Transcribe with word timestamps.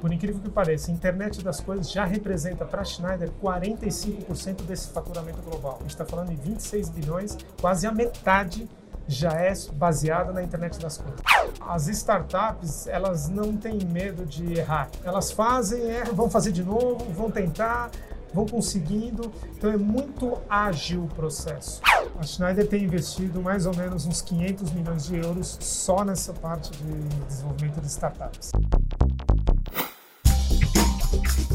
Por 0.00 0.12
incrível 0.12 0.40
que 0.40 0.50
pareça, 0.50 0.90
a 0.90 0.94
internet 0.94 1.42
das 1.42 1.60
coisas 1.60 1.90
já 1.90 2.04
representa 2.04 2.64
para 2.64 2.82
a 2.82 2.84
Schneider 2.84 3.30
45% 3.42 4.62
desse 4.62 4.88
faturamento 4.90 5.42
global. 5.42 5.76
A 5.78 5.82
gente 5.82 5.90
está 5.90 6.04
falando 6.04 6.28
de 6.28 6.36
26 6.36 6.88
bilhões, 6.90 7.36
quase 7.60 7.86
a 7.86 7.92
metade 7.92 8.68
já 9.08 9.32
é 9.32 9.52
baseada 9.72 10.32
na 10.32 10.42
internet 10.42 10.78
das 10.78 10.98
coisas. 10.98 11.20
As 11.60 11.88
startups, 11.88 12.86
elas 12.86 13.28
não 13.28 13.56
têm 13.56 13.78
medo 13.86 14.24
de 14.24 14.58
errar. 14.58 14.90
Elas 15.02 15.32
fazem, 15.32 15.80
erram, 15.82 16.14
vão 16.14 16.30
fazer 16.30 16.52
de 16.52 16.62
novo, 16.62 17.04
vão 17.12 17.30
tentar, 17.30 17.90
vão 18.32 18.46
conseguindo. 18.46 19.32
Então 19.56 19.70
é 19.72 19.78
muito 19.78 20.38
ágil 20.48 21.04
o 21.04 21.08
processo. 21.08 21.80
A 22.18 22.22
Schneider 22.22 22.68
tem 22.68 22.84
investido 22.84 23.40
mais 23.40 23.64
ou 23.64 23.74
menos 23.74 24.06
uns 24.06 24.20
500 24.20 24.72
milhões 24.72 25.06
de 25.06 25.16
euros 25.16 25.56
só 25.60 26.04
nessa 26.04 26.34
parte 26.34 26.70
de 26.70 26.92
desenvolvimento 27.26 27.80
de 27.80 27.86
startups. 27.86 28.52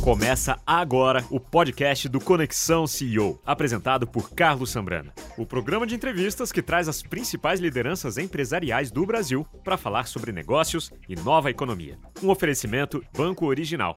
Começa 0.04 0.60
agora 0.68 1.24
o 1.32 1.40
podcast 1.40 2.10
do 2.10 2.20
Conexão 2.20 2.86
CEO, 2.86 3.40
apresentado 3.46 4.06
por 4.06 4.32
Carlos 4.32 4.70
Sambrana. 4.70 5.14
O 5.38 5.46
programa 5.46 5.88
de 5.88 5.96
entrevistas 5.96 6.52
que 6.52 6.62
traz 6.62 6.90
as 6.90 7.02
principais 7.02 7.62
lideranças 7.62 8.18
empresariais 8.18 8.92
do 8.92 9.06
Brasil 9.06 9.48
para 9.64 9.78
falar 9.78 10.06
sobre 10.08 10.34
negócios 10.34 10.92
e 11.08 11.16
nova 11.16 11.50
economia. 11.50 11.98
Um 12.22 12.30
oferecimento 12.30 13.02
Banco 13.16 13.46
Original. 13.46 13.96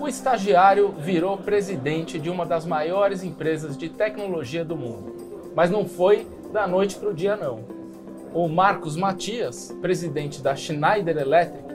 O 0.00 0.08
estagiário 0.08 0.90
virou 0.92 1.36
presidente 1.36 2.18
de 2.18 2.30
uma 2.30 2.46
das 2.46 2.64
maiores 2.64 3.22
empresas 3.22 3.76
de 3.76 3.90
tecnologia 3.90 4.64
do 4.64 4.74
mundo. 4.74 5.52
Mas 5.54 5.70
não 5.70 5.86
foi 5.86 6.26
da 6.50 6.66
noite 6.66 6.96
para 6.96 7.10
o 7.10 7.14
dia, 7.14 7.36
não. 7.36 7.62
O 8.32 8.48
Marcos 8.48 8.96
Matias, 8.96 9.76
presidente 9.82 10.40
da 10.40 10.56
Schneider 10.56 11.18
Electric, 11.18 11.67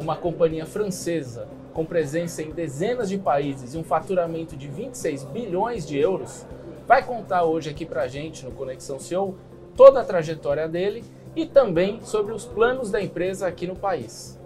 uma 0.00 0.16
companhia 0.16 0.64
francesa 0.64 1.46
com 1.74 1.84
presença 1.84 2.42
em 2.42 2.50
dezenas 2.50 3.08
de 3.08 3.18
países 3.18 3.74
e 3.74 3.78
um 3.78 3.84
faturamento 3.84 4.56
de 4.56 4.66
26 4.66 5.24
bilhões 5.24 5.86
de 5.86 5.98
euros, 5.98 6.46
vai 6.88 7.04
contar 7.04 7.44
hoje 7.44 7.68
aqui 7.68 7.84
para 7.84 8.08
gente 8.08 8.44
no 8.44 8.50
Conexão 8.50 8.98
CEO 8.98 9.36
toda 9.76 10.00
a 10.00 10.04
trajetória 10.04 10.66
dele 10.66 11.04
e 11.36 11.46
também 11.46 12.00
sobre 12.02 12.32
os 12.32 12.44
planos 12.46 12.90
da 12.90 13.00
empresa 13.00 13.46
aqui 13.46 13.66
no 13.66 13.76
país. 13.76 14.38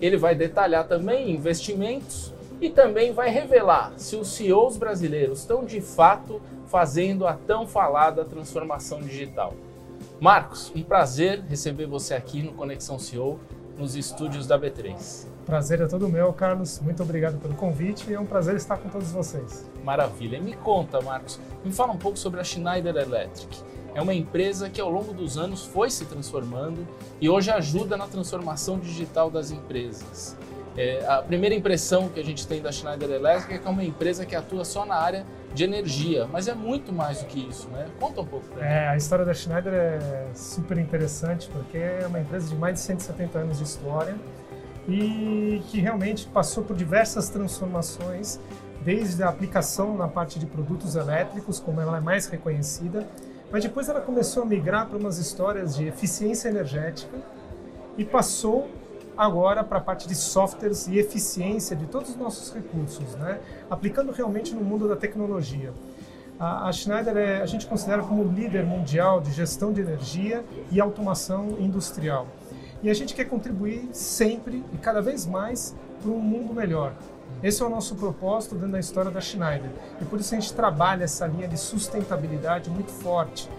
Ele 0.00 0.18
vai 0.18 0.34
detalhar 0.34 0.86
também 0.86 1.30
investimentos 1.30 2.32
e 2.60 2.68
também 2.68 3.12
vai 3.12 3.30
revelar 3.30 3.94
se 3.96 4.16
os 4.16 4.28
CEOs 4.28 4.76
brasileiros 4.76 5.40
estão 5.40 5.64
de 5.64 5.80
fato 5.80 6.40
fazendo 6.66 7.26
a 7.26 7.32
tão 7.32 7.66
falada 7.66 8.24
transformação 8.24 9.00
digital. 9.00 9.54
Marcos, 10.20 10.70
um 10.76 10.82
prazer 10.82 11.42
receber 11.48 11.86
você 11.86 12.14
aqui 12.14 12.42
no 12.42 12.52
Conexão 12.52 12.98
CEO 12.98 13.40
nos 13.80 13.96
estúdios 13.96 14.46
da 14.46 14.58
B3. 14.58 15.26
Prazer 15.46 15.80
é 15.80 15.86
todo 15.86 16.06
meu, 16.06 16.30
Carlos. 16.34 16.78
Muito 16.80 17.02
obrigado 17.02 17.38
pelo 17.38 17.54
convite 17.54 18.08
e 18.10 18.14
é 18.14 18.20
um 18.20 18.26
prazer 18.26 18.54
estar 18.54 18.76
com 18.76 18.90
todos 18.90 19.10
vocês. 19.10 19.66
Maravilha. 19.82 20.36
E 20.36 20.40
me 20.40 20.52
conta, 20.52 21.00
Marcos, 21.00 21.40
me 21.64 21.72
fala 21.72 21.92
um 21.92 21.96
pouco 21.96 22.18
sobre 22.18 22.40
a 22.40 22.44
Schneider 22.44 22.94
Electric. 22.94 23.62
É 23.94 24.02
uma 24.02 24.14
empresa 24.14 24.68
que 24.68 24.80
ao 24.80 24.90
longo 24.90 25.14
dos 25.14 25.38
anos 25.38 25.64
foi 25.64 25.90
se 25.90 26.04
transformando 26.04 26.86
e 27.20 27.28
hoje 27.28 27.50
ajuda 27.50 27.96
na 27.96 28.06
transformação 28.06 28.78
digital 28.78 29.30
das 29.30 29.50
empresas. 29.50 30.36
É, 30.76 31.04
a 31.06 31.22
primeira 31.22 31.54
impressão 31.54 32.08
que 32.08 32.20
a 32.20 32.24
gente 32.24 32.46
tem 32.46 32.60
da 32.60 32.70
Schneider 32.70 33.10
Electric 33.10 33.54
é 33.54 33.58
que 33.58 33.66
é 33.66 33.70
uma 33.70 33.82
empresa 33.82 34.24
que 34.24 34.36
atua 34.36 34.64
só 34.64 34.84
na 34.84 34.94
área 34.94 35.26
de 35.54 35.64
energia, 35.64 36.26
mas 36.30 36.46
é 36.48 36.54
muito 36.54 36.92
mais 36.92 37.20
do 37.20 37.26
que 37.26 37.48
isso, 37.48 37.68
né? 37.70 37.88
Conta 37.98 38.20
um 38.20 38.26
pouco 38.26 38.46
pra 38.46 38.64
é, 38.64 38.88
A 38.88 38.96
história 38.96 39.24
da 39.24 39.34
Schneider 39.34 39.72
é 39.72 40.28
super 40.34 40.78
interessante 40.78 41.48
porque 41.52 41.78
é 41.78 42.06
uma 42.06 42.20
empresa 42.20 42.48
de 42.48 42.54
mais 42.54 42.74
de 42.74 42.80
170 42.80 43.38
anos 43.38 43.58
de 43.58 43.64
história 43.64 44.16
e 44.88 45.62
que 45.68 45.80
realmente 45.80 46.26
passou 46.26 46.64
por 46.64 46.76
diversas 46.76 47.28
transformações, 47.28 48.40
desde 48.82 49.22
a 49.22 49.28
aplicação 49.28 49.96
na 49.96 50.08
parte 50.08 50.38
de 50.38 50.46
produtos 50.46 50.96
elétricos, 50.96 51.60
como 51.60 51.80
ela 51.80 51.98
é 51.98 52.00
mais 52.00 52.26
reconhecida, 52.26 53.06
mas 53.50 53.62
depois 53.62 53.88
ela 53.88 54.00
começou 54.00 54.44
a 54.44 54.46
migrar 54.46 54.86
para 54.86 54.96
umas 54.96 55.18
histórias 55.18 55.76
de 55.76 55.86
eficiência 55.86 56.48
energética 56.48 57.18
e 57.98 58.04
passou 58.04 58.68
agora 59.20 59.62
para 59.62 59.76
a 59.76 59.80
parte 59.82 60.08
de 60.08 60.14
softwares 60.14 60.88
e 60.88 60.98
eficiência 60.98 61.76
de 61.76 61.84
todos 61.84 62.08
os 62.08 62.16
nossos 62.16 62.54
recursos, 62.54 63.14
né? 63.16 63.38
aplicando 63.68 64.12
realmente 64.12 64.54
no 64.54 64.62
mundo 64.62 64.88
da 64.88 64.96
tecnologia. 64.96 65.74
A, 66.38 66.72
Schneider 66.72 67.14
é, 67.18 67.42
a 67.42 67.46
gente 67.46 67.66
considera 67.66 68.02
como 68.02 68.24
líder 68.24 68.64
mundial 68.64 69.20
de 69.20 69.30
gestão 69.30 69.74
de 69.74 69.82
energia 69.82 70.42
e 70.72 70.80
automação 70.80 71.54
industrial. 71.58 72.28
E 72.82 72.88
a 72.88 72.94
gente 72.94 73.14
quer 73.14 73.26
contribuir 73.26 73.90
sempre 73.92 74.64
e 74.72 74.78
cada 74.78 75.02
vez 75.02 75.26
mais 75.26 75.76
para 76.00 76.10
um 76.10 76.18
mundo 76.18 76.54
melhor. 76.54 76.94
Esse 77.42 77.62
é 77.62 77.66
o 77.66 77.68
nosso 77.68 77.94
propósito 77.96 78.54
dentro 78.54 78.72
da 78.72 78.80
história 78.80 79.10
da 79.10 79.20
Schneider. 79.20 79.70
E 80.00 80.04
por 80.06 80.18
isso 80.18 80.34
a 80.34 80.40
gente 80.40 80.54
trabalha 80.54 81.04
essa 81.04 81.26
linha 81.26 81.46
de 81.46 81.58
sustentabilidade 81.58 82.70
muito 82.70 82.90
forte. 82.90 83.50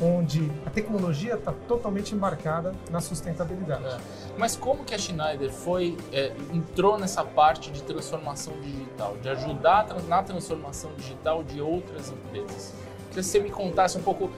Onde 0.00 0.50
a 0.64 0.70
tecnologia 0.70 1.34
está 1.34 1.52
totalmente 1.66 2.14
embarcada 2.14 2.72
na 2.90 3.00
sustentabilidade. 3.00 3.84
É. 3.84 3.98
Mas 4.36 4.56
como 4.56 4.84
que 4.84 4.94
a 4.94 4.98
Schneider 4.98 5.50
foi 5.50 5.96
é, 6.12 6.32
entrou 6.52 6.98
nessa 6.98 7.24
parte 7.24 7.70
de 7.70 7.82
transformação 7.82 8.54
digital, 8.60 9.16
de 9.20 9.28
ajudar 9.28 9.86
na 10.06 10.22
transformação 10.22 10.92
digital 10.96 11.42
de 11.42 11.60
outras 11.60 12.10
empresas? 12.10 12.74
Queria 13.08 13.22
que 13.22 13.22
você 13.22 13.40
me 13.40 13.50
contasse 13.50 13.96
um 13.96 14.02
pouco 14.02 14.30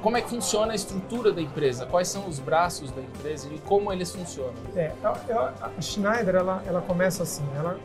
como 0.00 0.16
é 0.16 0.22
que 0.22 0.30
funciona 0.30 0.72
a 0.72 0.74
estrutura 0.74 1.30
da 1.30 1.42
empresa, 1.42 1.84
quais 1.84 2.08
são 2.08 2.26
os 2.26 2.38
braços 2.38 2.90
da 2.90 3.02
empresa 3.02 3.48
e 3.52 3.58
como 3.58 3.92
eles 3.92 4.10
funcionam. 4.10 4.54
É, 4.74 4.92
a, 5.02 5.70
a 5.76 5.80
Schneider 5.80 6.36
ela, 6.36 6.62
ela 6.66 6.80
começa 6.80 7.22
assim, 7.22 7.44
ela 7.54 7.78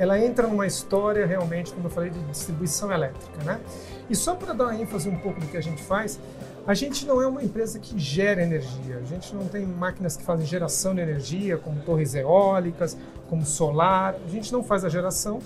ela 0.00 0.18
entra 0.18 0.48
numa 0.48 0.66
história 0.66 1.26
realmente, 1.26 1.74
como 1.74 1.84
eu 1.86 1.90
falei, 1.90 2.08
de 2.08 2.18
distribuição 2.20 2.90
elétrica, 2.90 3.44
né? 3.44 3.60
E 4.08 4.16
só 4.16 4.34
para 4.34 4.54
dar 4.54 4.74
ênfase 4.74 5.10
um 5.10 5.18
pouco 5.18 5.38
do 5.38 5.46
que 5.46 5.58
a 5.58 5.60
gente 5.60 5.82
faz, 5.82 6.18
a 6.66 6.72
gente 6.72 7.04
não 7.06 7.20
é 7.20 7.26
uma 7.26 7.42
empresa 7.44 7.78
que 7.78 7.98
gera 7.98 8.42
energia. 8.42 8.96
A 8.96 9.04
gente 9.04 9.34
não 9.34 9.46
tem 9.46 9.66
máquinas 9.66 10.16
que 10.16 10.22
fazem 10.22 10.46
geração 10.46 10.94
de 10.94 11.02
energia, 11.02 11.58
como 11.58 11.82
torres 11.82 12.14
eólicas, 12.14 12.96
como 13.28 13.44
solar. 13.44 14.14
A 14.24 14.28
gente 14.30 14.50
não 14.50 14.64
faz 14.64 14.86
a 14.86 14.88
geração, 14.88 15.38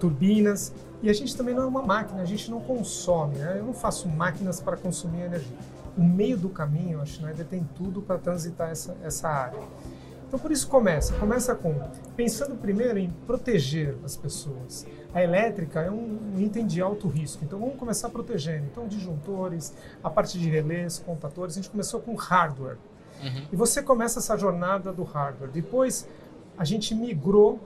turbinas. 0.00 0.72
E 1.00 1.08
a 1.08 1.12
gente 1.12 1.36
também 1.36 1.54
não 1.54 1.62
é 1.62 1.66
uma 1.66 1.82
máquina, 1.82 2.20
a 2.20 2.24
gente 2.24 2.50
não 2.50 2.60
consome. 2.60 3.36
Né? 3.36 3.58
Eu 3.60 3.64
não 3.64 3.74
faço 3.74 4.08
máquinas 4.08 4.60
para 4.60 4.76
consumir 4.76 5.20
energia. 5.22 5.56
O 5.96 6.02
meio 6.02 6.36
do 6.36 6.48
caminho, 6.48 7.00
a 7.00 7.06
Schneider 7.06 7.46
tem 7.46 7.62
tudo 7.76 8.02
para 8.02 8.18
transitar 8.18 8.70
essa, 8.70 8.96
essa 9.04 9.28
área. 9.28 9.60
Então 10.34 10.42
por 10.42 10.50
isso 10.50 10.66
começa, 10.66 11.14
começa 11.14 11.54
com 11.54 11.72
pensando 12.16 12.56
primeiro 12.56 12.98
em 12.98 13.08
proteger 13.24 13.96
as 14.04 14.16
pessoas. 14.16 14.84
A 15.14 15.22
elétrica 15.22 15.80
é 15.80 15.88
um, 15.88 16.34
item 16.38 16.66
de 16.66 16.82
alto 16.82 17.06
risco, 17.06 17.44
então 17.44 17.56
vamos 17.56 17.76
começar 17.76 18.08
protegendo. 18.08 18.66
Então 18.66 18.88
disjuntores, 18.88 19.72
a 20.02 20.10
parte 20.10 20.36
de 20.36 20.50
relés, 20.50 20.98
contadores, 20.98 21.54
a 21.54 21.60
gente 21.60 21.70
começou 21.70 22.00
com 22.00 22.16
hardware. 22.16 22.78
Uhum. 23.22 23.46
E 23.52 23.54
você 23.54 23.80
começa 23.80 24.18
essa 24.18 24.36
jornada 24.36 24.92
do 24.92 25.04
hardware. 25.04 25.52
Depois 25.52 26.08
a 26.58 26.64
gente 26.64 26.96
migrou 26.96 27.60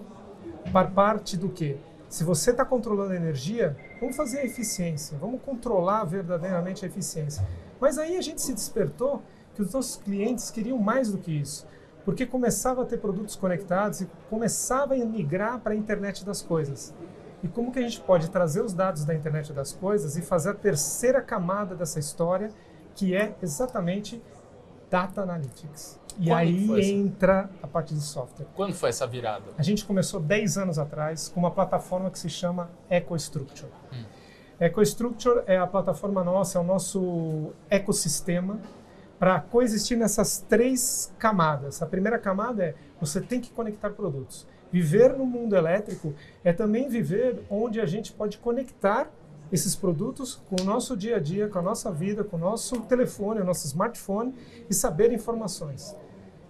para 0.71 0.89
parte 0.89 1.39
do 1.39 1.49
que? 1.49 1.79
Se 2.06 2.23
você 2.23 2.50
está 2.50 2.67
controlando 2.67 3.15
a 3.15 3.17
energia, 3.17 3.79
vamos 3.99 4.15
fazer 4.15 4.41
a 4.41 4.45
eficiência, 4.45 5.17
vamos 5.17 5.41
controlar 5.41 6.05
verdadeiramente 6.05 6.85
a 6.85 6.89
eficiência. 6.89 7.49
Mas 7.81 7.97
aí 7.97 8.19
a 8.19 8.21
gente 8.21 8.43
se 8.43 8.53
despertou 8.53 9.23
que 9.55 9.62
os 9.62 9.73
nossos 9.73 9.97
clientes 9.97 10.50
queriam 10.50 10.77
mais 10.77 11.11
do 11.11 11.17
que 11.17 11.33
isso 11.33 11.67
porque 12.08 12.24
começava 12.24 12.84
a 12.84 12.86
ter 12.86 12.96
produtos 12.96 13.36
conectados 13.36 14.00
e 14.00 14.08
começava 14.30 14.94
a 14.94 15.04
migrar 15.04 15.60
para 15.60 15.74
a 15.74 15.76
internet 15.76 16.24
das 16.24 16.41
coisas. 16.41 16.94
E 17.42 17.48
como 17.48 17.70
que 17.70 17.78
a 17.78 17.82
gente 17.82 18.00
pode 18.00 18.30
trazer 18.30 18.62
os 18.62 18.72
dados 18.72 19.04
da 19.04 19.14
internet 19.14 19.52
das 19.52 19.74
coisas 19.74 20.16
e 20.16 20.22
fazer 20.22 20.52
a 20.52 20.54
terceira 20.54 21.20
camada 21.20 21.74
dessa 21.74 21.98
história, 21.98 22.50
que 22.94 23.14
é 23.14 23.36
exatamente 23.42 24.22
Data 24.91 25.20
Analytics. 25.20 26.00
E 26.19 26.28
Quando 26.28 26.32
aí 26.38 26.91
entra 26.92 27.50
a 27.62 27.66
parte 27.66 27.93
de 27.93 28.00
software. 28.00 28.46
Quando 28.56 28.72
foi 28.72 28.88
essa 28.88 29.06
virada? 29.06 29.44
A 29.58 29.62
gente 29.62 29.84
começou 29.84 30.19
10 30.19 30.56
anos 30.56 30.78
atrás 30.78 31.28
com 31.28 31.38
uma 31.38 31.50
plataforma 31.50 32.11
que 32.11 32.19
se 32.19 32.31
chama 32.31 32.70
EcoStructure. 32.88 33.70
Hum. 33.93 34.04
EcoStructure 34.58 35.43
é 35.46 35.58
a 35.58 35.66
plataforma 35.66 36.25
nossa, 36.25 36.56
é 36.56 36.61
o 36.62 36.64
nosso 36.64 37.52
ecossistema 37.69 38.58
para 39.19 39.41
coexistir 39.41 39.97
nessas 39.97 40.38
três 40.38 41.12
camadas. 41.19 41.82
A 41.82 41.87
primeira 41.87 42.19
camada 42.19 42.65
é 42.65 42.75
você 43.00 43.20
tem 43.20 43.41
que 43.41 43.50
conectar 43.50 43.91
produtos. 43.91 44.47
Viver 44.70 45.15
no 45.15 45.25
mundo 45.25 45.56
elétrico 45.56 46.15
é 46.44 46.53
também 46.53 46.88
viver 46.88 47.43
onde 47.50 47.81
a 47.81 47.87
gente 47.87 48.12
pode 48.12 48.38
conectar 48.38 49.11
esses 49.50 49.75
produtos 49.75 50.35
com 50.49 50.61
o 50.61 50.65
nosso 50.65 50.97
dia 50.97 51.17
a 51.17 51.19
dia, 51.19 51.49
com 51.49 51.59
a 51.59 51.62
nossa 51.62 51.91
vida, 51.91 52.23
com 52.23 52.37
o 52.37 52.41
nosso 52.41 52.81
telefone, 52.82 53.41
o 53.41 53.44
nosso 53.44 53.67
smartphone 53.67 54.35
e 54.69 54.75
saber 54.75 55.11
informações. 55.12 55.97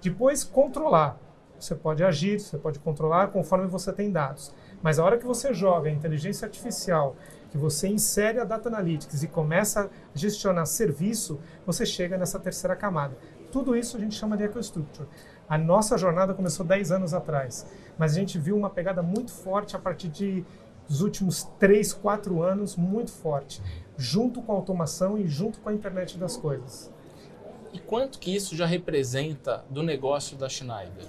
Depois, 0.03 0.43
controlar. 0.43 1.19
Você 1.59 1.75
pode 1.75 2.05
agir, 2.05 2.41
você 2.41 2.57
pode 2.57 2.79
controlar 2.79 3.29
conforme 3.29 3.67
você 3.67 3.93
tem 3.93 4.11
dados. 4.11 4.55
Mas 4.83 4.99
a 4.99 5.05
hora 5.05 5.19
que 5.19 5.27
você 5.27 5.53
joga 5.53 5.89
a 5.89 5.93
inteligência 5.93 6.47
artificial 6.47 7.17
que 7.51 7.59
você 7.59 7.89
insere 7.89 8.39
a 8.39 8.45
Data 8.45 8.69
Analytics 8.69 9.23
e 9.23 9.29
começa 9.29 9.85
a 9.85 9.89
gestionar 10.15 10.67
serviço, 10.67 11.41
você 11.65 11.85
chega 11.87 12.19
nessa 12.19 12.39
terceira 12.39 12.77
camada. 12.77 13.17
Tudo 13.51 13.75
isso 13.77 13.97
a 13.97 14.01
gente 14.01 14.15
chama 14.15 14.37
de 14.37 14.45
EcoStructure. 14.45 15.09
A 15.49 15.57
nossa 15.57 15.97
jornada 15.97 16.35
começou 16.35 16.65
10 16.67 16.93
anos 16.93 17.15
atrás, 17.15 17.67
mas 17.97 18.13
a 18.13 18.15
gente 18.17 18.39
viu 18.39 18.57
uma 18.57 18.69
pegada 18.69 19.03
muito 19.03 19.31
forte 19.31 19.75
a 19.75 19.79
partir 19.79 20.09
de 20.09 20.45
dos 20.89 21.03
últimos 21.03 21.45
3, 21.59 21.93
4 21.93 22.43
anos, 22.43 22.75
muito 22.75 23.13
forte, 23.13 23.63
junto 23.97 24.41
com 24.41 24.53
a 24.53 24.55
automação 24.55 25.19
e 25.19 25.27
junto 25.27 25.61
com 25.61 25.69
a 25.69 25.75
internet 25.75 26.17
das 26.17 26.37
coisas. 26.37 26.91
E 27.73 27.79
quanto 27.79 28.19
que 28.19 28.35
isso 28.35 28.57
já 28.57 28.65
representa 28.65 29.65
do 29.69 29.83
negócio 29.83 30.37
da 30.37 30.49
Schneider? 30.49 31.07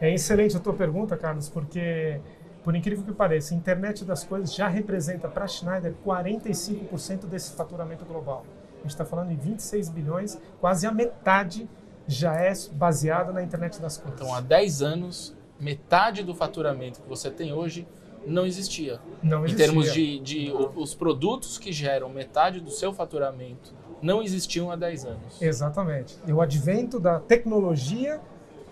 É 0.00 0.14
excelente 0.14 0.56
a 0.56 0.60
tua 0.60 0.74
pergunta, 0.74 1.16
Carlos, 1.16 1.48
porque, 1.48 2.20
por 2.66 2.74
incrível 2.74 3.04
que 3.04 3.12
pareça, 3.12 3.54
a 3.54 3.56
internet 3.56 4.04
das 4.04 4.24
coisas 4.24 4.52
já 4.52 4.66
representa 4.66 5.28
para 5.28 5.44
a 5.44 5.46
Schneider 5.46 5.94
45% 6.04 7.26
desse 7.26 7.52
faturamento 7.52 8.04
global. 8.04 8.44
A 8.80 8.82
gente 8.82 8.90
está 8.90 9.04
falando 9.04 9.30
em 9.30 9.36
26 9.36 9.88
bilhões, 9.88 10.36
quase 10.60 10.84
a 10.84 10.90
metade 10.90 11.68
já 12.08 12.34
é 12.34 12.52
baseada 12.72 13.30
na 13.32 13.40
internet 13.40 13.80
das 13.80 13.96
coisas. 13.98 14.20
Então, 14.20 14.34
há 14.34 14.40
10 14.40 14.82
anos, 14.82 15.32
metade 15.60 16.24
do 16.24 16.34
faturamento 16.34 17.00
que 17.00 17.08
você 17.08 17.30
tem 17.30 17.52
hoje 17.52 17.86
não 18.26 18.44
existia. 18.44 18.98
Não 19.22 19.42
Em 19.42 19.44
existia. 19.44 19.64
termos 19.64 19.92
de, 19.92 20.18
de 20.18 20.52
os 20.74 20.92
produtos 20.92 21.58
que 21.58 21.70
geram 21.70 22.08
metade 22.08 22.58
do 22.58 22.72
seu 22.72 22.92
faturamento 22.92 23.72
não 24.02 24.20
existiam 24.20 24.72
há 24.72 24.74
10 24.76 25.04
anos. 25.04 25.40
Exatamente. 25.40 26.18
E 26.26 26.32
o 26.32 26.40
advento 26.40 26.98
da 26.98 27.20
tecnologia 27.20 28.20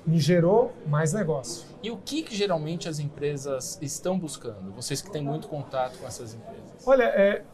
me 0.06 0.18
gerou 0.18 0.72
mais 0.86 1.12
negócio. 1.12 1.66
E 1.82 1.90
o 1.90 1.96
que, 1.96 2.22
que 2.22 2.34
geralmente 2.34 2.88
as 2.88 2.98
empresas 2.98 3.78
estão 3.80 4.18
buscando? 4.18 4.72
Vocês 4.72 5.00
que 5.00 5.10
têm 5.10 5.22
muito 5.22 5.48
contato 5.48 5.98
com 5.98 6.06
essas 6.06 6.34
empresas. 6.34 6.86
Olha, 6.86 7.04
é, 7.04 7.44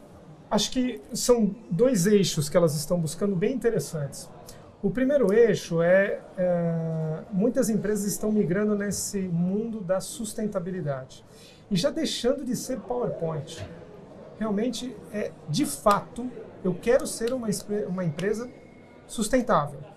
acho 0.49 0.71
que 0.71 1.01
são 1.13 1.55
dois 1.69 2.05
eixos 2.05 2.49
que 2.49 2.57
elas 2.57 2.75
estão 2.75 2.99
buscando 2.99 3.35
bem 3.35 3.53
interessantes. 3.53 4.29
O 4.83 4.89
primeiro 4.89 5.31
eixo 5.31 5.81
é, 5.81 6.19
é, 6.37 7.23
muitas 7.31 7.69
empresas 7.69 8.05
estão 8.05 8.31
migrando 8.31 8.75
nesse 8.75 9.19
mundo 9.19 9.79
da 9.79 9.99
sustentabilidade 9.99 11.23
e 11.69 11.75
já 11.75 11.89
deixando 11.89 12.43
de 12.43 12.55
ser 12.55 12.79
PowerPoint. 12.79 13.65
Realmente, 14.39 14.95
é 15.13 15.31
de 15.47 15.65
fato, 15.65 16.29
eu 16.63 16.73
quero 16.73 17.05
ser 17.05 17.31
uma, 17.31 17.47
uma 17.87 18.03
empresa 18.03 18.49
sustentável. 19.05 19.90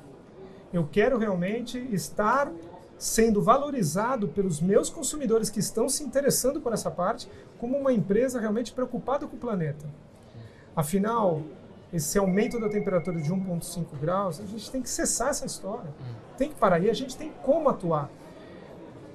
Eu 0.74 0.88
quero 0.90 1.16
realmente 1.16 1.78
estar 1.92 2.50
sendo 2.98 3.40
valorizado 3.40 4.26
pelos 4.26 4.60
meus 4.60 4.90
consumidores 4.90 5.48
que 5.48 5.60
estão 5.60 5.88
se 5.88 6.02
interessando 6.02 6.60
por 6.60 6.72
essa 6.72 6.90
parte 6.90 7.30
como 7.60 7.78
uma 7.78 7.92
empresa 7.92 8.40
realmente 8.40 8.72
preocupada 8.72 9.24
com 9.24 9.36
o 9.36 9.38
planeta. 9.38 9.86
Afinal, 10.74 11.42
esse 11.92 12.18
aumento 12.18 12.58
da 12.58 12.68
temperatura 12.68 13.20
de 13.20 13.30
1,5 13.30 13.84
graus, 14.00 14.40
a 14.40 14.46
gente 14.46 14.68
tem 14.68 14.82
que 14.82 14.90
cessar 14.90 15.28
essa 15.28 15.46
história. 15.46 15.94
Tem 16.36 16.48
que 16.48 16.56
parar. 16.56 16.80
E 16.80 16.90
a 16.90 16.94
gente 16.94 17.16
tem 17.16 17.30
como 17.44 17.68
atuar. 17.68 18.10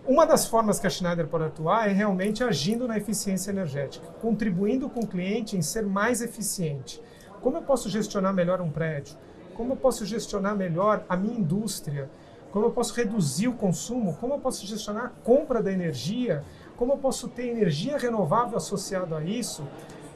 Uma 0.07 0.25
das 0.25 0.47
formas 0.47 0.79
que 0.79 0.87
a 0.87 0.89
Schneider 0.89 1.27
pode 1.27 1.43
atuar 1.43 1.89
é 1.89 1.91
realmente 1.91 2.41
agindo 2.41 2.87
na 2.87 2.97
eficiência 2.97 3.51
energética, 3.51 4.07
contribuindo 4.21 4.89
com 4.89 5.01
o 5.01 5.07
cliente 5.07 5.57
em 5.57 5.61
ser 5.61 5.85
mais 5.85 6.21
eficiente. 6.21 7.03
Como 7.41 7.57
eu 7.57 7.61
posso 7.63 7.89
gestionar 7.89 8.33
melhor 8.33 8.61
um 8.61 8.71
prédio? 8.71 9.17
Como 9.59 9.73
eu 9.73 9.75
posso 9.75 10.05
gestionar 10.05 10.55
melhor 10.55 11.03
a 11.09 11.17
minha 11.17 11.37
indústria? 11.37 12.09
Como 12.49 12.67
eu 12.67 12.71
posso 12.71 12.93
reduzir 12.93 13.49
o 13.49 13.53
consumo? 13.53 14.15
Como 14.15 14.35
eu 14.35 14.39
posso 14.39 14.65
gestionar 14.65 15.07
a 15.07 15.09
compra 15.09 15.61
da 15.61 15.69
energia? 15.69 16.45
Como 16.77 16.93
eu 16.93 16.97
posso 16.97 17.27
ter 17.27 17.49
energia 17.49 17.97
renovável 17.97 18.55
associado 18.55 19.13
a 19.13 19.21
isso? 19.21 19.67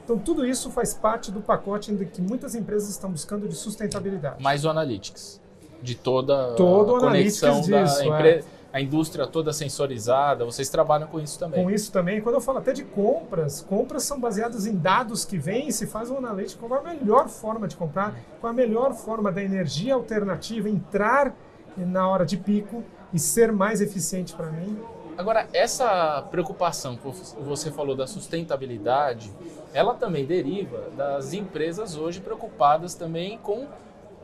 Então, 0.02 0.16
tudo 0.18 0.46
isso 0.46 0.70
faz 0.70 0.94
parte 0.94 1.30
do 1.30 1.42
pacote 1.42 1.94
que 2.06 2.22
muitas 2.22 2.54
empresas 2.54 2.88
estão 2.88 3.10
buscando 3.10 3.46
de 3.46 3.54
sustentabilidade. 3.54 4.42
Mais 4.42 4.64
o 4.64 4.70
Analytics. 4.70 5.38
De 5.82 5.94
toda 5.94 6.54
Todo 6.54 6.96
a 6.96 7.00
conexão 7.00 7.50
Analytics 7.50 7.68
da 7.68 7.82
disso, 7.82 8.02
empresa. 8.02 8.46
A 8.74 8.80
indústria 8.80 9.24
toda 9.24 9.52
sensorizada, 9.52 10.44
vocês 10.44 10.68
trabalham 10.68 11.06
com 11.06 11.20
isso 11.20 11.38
também. 11.38 11.62
Com 11.62 11.70
isso 11.70 11.92
também, 11.92 12.20
quando 12.20 12.34
eu 12.34 12.40
falo 12.40 12.58
até 12.58 12.72
de 12.72 12.82
compras, 12.82 13.60
compras 13.60 14.02
são 14.02 14.18
baseadas 14.18 14.66
em 14.66 14.74
dados 14.74 15.24
que 15.24 15.38
vêm 15.38 15.68
e 15.68 15.72
se 15.72 15.86
faz 15.86 16.10
um 16.10 16.16
analítico 16.18 16.66
qual 16.66 16.80
a 16.80 16.82
melhor 16.82 17.28
forma 17.28 17.68
de 17.68 17.76
comprar, 17.76 18.12
qual 18.40 18.50
a 18.50 18.52
melhor 18.52 18.92
forma 18.92 19.30
da 19.30 19.40
energia 19.40 19.94
alternativa 19.94 20.68
entrar 20.68 21.32
na 21.76 22.08
hora 22.08 22.26
de 22.26 22.36
pico 22.36 22.82
e 23.12 23.18
ser 23.20 23.52
mais 23.52 23.80
eficiente 23.80 24.34
para 24.34 24.50
mim. 24.50 24.76
Agora, 25.16 25.46
essa 25.52 26.22
preocupação 26.22 26.96
que 26.96 27.08
você 27.44 27.70
falou 27.70 27.94
da 27.94 28.08
sustentabilidade, 28.08 29.32
ela 29.72 29.94
também 29.94 30.26
deriva 30.26 30.90
das 30.96 31.32
empresas 31.32 31.96
hoje 31.96 32.20
preocupadas 32.20 32.96
também 32.96 33.38
com 33.38 33.68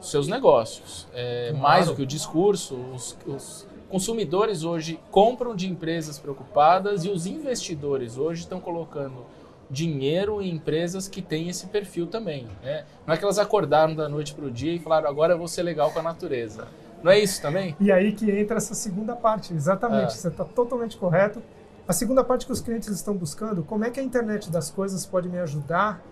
seus 0.00 0.26
negócios. 0.26 1.06
É, 1.14 1.50
Claro. 1.50 1.62
Mais 1.62 1.86
do 1.86 1.94
que 1.94 2.02
o 2.02 2.06
discurso, 2.06 2.74
os, 2.92 3.16
os 3.24 3.69
consumidores 3.90 4.62
hoje 4.62 4.98
compram 5.10 5.54
de 5.54 5.68
empresas 5.68 6.18
preocupadas 6.18 7.04
e 7.04 7.08
os 7.10 7.26
investidores 7.26 8.16
hoje 8.16 8.42
estão 8.42 8.60
colocando 8.60 9.26
dinheiro 9.68 10.40
em 10.40 10.54
empresas 10.54 11.06
que 11.08 11.20
têm 11.20 11.48
esse 11.48 11.66
perfil 11.66 12.06
também. 12.06 12.48
Né? 12.62 12.84
Não 13.06 13.14
é 13.14 13.16
que 13.16 13.24
elas 13.24 13.38
acordaram 13.38 13.94
da 13.94 14.08
noite 14.08 14.34
para 14.34 14.44
o 14.44 14.50
dia 14.50 14.72
e 14.72 14.78
falaram 14.78 15.08
agora 15.08 15.34
eu 15.34 15.38
vou 15.38 15.48
ser 15.48 15.62
legal 15.62 15.90
com 15.90 15.98
a 15.98 16.02
natureza. 16.02 16.68
Não 17.02 17.10
é 17.10 17.18
isso 17.18 17.40
também? 17.40 17.76
E 17.80 17.90
aí 17.90 18.12
que 18.12 18.30
entra 18.30 18.56
essa 18.58 18.74
segunda 18.74 19.16
parte, 19.16 19.54
exatamente, 19.54 20.12
É. 20.12 20.16
você 20.16 20.28
está 20.28 20.44
totalmente 20.44 20.96
correto. 20.96 21.42
A 21.88 21.92
segunda 21.92 22.22
parte 22.22 22.46
que 22.46 22.52
os 22.52 22.60
clientes 22.60 22.88
estão 22.88 23.16
buscando, 23.16 23.64
como 23.64 23.84
é 23.84 23.90
que 23.90 23.98
a 23.98 24.02
internet 24.02 24.50
das 24.50 24.70
coisas 24.70 25.04
pode 25.06 25.28
me 25.28 25.38
ajudar 25.38 26.02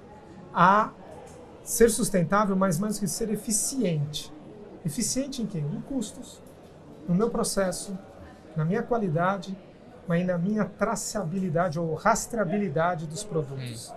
a 0.52 0.90
ser 1.62 1.90
sustentável, 1.90 2.56
mas 2.56 2.78
mais 2.78 2.96
do 2.96 3.00
que 3.00 3.08
ser 3.08 3.30
eficiente. 3.30 4.32
Eficiente 4.84 5.42
em 5.42 5.46
quê? 5.46 5.58
Em 5.58 5.80
custos, 5.82 6.40
no 7.08 7.14
meu 7.14 7.30
processo, 7.30 7.98
na 8.54 8.64
minha 8.64 8.82
qualidade, 8.82 9.56
mas 10.06 10.24
na 10.26 10.36
minha 10.36 10.64
traçabilidade 10.64 11.80
ou 11.80 11.94
rastreabilidade 11.94 13.06
dos 13.06 13.24
produtos. 13.24 13.92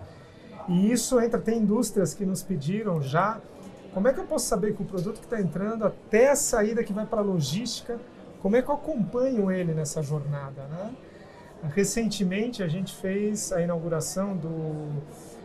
E 0.68 0.92
isso 0.92 1.20
entra, 1.20 1.40
tem 1.40 1.60
indústrias 1.60 2.14
que 2.14 2.26
nos 2.26 2.42
pediram 2.42 3.02
já, 3.02 3.40
como 3.94 4.08
é 4.08 4.14
que 4.14 4.20
eu 4.20 4.26
posso 4.26 4.46
saber 4.46 4.74
que 4.74 4.82
o 4.82 4.86
produto 4.86 5.20
que 5.20 5.26
está 5.26 5.42
entrando 5.42 5.86
até 5.86 6.32
a 6.32 6.36
saída 6.36 6.84
que 6.84 6.94
vai 6.94 7.06
para 7.06 7.20
a 7.20 7.24
logística, 7.24 8.00
como 8.42 8.56
é 8.56 8.62
que 8.62 8.70
eu 8.70 8.76
acompanho 8.76 9.52
ele 9.52 9.74
nessa 9.74 10.02
jornada, 10.02 10.64
né? 10.64 10.96
Recentemente 11.74 12.64
a 12.64 12.68
gente 12.68 12.96
fez 12.96 13.52
a 13.52 13.62
inauguração 13.62 14.36
do 14.36 15.02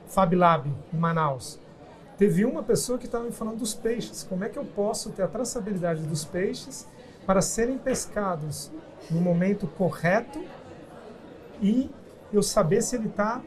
Fab 0.07 0.35
Lab 0.35 0.73
em 0.93 0.97
Manaus. 0.97 1.59
Teve 2.17 2.45
uma 2.45 2.63
pessoa 2.63 2.99
que 2.99 3.05
estava 3.05 3.25
me 3.25 3.33
falando 3.33 3.59
dos 3.59 3.75
peixes. 3.75 4.23
Como 4.23 4.43
é 4.43 4.49
que 4.49 4.59
eu 4.59 4.65
posso 4.65 5.11
ter 5.11 5.23
a 5.23 5.29
traçabilidade 5.29 6.03
dos 6.03 6.25
peixes 6.25 6.87
para 7.27 7.43
serem 7.43 7.77
pescados 7.79 8.71
no 9.11 9.21
momento 9.21 9.67
correto 9.67 10.43
e 11.61 11.91
eu 12.33 12.43
saber 12.43 12.83
se 12.83 12.97
ele 12.97 13.09
está 13.09 13.41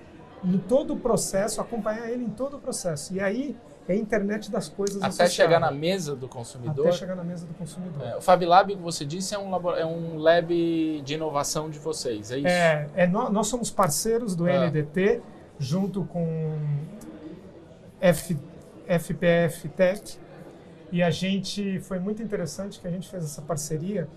em 0.44 0.58
todo 0.58 0.94
o 0.94 0.98
processo, 0.98 1.60
acompanhar 1.62 2.10
ele 2.10 2.24
em 2.24 2.30
todo 2.30 2.58
o 2.58 2.60
processo. 2.60 3.14
E 3.14 3.20
aí 3.20 3.56
é 3.88 3.94
a 3.94 3.96
internet 3.96 4.50
das 4.52 4.70
coisas 4.70 5.02
Até 5.02 5.28
chegar 5.28 5.60
na 5.60 5.72
mesa 5.72 6.16
do 6.16 6.28
consumidor. 6.28 6.88
Até 6.88 6.98
chegar 6.98 7.16
na 7.16 7.24
mesa 7.24 7.46
do 7.46 7.54
consumidor. 7.56 8.02
É, 8.08 8.16
o 8.18 8.22
Fab 8.22 8.42
Lab, 8.46 8.76
que 8.76 8.82
você 8.82 9.04
disse, 9.04 9.34
é 9.36 9.40
um, 9.40 9.50
labo- 9.50 9.76
é 9.76 9.86
um 9.86 10.18
lab 10.18 11.02
de 11.04 11.14
inovação 11.14 11.70
de 11.70 11.78
vocês, 11.80 12.32
é 12.32 12.38
isso? 12.38 12.48
É, 12.48 12.88
é 12.96 13.08
nó- 13.08 13.30
nós 13.30 13.48
somos 13.48 13.70
parceiros 13.72 14.36
do 14.36 14.46
Ah. 14.46 14.52
NDT, 14.68 15.22
junto 15.60 16.04
com 16.06 16.58
F, 18.00 18.38
FPF 18.88 19.68
Tech, 19.70 20.18
e 20.92 21.04
a 21.04 21.12
gente 21.12 21.80
foi 21.82 22.00
muito 22.00 22.22
interessante 22.24 22.80
que 22.80 22.88
a 22.88 22.92
gente 22.92 23.08
fez 23.08 23.24
essa 23.24 23.42
parceria, 23.42 24.08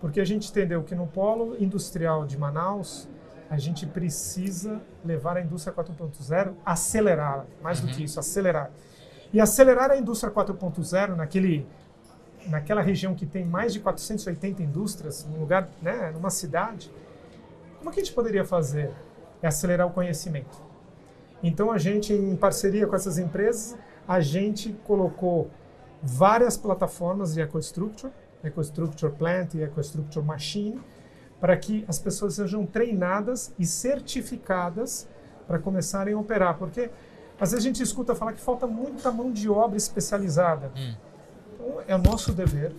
porque 0.00 0.20
a 0.20 0.24
gente 0.24 0.50
entendeu 0.50 0.82
que 0.82 0.94
no 0.94 1.06
polo 1.06 1.56
industrial 1.58 2.26
de 2.26 2.36
Manaus 2.36 3.08
a 3.50 3.56
gente 3.56 3.86
precisa 3.86 4.80
levar 5.04 5.38
a 5.38 5.40
indústria 5.40 5.74
4.0, 5.74 6.52
acelerar, 6.64 7.46
mais 7.62 7.80
do 7.80 7.88
que 7.88 8.04
isso, 8.04 8.20
acelerar. 8.20 8.70
E 9.32 9.40
acelerar 9.40 9.90
a 9.90 9.96
indústria 9.96 10.30
4.0 10.30 11.14
naquele 11.16 11.66
naquela 12.46 12.80
região 12.80 13.14
que 13.14 13.26
tem 13.26 13.44
mais 13.44 13.74
de 13.74 13.80
480 13.80 14.62
indústrias, 14.62 15.26
num 15.30 15.38
lugar, 15.38 15.68
né, 15.82 16.10
numa 16.14 16.30
cidade, 16.30 16.90
como 17.78 17.90
que 17.92 18.00
a 18.00 18.02
gente 18.02 18.14
poderia 18.14 18.44
fazer? 18.44 18.90
É 19.42 19.46
acelerar 19.46 19.86
o 19.86 19.90
conhecimento. 19.90 20.60
Então 21.42 21.70
a 21.70 21.78
gente, 21.78 22.12
em 22.12 22.36
parceria 22.36 22.86
com 22.86 22.96
essas 22.96 23.18
empresas, 23.18 23.76
a 24.06 24.20
gente 24.20 24.72
colocou 24.84 25.50
várias 26.02 26.56
plataformas 26.56 27.34
de 27.34 27.40
EcoStructure, 27.40 28.12
EcoStructure 28.42 29.12
Plant 29.12 29.54
e 29.54 29.62
EcoStructure 29.62 30.24
Machine, 30.24 30.80
para 31.40 31.56
que 31.56 31.84
as 31.88 31.98
pessoas 31.98 32.34
sejam 32.34 32.66
treinadas 32.66 33.52
e 33.58 33.66
certificadas 33.66 35.08
para 35.46 35.58
começarem 35.58 36.14
a 36.14 36.18
operar. 36.18 36.56
Porque 36.58 36.90
às 37.40 37.52
vezes 37.52 37.64
a 37.64 37.68
gente 37.68 37.82
escuta 37.82 38.14
falar 38.14 38.32
que 38.32 38.40
falta 38.40 38.66
muita 38.66 39.10
mão 39.12 39.32
de 39.32 39.48
obra 39.48 39.76
especializada. 39.76 40.72
Hum. 40.76 40.94
Então 41.54 41.82
é 41.86 41.96
nosso 41.96 42.32
dever, 42.32 42.72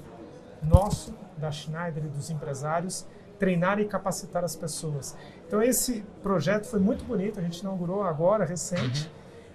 nosso, 0.61 1.13
da 1.37 1.51
Schneider 1.51 2.03
e 2.05 2.07
dos 2.07 2.29
empresários, 2.29 3.05
treinar 3.37 3.79
e 3.79 3.85
capacitar 3.85 4.43
as 4.43 4.55
pessoas. 4.55 5.15
Então 5.47 5.63
esse 5.63 6.03
projeto 6.21 6.65
foi 6.65 6.79
muito 6.79 7.05
bonito, 7.05 7.39
a 7.39 7.43
gente 7.43 7.59
inaugurou 7.59 8.03
agora, 8.03 8.43
recente, 8.43 9.09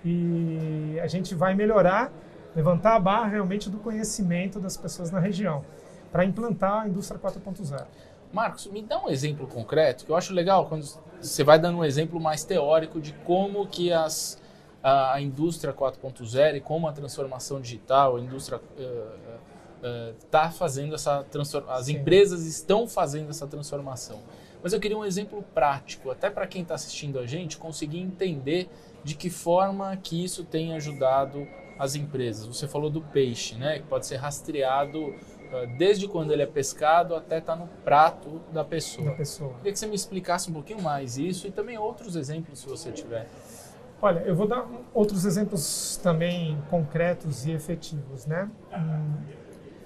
e 0.04 0.99
a 1.02 1.06
gente 1.06 1.35
vai 1.35 1.54
melhorar, 1.54 2.11
levantar 2.54 2.94
a 2.94 3.00
barra 3.00 3.26
realmente 3.26 3.68
do 3.68 3.78
conhecimento 3.78 4.61
das 4.61 4.76
pessoas 4.76 5.11
na 5.11 5.18
região. 5.18 5.64
para 6.12 6.25
implantar 6.25 6.82
a 6.82 6.88
indústria 6.88 7.18
4.0. 7.18 7.84
Marcos, 8.32 8.68
me 8.68 8.82
dá 8.82 9.02
um 9.02 9.08
exemplo 9.08 9.49
concreto, 9.49 10.04
que 10.04 10.12
eu 10.12 10.16
acho 10.16 10.32
legal 10.32 10.66
quando 10.66 10.87
você 11.20 11.42
vai 11.42 11.58
dando 11.58 11.78
um 11.78 11.84
exemplo 11.84 12.20
mais 12.20 12.44
teórico 12.44 13.00
de 13.00 13.12
como 13.25 13.66
que 13.66 13.92
as, 13.92 14.40
a, 14.80 15.14
a 15.14 15.20
indústria 15.20 15.73
4.0 15.73 16.56
e 16.56 16.61
como 16.61 16.87
a 16.87 16.92
transformação 16.92 17.61
digital, 17.61 18.16
a 18.16 18.20
indústria 18.20 18.61
está 20.20 20.46
uh, 20.46 20.50
uh, 20.50 20.52
fazendo 20.52 20.94
essa 20.94 21.25
transformação, 21.25 21.75
as 21.75 21.87
Sim. 21.87 21.96
empresas 21.96 22.46
estão 22.46 22.87
fazendo 22.87 23.30
essa 23.30 23.49
transformação. 23.49 24.20
Mas 24.62 24.73
eu 24.73 24.78
queria 24.78 24.96
um 24.96 25.04
exemplo 25.04 25.44
prático, 25.52 26.12
até 26.12 26.30
para 26.30 26.46
quem 26.46 26.62
está 26.62 26.76
assistindo 26.76 27.18
a 27.18 27.26
gente 27.26 27.56
conseguir 27.56 27.99
entender 27.99 28.68
de 29.02 29.16
que 29.16 29.30
forma 29.30 29.96
que 29.96 30.25
isso 30.25 30.44
tem 30.44 30.75
ajudado 30.75 31.44
as 31.78 31.95
empresas. 31.95 32.47
Você 32.47 32.66
falou 32.69 32.90
do 32.90 33.00
peixe, 33.00 33.54
né, 33.57 33.78
que 33.78 33.87
pode 33.87 34.07
ser 34.07 34.16
rastreado 34.16 35.14
ah, 35.52 35.66
desde 35.78 36.09
quando 36.09 36.33
ele 36.33 36.43
é 36.43 36.47
pescado 36.47 37.14
até 37.14 37.38
estar 37.38 37.57
tá 37.57 37.59
no 37.59 37.69
prato 37.85 38.40
da 38.52 38.64
pessoa. 38.64 39.11
da 39.11 39.16
pessoa. 39.16 39.54
Queria 39.59 39.73
que 39.73 39.78
você 39.78 39.87
me 39.87 39.95
explicasse 39.95 40.50
um 40.50 40.54
pouquinho 40.54 40.83
mais 40.83 41.16
isso 41.16 41.47
e 41.47 41.50
também 41.50 41.78
outros 41.78 42.16
exemplos, 42.16 42.59
se 42.59 42.69
você 42.69 42.90
tiver. 42.90 43.28
Olha, 44.02 44.21
eu 44.21 44.35
vou 44.35 44.47
dar 44.49 44.69
outros 44.93 45.25
exemplos 45.25 45.99
também 46.02 46.61
concretos 46.69 47.47
e 47.47 47.52
efetivos, 47.52 48.26
né? 48.26 48.50
Hum, 48.76 49.14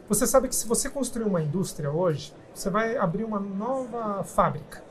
você 0.08 0.26
sabe 0.26 0.48
que 0.48 0.56
se 0.56 0.66
você 0.66 0.88
construir 0.88 1.24
uma 1.24 1.42
indústria 1.42 1.90
hoje, 1.90 2.32
você 2.54 2.70
vai 2.70 2.96
abrir 2.96 3.24
uma 3.24 3.38
nova 3.38 4.24
fábrica. 4.24 4.82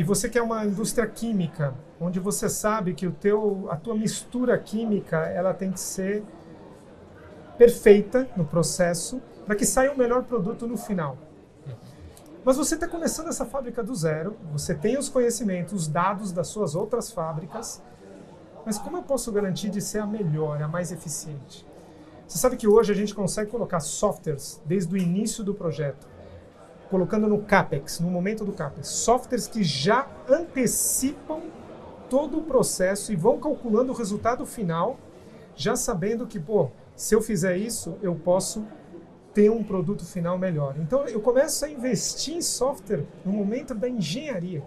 E 0.00 0.02
você 0.02 0.30
quer 0.30 0.40
uma 0.40 0.64
indústria 0.64 1.06
química, 1.06 1.74
onde 2.00 2.18
você 2.18 2.48
sabe 2.48 2.94
que 2.94 3.06
o 3.06 3.12
teu, 3.12 3.66
a 3.70 3.76
tua 3.76 3.94
mistura 3.94 4.56
química, 4.56 5.18
ela 5.26 5.52
tem 5.52 5.70
que 5.70 5.78
ser 5.78 6.24
perfeita 7.58 8.26
no 8.34 8.46
processo 8.46 9.20
para 9.44 9.54
que 9.54 9.66
saia 9.66 9.92
o 9.92 9.98
melhor 9.98 10.22
produto 10.22 10.66
no 10.66 10.78
final. 10.78 11.18
Mas 12.42 12.56
você 12.56 12.76
está 12.76 12.88
começando 12.88 13.28
essa 13.28 13.44
fábrica 13.44 13.82
do 13.82 13.94
zero, 13.94 14.38
você 14.50 14.74
tem 14.74 14.96
os 14.96 15.10
conhecimentos, 15.10 15.74
os 15.74 15.86
dados 15.86 16.32
das 16.32 16.48
suas 16.48 16.74
outras 16.74 17.12
fábricas, 17.12 17.82
mas 18.64 18.78
como 18.78 18.96
eu 18.96 19.02
posso 19.02 19.30
garantir 19.30 19.68
de 19.68 19.82
ser 19.82 19.98
a 19.98 20.06
melhor, 20.06 20.62
a 20.62 20.66
mais 20.66 20.90
eficiente? 20.90 21.66
Você 22.26 22.38
sabe 22.38 22.56
que 22.56 22.66
hoje 22.66 22.90
a 22.90 22.96
gente 22.96 23.14
consegue 23.14 23.50
colocar 23.50 23.80
softwares 23.80 24.62
desde 24.64 24.94
o 24.94 24.96
início 24.96 25.44
do 25.44 25.52
projeto, 25.52 26.08
colocando 26.90 27.28
no 27.28 27.42
CAPEX, 27.42 28.00
no 28.00 28.10
momento 28.10 28.44
do 28.44 28.52
CAPEX, 28.52 28.88
softwares 28.88 29.46
que 29.46 29.62
já 29.62 30.08
antecipam 30.28 31.40
todo 32.10 32.38
o 32.38 32.42
processo 32.42 33.12
e 33.12 33.16
vão 33.16 33.38
calculando 33.38 33.92
o 33.92 33.94
resultado 33.94 34.44
final, 34.44 34.98
já 35.54 35.76
sabendo 35.76 36.26
que, 36.26 36.40
pô, 36.40 36.68
se 36.96 37.14
eu 37.14 37.22
fizer 37.22 37.56
isso, 37.56 37.96
eu 38.02 38.16
posso 38.16 38.66
ter 39.32 39.48
um 39.48 39.62
produto 39.62 40.04
final 40.04 40.36
melhor. 40.36 40.74
Então 40.80 41.06
eu 41.06 41.20
começo 41.20 41.64
a 41.64 41.70
investir 41.70 42.34
em 42.34 42.42
software 42.42 43.04
no 43.24 43.32
momento 43.32 43.72
da 43.72 43.88
engenharia. 43.88 44.64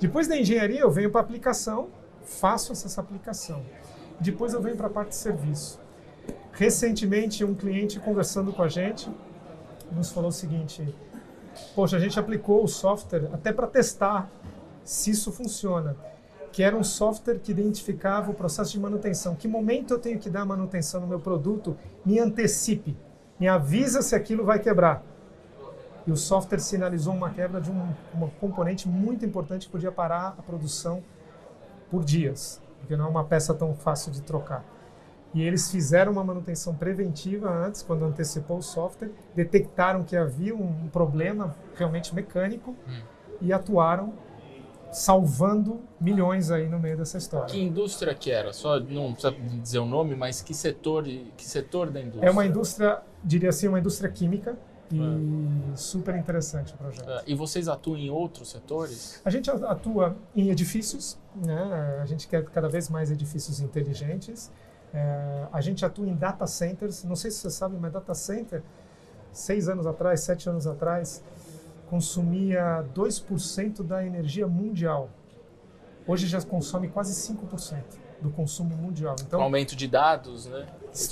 Depois 0.00 0.26
da 0.26 0.36
engenharia 0.36 0.80
eu 0.80 0.90
venho 0.90 1.10
para 1.10 1.20
a 1.20 1.24
aplicação, 1.24 1.88
faço 2.24 2.72
essa 2.72 3.00
aplicação. 3.00 3.64
Depois 4.18 4.52
eu 4.52 4.60
venho 4.60 4.76
para 4.76 4.88
a 4.88 4.90
parte 4.90 5.10
de 5.10 5.16
serviço. 5.16 5.80
Recentemente 6.50 7.44
um 7.44 7.54
cliente 7.54 8.00
conversando 8.00 8.52
com 8.52 8.62
a 8.62 8.68
gente 8.68 9.08
nos 9.92 10.10
falou 10.10 10.30
o 10.30 10.32
seguinte: 10.32 10.94
Poxa, 11.74 11.96
a 11.96 12.00
gente 12.00 12.18
aplicou 12.18 12.62
o 12.64 12.68
software 12.68 13.28
até 13.32 13.52
para 13.52 13.66
testar 13.66 14.30
se 14.84 15.10
isso 15.10 15.30
funciona 15.32 15.96
que 16.52 16.62
era 16.62 16.76
um 16.76 16.82
software 16.82 17.38
que 17.38 17.52
identificava 17.52 18.30
o 18.30 18.34
processo 18.34 18.72
de 18.72 18.80
manutenção. 18.80 19.34
Que 19.34 19.46
momento 19.46 19.94
eu 19.94 19.98
tenho 19.98 20.18
que 20.18 20.30
dar 20.30 20.44
manutenção 20.44 21.00
no 21.00 21.06
meu 21.06 21.20
produto? 21.20 21.76
Me 22.04 22.18
antecipe, 22.18 22.96
me 23.38 23.46
avisa 23.46 24.02
se 24.02 24.14
aquilo 24.14 24.44
vai 24.44 24.58
quebrar. 24.58 25.04
E 26.06 26.10
o 26.10 26.16
software 26.16 26.58
sinalizou 26.58 27.14
uma 27.14 27.30
quebra 27.30 27.60
de 27.60 27.70
um, 27.70 27.88
uma 28.14 28.28
componente 28.40 28.88
muito 28.88 29.24
importante 29.24 29.66
que 29.66 29.72
podia 29.72 29.92
parar 29.92 30.34
a 30.38 30.42
produção 30.42 31.02
por 31.90 32.04
dias, 32.04 32.60
porque 32.80 32.96
não 32.96 33.06
é 33.06 33.08
uma 33.08 33.24
peça 33.24 33.52
tão 33.54 33.74
fácil 33.74 34.10
de 34.10 34.22
trocar. 34.22 34.64
E 35.34 35.42
eles 35.42 35.70
fizeram 35.70 36.12
uma 36.12 36.24
manutenção 36.24 36.74
preventiva 36.74 37.50
antes, 37.50 37.82
quando 37.82 38.04
antecipou 38.04 38.58
o 38.58 38.62
software, 38.62 39.10
detectaram 39.34 40.02
que 40.02 40.16
havia 40.16 40.54
um 40.54 40.88
problema 40.88 41.54
realmente 41.76 42.14
mecânico 42.14 42.74
hum. 42.88 43.00
e 43.40 43.52
atuaram 43.52 44.14
salvando 44.90 45.80
milhões 46.00 46.50
aí 46.50 46.68
no 46.68 46.78
meio 46.78 46.96
dessa 46.96 47.18
história. 47.18 47.46
Que 47.46 47.60
indústria 47.60 48.14
que 48.14 48.30
era? 48.30 48.52
Só 48.52 48.80
não 48.80 49.12
precisa 49.12 49.34
dizer 49.60 49.78
o 49.78 49.86
nome, 49.86 50.16
mas 50.16 50.40
que 50.40 50.54
setor, 50.54 51.04
que 51.04 51.44
setor 51.44 51.90
da 51.90 52.00
indústria? 52.00 52.26
É 52.26 52.30
uma 52.30 52.46
indústria, 52.46 53.02
diria 53.22 53.50
assim, 53.50 53.68
uma 53.68 53.78
indústria 53.78 54.10
química 54.10 54.56
e 54.90 54.98
é. 55.72 55.76
super 55.76 56.14
interessante 56.16 56.72
o 56.72 56.76
projeto. 56.78 57.10
É. 57.10 57.22
E 57.26 57.34
vocês 57.34 57.68
atuam 57.68 57.98
em 57.98 58.08
outros 58.08 58.50
setores? 58.50 59.20
A 59.24 59.30
gente 59.30 59.50
atua 59.50 60.16
em 60.34 60.50
edifícios, 60.50 61.18
né? 61.36 61.98
A 62.00 62.06
gente 62.06 62.26
quer 62.26 62.44
cada 62.44 62.68
vez 62.68 62.88
mais 62.88 63.10
edifícios 63.10 63.60
inteligentes. 63.60 64.50
É, 64.92 65.46
a 65.52 65.60
gente 65.60 65.84
atua 65.84 66.06
em 66.06 66.14
data 66.14 66.46
centers. 66.46 67.04
Não 67.04 67.16
sei 67.16 67.30
se 67.30 67.38
você 67.38 67.50
sabe, 67.50 67.76
mas 67.78 67.92
data 67.92 68.14
center, 68.14 68.62
seis 69.32 69.68
anos 69.68 69.86
atrás, 69.86 70.20
sete 70.20 70.48
anos 70.48 70.66
atrás, 70.66 71.22
consumia 71.88 72.84
2% 72.94 73.82
da 73.82 74.04
energia 74.04 74.46
mundial. 74.46 75.10
Hoje 76.06 76.26
já 76.26 76.40
consome 76.40 76.88
quase 76.88 77.12
5% 77.34 77.82
do 78.20 78.30
consumo 78.30 78.76
mundial. 78.76 79.14
Então, 79.20 79.40
aumento 79.40 79.76
de 79.76 79.86
dados, 79.86 80.46
né? 80.46 80.66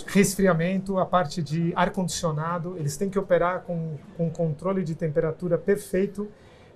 Resfriamento, 0.06 0.98
a 0.98 1.06
parte 1.06 1.42
de 1.42 1.72
ar-condicionado, 1.76 2.76
eles 2.78 2.96
têm 2.96 3.08
que 3.08 3.18
operar 3.18 3.62
com, 3.62 3.96
com 4.16 4.30
controle 4.30 4.82
de 4.82 4.94
temperatura 4.94 5.56
perfeito, 5.56 6.28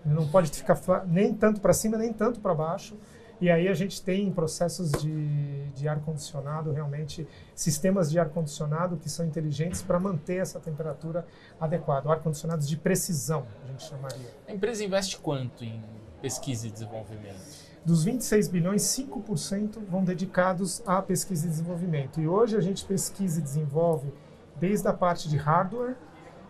não 0.04 0.26
pode 0.28 0.50
ficar 0.50 0.78
nem 1.06 1.34
tanto 1.34 1.60
para 1.60 1.72
cima, 1.72 1.96
nem 1.96 2.12
tanto 2.12 2.40
para 2.40 2.54
baixo. 2.54 2.96
E 3.40 3.50
aí 3.50 3.68
a 3.68 3.74
gente 3.74 4.02
tem 4.02 4.30
processos 4.30 4.92
de, 4.92 5.64
de 5.70 5.88
ar-condicionado, 5.88 6.72
realmente, 6.72 7.26
sistemas 7.54 8.10
de 8.10 8.18
ar-condicionado 8.18 8.98
que 8.98 9.08
são 9.08 9.24
inteligentes 9.24 9.80
para 9.80 9.98
manter 9.98 10.42
essa 10.42 10.60
temperatura 10.60 11.26
adequada. 11.58 12.10
Ar-condicionados 12.10 12.68
de 12.68 12.76
precisão, 12.76 13.46
a 13.64 13.66
gente 13.68 13.84
chamaria. 13.84 14.28
A 14.46 14.52
empresa 14.52 14.84
investe 14.84 15.16
quanto 15.16 15.64
em 15.64 15.82
pesquisa 16.20 16.66
e 16.66 16.70
desenvolvimento? 16.70 17.70
Dos 17.82 18.04
26 18.04 18.48
bilhões, 18.48 18.82
5% 18.82 19.78
vão 19.88 20.04
dedicados 20.04 20.82
à 20.86 21.00
pesquisa 21.00 21.46
e 21.46 21.48
desenvolvimento. 21.48 22.20
E 22.20 22.28
hoje 22.28 22.58
a 22.58 22.60
gente 22.60 22.84
pesquisa 22.84 23.40
e 23.40 23.42
desenvolve 23.42 24.12
desde 24.56 24.86
a 24.86 24.92
parte 24.92 25.30
de 25.30 25.38
hardware, 25.38 25.96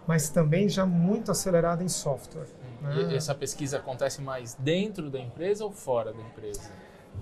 mas 0.08 0.28
também 0.28 0.68
já 0.68 0.84
muito 0.84 1.30
acelerada 1.30 1.84
em 1.84 1.88
software. 1.88 2.48
E 2.88 3.14
essa 3.14 3.34
pesquisa 3.34 3.78
acontece 3.78 4.22
mais 4.22 4.54
dentro 4.54 5.10
da 5.10 5.18
empresa 5.18 5.64
ou 5.64 5.70
fora 5.70 6.12
da 6.12 6.20
empresa? 6.20 6.70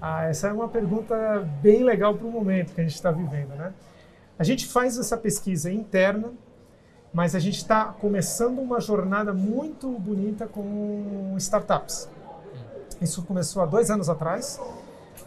Ah, 0.01 0.25
essa 0.25 0.49
é 0.49 0.53
uma 0.53 0.69
pergunta 0.69 1.17
bem 1.61 1.83
legal 1.83 2.15
para 2.15 2.27
o 2.27 2.31
momento 2.31 2.73
que 2.73 2.81
a 2.81 2.85
gente 2.85 2.95
está 2.95 3.11
vivendo, 3.11 3.55
né? 3.57 3.73
A 4.39 4.45
gente 4.45 4.67
faz 4.67 4.97
essa 4.97 5.17
pesquisa 5.17 5.73
interna, 5.73 6.33
mas 7.13 7.35
a 7.35 7.41
gente 7.41 7.57
está 7.57 7.87
começando 7.87 8.61
uma 8.61 8.81
jornada 8.81 9.33
muito 9.33 9.91
bonita 9.91 10.47
com 10.47 11.35
startups. 11.39 12.09
Isso 13.01 13.23
começou 13.25 13.63
há 13.63 13.67
dois 13.67 13.91
anos 13.91 14.09
atrás. 14.09 14.61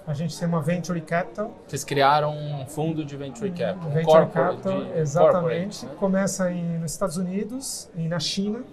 A 0.07 0.13
gente 0.13 0.37
tem 0.37 0.47
uma 0.47 0.61
Venture 0.61 0.99
Capital. 1.01 1.53
Vocês 1.67 1.83
criaram 1.83 2.35
um 2.35 2.65
fundo 2.65 3.03
de 3.03 3.17
Venture 3.17 3.51
Capital. 3.51 3.89
Um 3.89 3.93
Venture 3.93 4.27
Capital, 4.27 4.83
exatamente. 4.95 5.85
Né? 5.85 5.91
Começa 5.99 6.51
em, 6.51 6.79
nos 6.79 6.91
Estados 6.91 7.17
Unidos 7.17 7.89
e 7.95 8.07
na 8.07 8.19
China 8.19 8.63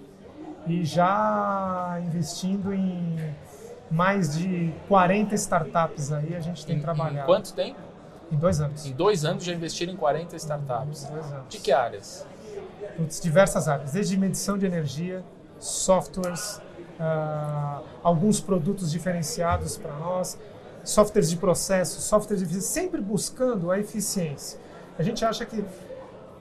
e 0.67 0.83
já 0.83 1.99
investindo 2.05 2.73
em 2.73 3.35
mais 3.89 4.37
de 4.37 4.71
40 4.87 5.33
startups 5.35 6.11
aí 6.11 6.35
a 6.35 6.39
gente 6.39 6.65
tem 6.65 6.77
em, 6.77 6.81
trabalhado. 6.81 7.19
Em 7.19 7.25
quanto 7.25 7.53
tempo? 7.53 7.79
Em 8.31 8.37
dois 8.37 8.61
anos. 8.61 8.85
Em 8.85 8.93
dois 8.93 9.25
anos 9.25 9.43
já 9.43 9.53
investiram 9.53 9.93
em 9.93 9.97
40 9.97 10.35
startups. 10.35 11.05
Em 11.05 11.11
dois 11.11 11.25
anos. 11.31 11.49
De 11.49 11.59
que 11.59 11.71
áreas? 11.71 12.25
Em 12.97 13.05
diversas 13.05 13.67
áreas, 13.67 13.91
desde 13.91 14.17
medição 14.17 14.57
de 14.57 14.65
energia, 14.65 15.23
softwares, 15.57 16.61
uh, 16.99 17.83
alguns 18.03 18.39
produtos 18.39 18.91
diferenciados 18.91 19.77
para 19.77 19.93
nós, 19.95 20.37
softwares 20.83 21.29
de 21.29 21.37
processo, 21.37 22.01
softwares 22.01 22.47
de 22.47 22.61
sempre 22.61 23.01
buscando 23.01 23.71
a 23.71 23.79
eficiência. 23.79 24.59
A 24.97 25.03
gente 25.03 25.23
acha 25.23 25.45
que 25.45 25.63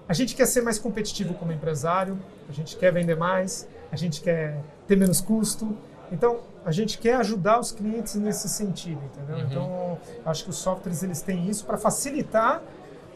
a 0.08 0.12
gente 0.12 0.34
quer 0.34 0.46
ser 0.46 0.62
mais 0.62 0.78
competitivo 0.78 1.34
como 1.34 1.52
empresário, 1.52 2.18
a 2.48 2.52
gente 2.52 2.76
quer 2.76 2.92
vender 2.92 3.16
mais, 3.16 3.68
a 3.90 3.96
gente 3.96 4.20
quer 4.20 4.60
ter 4.86 4.96
menos 4.96 5.20
custo. 5.20 5.76
Então, 6.10 6.40
a 6.64 6.72
gente 6.72 6.98
quer 6.98 7.16
ajudar 7.16 7.60
os 7.60 7.72
clientes 7.72 8.14
nesse 8.14 8.48
sentido, 8.48 9.00
entendeu? 9.04 9.36
Uhum. 9.36 9.44
Então, 9.44 9.98
acho 10.24 10.44
que 10.44 10.50
os 10.50 10.56
softwares 10.56 11.02
eles 11.02 11.20
têm 11.20 11.48
isso 11.48 11.64
para 11.64 11.76
facilitar 11.76 12.62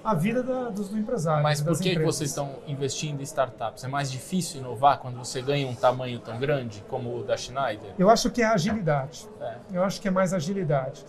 a 0.04 0.14
vida 0.14 0.42
da, 0.42 0.68
dos, 0.68 0.88
do 0.88 0.98
empresário. 0.98 1.42
Mas 1.42 1.60
por 1.60 1.78
que, 1.78 1.96
que 1.96 2.02
vocês 2.02 2.30
estão 2.30 2.56
investindo 2.66 3.20
em 3.20 3.22
startups? 3.22 3.84
É 3.84 3.88
mais 3.88 4.10
difícil 4.10 4.60
inovar 4.60 4.98
quando 4.98 5.16
você 5.16 5.40
ganha 5.40 5.66
um 5.66 5.74
tamanho 5.74 6.18
tão 6.18 6.38
grande 6.38 6.84
como 6.88 7.18
o 7.18 7.24
da 7.24 7.36
Schneider? 7.36 7.94
Eu 7.98 8.10
acho 8.10 8.30
que 8.30 8.42
é 8.42 8.46
agilidade. 8.46 9.28
É. 9.40 9.56
Eu 9.72 9.84
acho 9.84 10.00
que 10.00 10.08
é 10.08 10.10
mais 10.10 10.34
agilidade. 10.34 11.04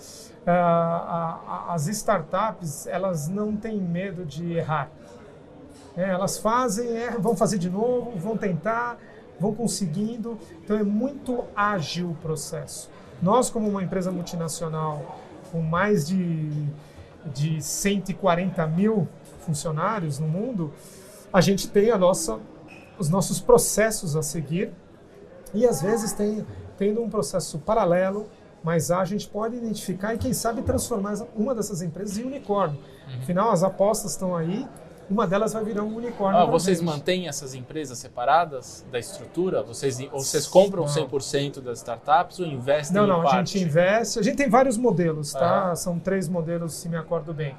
Uh, 0.45 0.49
a, 0.49 1.39
a, 1.69 1.73
as 1.73 1.87
startups, 1.87 2.85
elas 2.85 3.27
não 3.27 3.55
têm 3.55 3.77
medo 3.79 4.25
de 4.25 4.53
errar. 4.53 4.89
É, 5.95 6.09
elas 6.09 6.37
fazem, 6.37 6.97
é, 6.97 7.11
vão 7.11 7.35
fazer 7.35 7.57
de 7.57 7.69
novo, 7.69 8.11
vão 8.17 8.35
tentar, 8.35 8.97
vão 9.39 9.53
conseguindo. 9.53 10.37
Então 10.63 10.77
é 10.77 10.83
muito 10.83 11.43
ágil 11.55 12.11
o 12.11 12.15
processo. 12.15 12.89
Nós, 13.21 13.49
como 13.49 13.69
uma 13.69 13.83
empresa 13.83 14.11
multinacional 14.11 15.19
com 15.51 15.61
mais 15.61 16.07
de, 16.07 16.49
de 17.33 17.61
140 17.61 18.65
mil 18.67 19.07
funcionários 19.45 20.19
no 20.19 20.27
mundo, 20.27 20.73
a 21.31 21.41
gente 21.41 21.67
tem 21.67 21.91
a 21.91 21.97
nossa, 21.97 22.39
os 22.97 23.09
nossos 23.09 23.39
processos 23.39 24.15
a 24.15 24.21
seguir 24.21 24.71
e 25.53 25.65
às 25.65 25.81
vezes 25.81 26.13
tem, 26.13 26.45
tendo 26.77 27.01
um 27.01 27.09
processo 27.09 27.59
paralelo, 27.59 28.27
mas 28.63 28.91
a 28.91 29.03
gente 29.05 29.27
pode 29.27 29.55
identificar 29.55 30.13
e 30.13 30.17
quem 30.17 30.33
sabe 30.33 30.61
transformar 30.61 31.15
uma 31.35 31.53
dessas 31.53 31.81
empresas 31.81 32.17
em 32.17 32.23
unicórnio. 32.23 32.79
Uhum. 32.79 33.19
Afinal, 33.21 33.51
as 33.51 33.63
apostas 33.63 34.11
estão 34.11 34.35
aí, 34.35 34.67
uma 35.09 35.27
delas 35.27 35.53
vai 35.53 35.63
virar 35.63 35.83
um 35.83 35.95
unicórnio. 35.95 36.39
Ah, 36.39 36.45
vocês 36.45 36.81
mantêm 36.81 37.27
essas 37.27 37.53
empresas 37.53 37.97
separadas 37.97 38.85
da 38.91 38.99
estrutura? 38.99 39.61
Vocês, 39.61 39.99
ou 40.11 40.19
vocês 40.19 40.47
compram 40.47 40.83
não. 40.83 40.89
100% 40.89 41.61
das 41.61 41.79
startups 41.79 42.39
ou 42.39 42.45
investem 42.45 42.95
Não, 42.95 43.07
não, 43.07 43.27
a 43.27 43.37
gente 43.37 43.59
investe. 43.59 44.19
A 44.19 44.21
gente 44.21 44.37
tem 44.37 44.49
vários 44.49 44.77
modelos, 44.77 45.31
tá? 45.33 45.71
Ah. 45.71 45.75
São 45.75 45.99
três 45.99 46.27
modelos, 46.27 46.73
se 46.73 46.89
me 46.89 46.97
acordo 46.97 47.33
bem. 47.33 47.55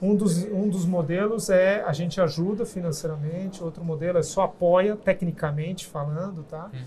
Um 0.00 0.14
dos, 0.14 0.44
um 0.44 0.68
dos 0.68 0.84
modelos 0.84 1.48
é 1.48 1.82
a 1.82 1.92
gente 1.92 2.20
ajuda 2.20 2.66
financeiramente, 2.66 3.62
outro 3.62 3.84
modelo 3.84 4.18
é 4.18 4.22
só 4.22 4.42
apoia 4.42 4.96
tecnicamente 4.96 5.86
falando, 5.86 6.42
tá? 6.42 6.70
Hum. 6.74 6.82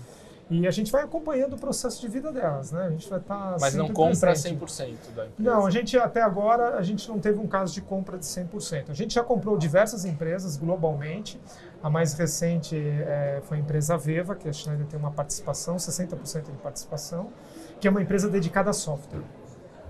E 0.50 0.66
a 0.66 0.70
gente 0.70 0.90
vai 0.90 1.02
acompanhando 1.02 1.54
o 1.54 1.58
processo 1.58 2.00
de 2.00 2.08
vida 2.08 2.32
delas, 2.32 2.72
né? 2.72 2.86
A 2.86 2.90
gente 2.90 3.08
vai 3.08 3.18
estar 3.18 3.52
tá 3.52 3.56
Mas 3.60 3.74
não 3.74 3.88
compra 3.88 4.30
presente. 4.30 4.58
100% 4.58 5.14
da 5.14 5.26
empresa? 5.26 5.32
Não, 5.38 5.66
a 5.66 5.70
gente 5.70 5.98
até 5.98 6.22
agora 6.22 6.78
a 6.78 6.82
gente 6.82 7.06
não 7.06 7.18
teve 7.18 7.38
um 7.38 7.46
caso 7.46 7.74
de 7.74 7.82
compra 7.82 8.16
de 8.16 8.24
100%. 8.24 8.84
A 8.88 8.94
gente 8.94 9.14
já 9.14 9.22
comprou 9.22 9.58
diversas 9.58 10.06
empresas 10.06 10.56
globalmente. 10.56 11.38
A 11.82 11.90
mais 11.90 12.14
recente 12.14 12.76
é, 12.76 13.40
foi 13.44 13.58
a 13.58 13.60
empresa 13.60 13.96
Veva, 13.98 14.34
que 14.34 14.48
a 14.48 14.52
Schneider 14.52 14.86
tem 14.86 14.98
uma 14.98 15.10
participação, 15.10 15.76
60% 15.76 16.44
de 16.44 16.58
participação, 16.62 17.28
que 17.78 17.86
é 17.86 17.90
uma 17.90 18.00
empresa 18.00 18.28
dedicada 18.28 18.70
a 18.70 18.72
software. 18.72 19.22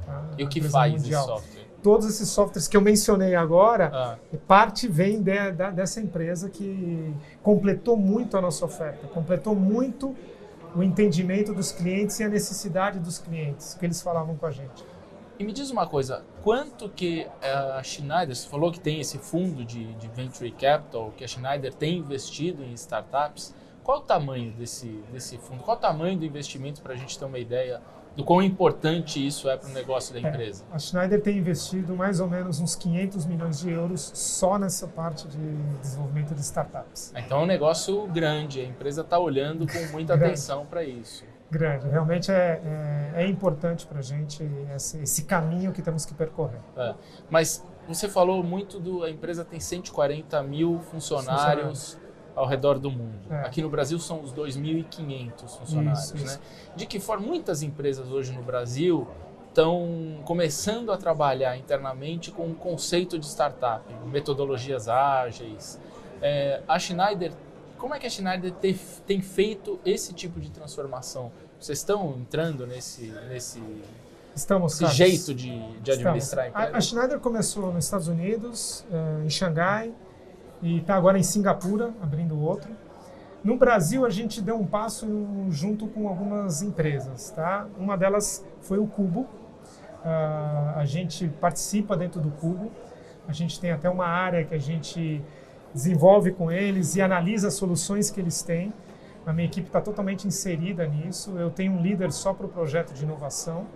Tá? 0.04 0.24
E 0.36 0.44
o 0.44 0.48
que 0.48 0.60
faz 0.60 0.92
mundial. 0.92 1.22
esse 1.22 1.32
software? 1.32 1.68
Todos 1.80 2.08
esses 2.08 2.28
softwares 2.28 2.66
que 2.66 2.76
eu 2.76 2.80
mencionei 2.80 3.36
agora, 3.36 3.90
ah. 3.94 4.18
parte 4.48 4.88
vem 4.88 5.22
de, 5.22 5.52
de, 5.52 5.70
dessa 5.70 6.00
empresa 6.00 6.50
que 6.50 7.14
completou 7.44 7.96
muito 7.96 8.36
a 8.36 8.40
nossa 8.40 8.64
oferta, 8.64 9.06
completou 9.06 9.54
muito 9.54 10.16
o 10.74 10.82
entendimento 10.82 11.52
dos 11.54 11.72
clientes 11.72 12.18
e 12.20 12.24
a 12.24 12.28
necessidade 12.28 12.98
dos 12.98 13.18
clientes, 13.18 13.74
que 13.74 13.84
eles 13.84 14.00
falavam 14.02 14.36
com 14.36 14.46
a 14.46 14.50
gente. 14.50 14.84
E 15.38 15.44
me 15.44 15.52
diz 15.52 15.70
uma 15.70 15.86
coisa, 15.86 16.24
quanto 16.42 16.88
que 16.88 17.26
eh, 17.40 17.52
a 17.78 17.82
Schneider, 17.82 18.34
você 18.34 18.48
falou 18.48 18.72
que 18.72 18.80
tem 18.80 19.00
esse 19.00 19.18
fundo 19.18 19.64
de, 19.64 19.94
de 19.94 20.08
Venture 20.08 20.50
Capital, 20.50 21.12
que 21.16 21.22
a 21.22 21.28
Schneider 21.28 21.72
tem 21.72 21.98
investido 21.98 22.64
em 22.64 22.72
startups, 22.72 23.54
qual 23.84 23.98
o 23.98 24.02
tamanho 24.02 24.52
desse, 24.52 24.88
desse 25.12 25.38
fundo? 25.38 25.62
Qual 25.62 25.76
o 25.76 25.80
tamanho 25.80 26.18
do 26.18 26.24
investimento 26.24 26.82
para 26.82 26.94
a 26.94 26.96
gente 26.96 27.18
ter 27.18 27.24
uma 27.24 27.38
ideia 27.38 27.80
do 28.18 28.24
quão 28.24 28.42
importante 28.42 29.24
isso 29.24 29.48
é 29.48 29.56
para 29.56 29.70
o 29.70 29.72
negócio 29.72 30.12
da 30.12 30.18
é, 30.18 30.28
empresa? 30.28 30.64
É, 30.72 30.74
a 30.74 30.78
Schneider 30.80 31.22
tem 31.22 31.38
investido 31.38 31.94
mais 31.94 32.18
ou 32.18 32.28
menos 32.28 32.58
uns 32.58 32.74
500 32.74 33.24
milhões 33.26 33.60
de 33.60 33.70
euros 33.70 34.10
só 34.12 34.58
nessa 34.58 34.88
parte 34.88 35.28
de 35.28 35.38
desenvolvimento 35.80 36.34
de 36.34 36.40
startups. 36.40 37.12
Então 37.14 37.38
é 37.38 37.42
um 37.44 37.46
negócio 37.46 38.08
grande, 38.08 38.60
a 38.60 38.64
empresa 38.64 39.02
está 39.02 39.20
olhando 39.20 39.68
com 39.68 39.78
muita 39.94 40.14
atenção 40.14 40.66
para 40.66 40.82
isso. 40.82 41.24
Grande, 41.48 41.88
realmente 41.88 42.32
é, 42.32 42.60
é, 43.14 43.22
é 43.22 43.26
importante 43.28 43.86
para 43.86 44.00
a 44.00 44.02
gente 44.02 44.42
esse, 44.74 44.98
esse, 44.98 45.22
caminho 45.22 45.70
que 45.70 45.80
temos 45.80 46.04
que 46.04 46.12
percorrer. 46.12 46.60
É. 46.76 46.94
Mas 47.30 47.64
você 47.86 48.08
falou 48.08 48.42
muito 48.42 48.80
do. 48.80 49.04
A 49.04 49.10
empresa 49.10 49.44
tem 49.44 49.60
140 49.60 50.42
mil 50.42 50.80
funcionários. 50.80 51.94
funcionários 51.94 52.07
ao 52.38 52.46
redor 52.46 52.78
do 52.78 52.90
mundo. 52.90 53.18
É. 53.28 53.40
Aqui 53.40 53.60
no 53.60 53.68
Brasil 53.68 53.98
são 53.98 54.22
os 54.22 54.32
2.500 54.32 55.58
funcionários. 55.58 56.04
Isso, 56.04 56.16
isso. 56.16 56.38
Né? 56.38 56.44
De 56.76 56.86
que 56.86 57.00
forma 57.00 57.26
muitas 57.26 57.62
empresas 57.62 58.08
hoje 58.10 58.32
no 58.32 58.42
Brasil 58.42 59.06
estão 59.48 60.20
começando 60.24 60.92
a 60.92 60.96
trabalhar 60.96 61.56
internamente 61.56 62.30
com 62.30 62.42
o 62.42 62.50
um 62.50 62.54
conceito 62.54 63.18
de 63.18 63.26
startup, 63.26 63.84
metodologias 64.06 64.88
ágeis. 64.88 65.80
É, 66.22 66.62
a 66.68 66.78
Schneider, 66.78 67.32
como 67.76 67.94
é 67.94 67.98
que 67.98 68.06
a 68.06 68.10
Schneider 68.10 68.52
te, 68.52 68.74
tem 69.04 69.20
feito 69.20 69.80
esse 69.84 70.12
tipo 70.12 70.40
de 70.40 70.50
transformação? 70.50 71.32
Vocês 71.58 71.78
estão 71.78 72.14
entrando 72.18 72.66
nesse, 72.66 73.12
nesse 73.28 73.60
Estamos, 74.34 74.78
jeito 74.78 75.34
de, 75.34 75.58
de 75.80 75.90
administrar 75.90 76.52
a, 76.54 76.76
a, 76.76 76.80
Schneider 76.80 77.18
começou 77.18 77.72
nos 77.72 77.84
Estados 77.84 78.06
Unidos, 78.06 78.84
uh, 78.88 79.24
em 79.24 79.30
Xangai, 79.30 79.92
e 80.62 80.78
está 80.78 80.94
agora 80.94 81.18
em 81.18 81.22
Singapura, 81.22 81.92
abrindo 82.00 82.40
outro. 82.40 82.70
No 83.42 83.56
Brasil, 83.56 84.04
a 84.04 84.10
gente 84.10 84.42
deu 84.42 84.56
um 84.56 84.66
passo 84.66 85.06
junto 85.48 85.86
com 85.86 86.08
algumas 86.08 86.60
empresas. 86.62 87.30
Tá? 87.30 87.66
Uma 87.78 87.96
delas 87.96 88.44
foi 88.60 88.78
o 88.78 88.86
Cubo. 88.86 89.20
Uh, 89.20 90.76
a 90.76 90.84
gente 90.84 91.28
participa 91.40 91.96
dentro 91.96 92.20
do 92.20 92.30
Cubo. 92.30 92.70
A 93.28 93.32
gente 93.32 93.60
tem 93.60 93.70
até 93.70 93.88
uma 93.88 94.06
área 94.06 94.44
que 94.44 94.54
a 94.54 94.58
gente 94.58 95.22
desenvolve 95.72 96.32
com 96.32 96.50
eles 96.50 96.96
e 96.96 97.02
analisa 97.02 97.48
as 97.48 97.54
soluções 97.54 98.10
que 98.10 98.20
eles 98.20 98.42
têm. 98.42 98.72
A 99.24 99.32
minha 99.32 99.46
equipe 99.46 99.66
está 99.66 99.80
totalmente 99.80 100.26
inserida 100.26 100.86
nisso. 100.86 101.38
Eu 101.38 101.50
tenho 101.50 101.72
um 101.72 101.82
líder 101.82 102.10
só 102.10 102.32
para 102.32 102.46
o 102.46 102.48
projeto 102.48 102.92
de 102.92 103.04
inovação. 103.04 103.66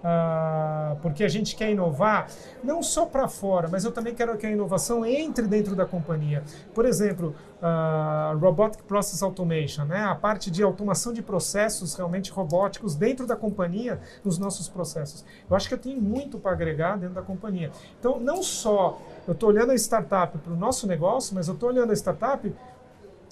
Uh, 0.00 0.96
porque 1.02 1.22
a 1.22 1.28
gente 1.28 1.54
quer 1.54 1.70
inovar 1.70 2.26
não 2.64 2.82
só 2.82 3.04
para 3.04 3.28
fora, 3.28 3.68
mas 3.70 3.84
eu 3.84 3.92
também 3.92 4.14
quero 4.14 4.34
que 4.38 4.46
a 4.46 4.50
inovação 4.50 5.04
entre 5.04 5.46
dentro 5.46 5.76
da 5.76 5.84
companhia. 5.84 6.42
Por 6.74 6.86
exemplo, 6.86 7.34
uh, 7.60 8.38
Robotic 8.38 8.82
Process 8.84 9.22
Automation, 9.22 9.84
né? 9.84 10.02
a 10.04 10.14
parte 10.14 10.50
de 10.50 10.62
automação 10.62 11.12
de 11.12 11.20
processos 11.20 11.94
realmente 11.94 12.30
robóticos 12.30 12.94
dentro 12.94 13.26
da 13.26 13.36
companhia, 13.36 14.00
nos 14.24 14.38
nossos 14.38 14.70
processos. 14.70 15.22
Eu 15.48 15.54
acho 15.54 15.68
que 15.68 15.74
eu 15.74 15.78
tenho 15.78 16.00
muito 16.00 16.38
para 16.38 16.52
agregar 16.52 16.96
dentro 16.96 17.14
da 17.14 17.22
companhia. 17.22 17.70
Então, 17.98 18.18
não 18.18 18.42
só 18.42 18.98
eu 19.28 19.32
estou 19.32 19.50
olhando 19.50 19.70
a 19.72 19.74
startup 19.74 20.38
para 20.38 20.52
o 20.52 20.56
nosso 20.56 20.86
negócio, 20.86 21.34
mas 21.34 21.46
eu 21.46 21.54
estou 21.54 21.68
olhando 21.68 21.90
a 21.90 21.94
startup 21.94 22.50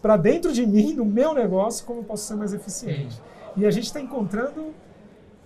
para 0.03 0.17
dentro 0.19 0.53
de 0.53 0.67
mim, 0.67 0.93
no 0.93 1.05
meu 1.05 1.33
negócio, 1.33 1.85
como 1.87 2.01
eu 2.01 2.05
posso 2.05 2.25
ser 2.25 2.35
mais 2.35 2.53
eficiente. 2.53 3.21
E 3.57 3.67
a 3.67 3.71
gente 3.71 3.87
está 3.87 4.01
encontrando 4.01 4.73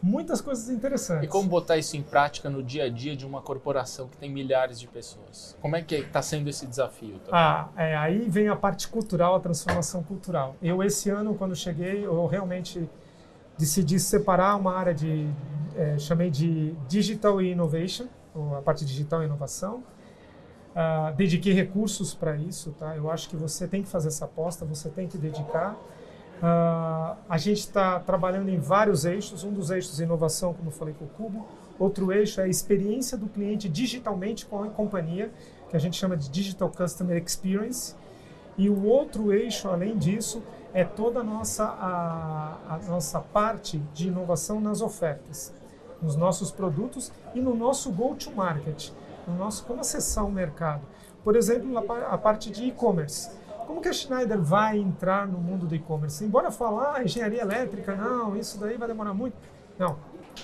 muitas 0.02 0.40
coisas 0.40 0.68
interessantes. 0.68 1.24
E 1.24 1.28
como 1.28 1.48
botar 1.48 1.78
isso 1.78 1.96
em 1.96 2.02
prática 2.02 2.50
no 2.50 2.62
dia 2.62 2.84
a 2.84 2.88
dia 2.88 3.14
de 3.14 3.24
uma 3.24 3.40
corporação 3.40 4.08
que 4.08 4.16
tem 4.16 4.30
milhares 4.30 4.80
de 4.80 4.88
pessoas? 4.88 5.56
Como 5.60 5.76
é 5.76 5.82
que 5.82 5.94
está 5.94 6.20
sendo 6.20 6.50
esse 6.50 6.66
desafio? 6.66 7.18
Também? 7.20 7.30
Ah, 7.32 7.68
é, 7.76 7.96
aí 7.96 8.28
vem 8.28 8.48
a 8.48 8.56
parte 8.56 8.88
cultural, 8.88 9.36
a 9.36 9.40
transformação 9.40 10.02
cultural. 10.02 10.56
Eu, 10.60 10.82
esse 10.82 11.08
ano, 11.08 11.34
quando 11.34 11.54
cheguei, 11.54 12.04
eu 12.04 12.26
realmente 12.26 12.88
decidi 13.56 14.00
separar 14.00 14.56
uma 14.56 14.74
área 14.74 14.92
de, 14.92 15.28
é, 15.76 15.96
chamei 15.98 16.30
de 16.30 16.72
Digital 16.88 17.40
Innovation, 17.40 18.06
ou 18.34 18.56
a 18.56 18.62
parte 18.62 18.84
digital 18.84 19.22
e 19.22 19.26
inovação. 19.26 19.84
Uh, 20.72 21.14
dediquei 21.14 21.52
recursos 21.52 22.14
para 22.14 22.34
isso, 22.34 22.74
tá? 22.78 22.96
Eu 22.96 23.10
acho 23.10 23.28
que 23.28 23.36
você 23.36 23.68
tem 23.68 23.82
que 23.82 23.88
fazer 23.88 24.08
essa 24.08 24.24
aposta, 24.24 24.64
você 24.64 24.88
tem 24.88 25.06
que 25.06 25.18
dedicar. 25.18 25.76
Uh, 26.42 27.16
a 27.28 27.38
gente 27.38 27.61
está 27.61 28.00
trabalhando 28.00 28.48
em 28.48 28.59
vários 28.59 29.05
eixos. 29.05 29.44
Um 29.44 29.52
dos 29.52 29.70
eixos 29.70 30.00
é 30.00 30.05
inovação, 30.05 30.52
como 30.52 30.68
eu 30.68 30.72
falei 30.72 30.92
com 30.92 31.05
o 31.05 31.09
Cubo. 31.09 31.46
Outro 31.78 32.12
eixo 32.12 32.40
é 32.40 32.44
a 32.44 32.48
experiência 32.48 33.16
do 33.16 33.28
cliente 33.28 33.68
digitalmente 33.68 34.44
com 34.46 34.62
a 34.64 34.68
companhia, 34.68 35.33
que 35.70 35.76
a 35.76 35.78
gente 35.78 35.96
chama 35.96 36.16
de 36.16 36.28
Digital 36.28 36.68
Customer 36.68 37.16
Experience. 37.22 37.94
E 38.59 38.68
o 38.68 38.85
outro 38.85 39.33
eixo, 39.33 39.68
além 39.68 39.96
disso, 39.96 40.42
é 40.74 40.85
toda 40.85 41.20
a 41.20 41.22
nossa, 41.22 41.64
a, 41.64 42.57
a 42.68 42.78
nossa 42.88 43.20
parte 43.20 43.78
de 43.94 44.09
inovação 44.09 44.61
nas 44.61 44.81
ofertas, 44.81 45.55
nos 46.02 46.16
nossos 46.16 46.50
produtos 46.50 47.12
e 47.35 47.40
no 47.40 47.55
nosso 47.55 47.90
go-to-market, 47.92 48.90
no 49.28 49.37
nosso 49.37 49.64
como 49.64 49.81
acessar 49.81 50.26
o 50.26 50.33
mercado. 50.33 50.83
Por 51.22 51.37
exemplo, 51.37 51.78
a, 51.78 52.14
a 52.14 52.18
parte 52.18 52.50
de 52.50 52.64
e-commerce. 52.64 53.31
Como 53.72 53.80
que 53.80 53.88
a 53.88 53.92
Schneider 53.94 54.38
vai 54.38 54.76
entrar 54.76 55.26
no 55.26 55.38
mundo 55.38 55.64
do 55.64 55.74
e-commerce? 55.74 56.22
Embora 56.22 56.50
falar 56.50 56.96
ah, 56.96 57.02
engenharia 57.02 57.40
elétrica, 57.40 57.96
não, 57.96 58.37
isso 58.37 58.61
daí 58.61 58.76
vai 58.76 58.87
demorar 58.87 59.14
muito. 59.14 59.35
Não, 59.78 59.96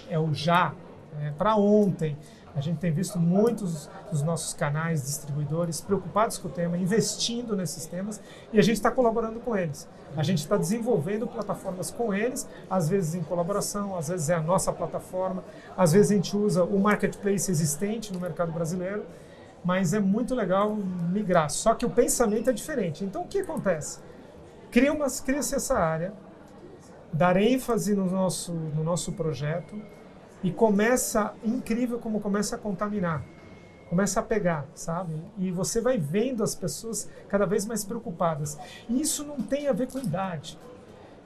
é 0.09 0.19
o 0.19 0.33
já, 0.33 0.73
é 1.21 1.31
para 1.33 1.55
ontem. 1.55 2.17
A 2.57 2.63
gente 2.63 2.79
tem 2.79 2.91
visto 2.91 3.19
muitos 3.19 3.91
dos 4.11 4.23
nossos 4.23 4.55
canais 4.55 5.03
distribuidores 5.03 5.79
preocupados 5.79 6.39
com 6.39 6.49
o 6.49 6.51
tema, 6.51 6.79
investindo 6.79 7.55
nesses 7.55 7.85
temas 7.85 8.19
e 8.51 8.59
a 8.59 8.63
gente 8.63 8.77
está 8.77 8.91
colaborando 8.91 9.41
com 9.41 9.55
eles. 9.55 9.87
A 10.17 10.23
gente 10.23 10.39
está 10.39 10.57
desenvolvendo 10.57 11.27
plataformas 11.27 11.91
com 11.91 12.15
eles, 12.15 12.49
às 12.71 12.89
vezes 12.89 13.15
em 13.15 13.23
colaboração, 13.23 13.95
às 13.95 14.09
vezes 14.09 14.31
é 14.31 14.37
a 14.37 14.41
nossa 14.41 14.73
plataforma, 14.73 15.45
às 15.77 15.93
vezes 15.93 16.13
a 16.13 16.15
gente 16.15 16.35
usa 16.35 16.65
o 16.65 16.79
marketplace 16.79 17.51
existente 17.51 18.11
no 18.11 18.19
mercado 18.19 18.51
brasileiro 18.53 19.05
mas 19.65 19.93
é 19.93 20.01
muito 20.01 20.35
legal 20.35 20.75
migrar. 20.75 21.51
Só 21.51 21.75
que 21.75 21.85
o 21.85 21.91
pensamento 21.91 22.51
é 22.51 22.53
diferente. 22.53 23.05
Então, 23.05 23.23
o 23.23 23.27
que 23.27 23.41
acontece? 23.41 24.01
Cria-se 24.71 25.23
cria 25.23 25.39
essa 25.39 25.79
área, 25.79 26.13
dar 27.13 27.37
ênfase 27.37 27.95
no 27.95 28.07
nosso, 28.11 28.53
no 28.53 28.85
nosso 28.85 29.13
projeto 29.13 29.81
e 30.43 30.51
começa, 30.51 31.33
incrível 31.45 31.99
como 31.99 32.21
começa 32.21 32.57
a 32.57 32.59
contaminar. 32.59 33.25
começa 33.89 34.21
a 34.21 34.23
pegar, 34.23 34.67
sabe? 34.75 35.15
E 35.39 35.51
você 35.51 35.81
vai 35.81 35.97
vendo 35.97 36.43
as 36.45 36.55
pessoas 36.55 37.09
cada 37.27 37.47
vez 37.47 37.65
mais 37.65 37.85
preocupadas. 37.85 38.59
E 38.89 39.01
isso 39.01 39.25
não 39.25 39.41
tem 39.41 39.67
a 39.67 39.73
ver 39.73 39.91
com 39.91 39.99
idade. 39.99 40.59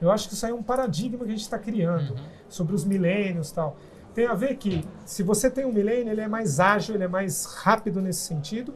Eu 0.01 0.11
acho 0.11 0.27
que 0.27 0.33
isso 0.33 0.45
aí 0.45 0.51
é 0.51 0.55
um 0.55 0.63
paradigma 0.63 1.19
que 1.19 1.25
a 1.25 1.35
gente 1.35 1.41
está 1.41 1.59
criando 1.59 2.11
uhum. 2.11 2.25
sobre 2.49 2.73
os 2.73 2.85
milênios 2.85 3.51
tal. 3.51 3.77
Tem 4.13 4.27
a 4.27 4.33
ver 4.33 4.57
que, 4.57 4.85
se 5.05 5.23
você 5.23 5.49
tem 5.49 5.65
um 5.65 5.71
milênio, 5.71 6.11
ele 6.11 6.21
é 6.21 6.27
mais 6.27 6.59
ágil, 6.59 6.95
ele 6.95 7.03
é 7.03 7.07
mais 7.07 7.45
rápido 7.45 8.01
nesse 8.01 8.21
sentido, 8.21 8.73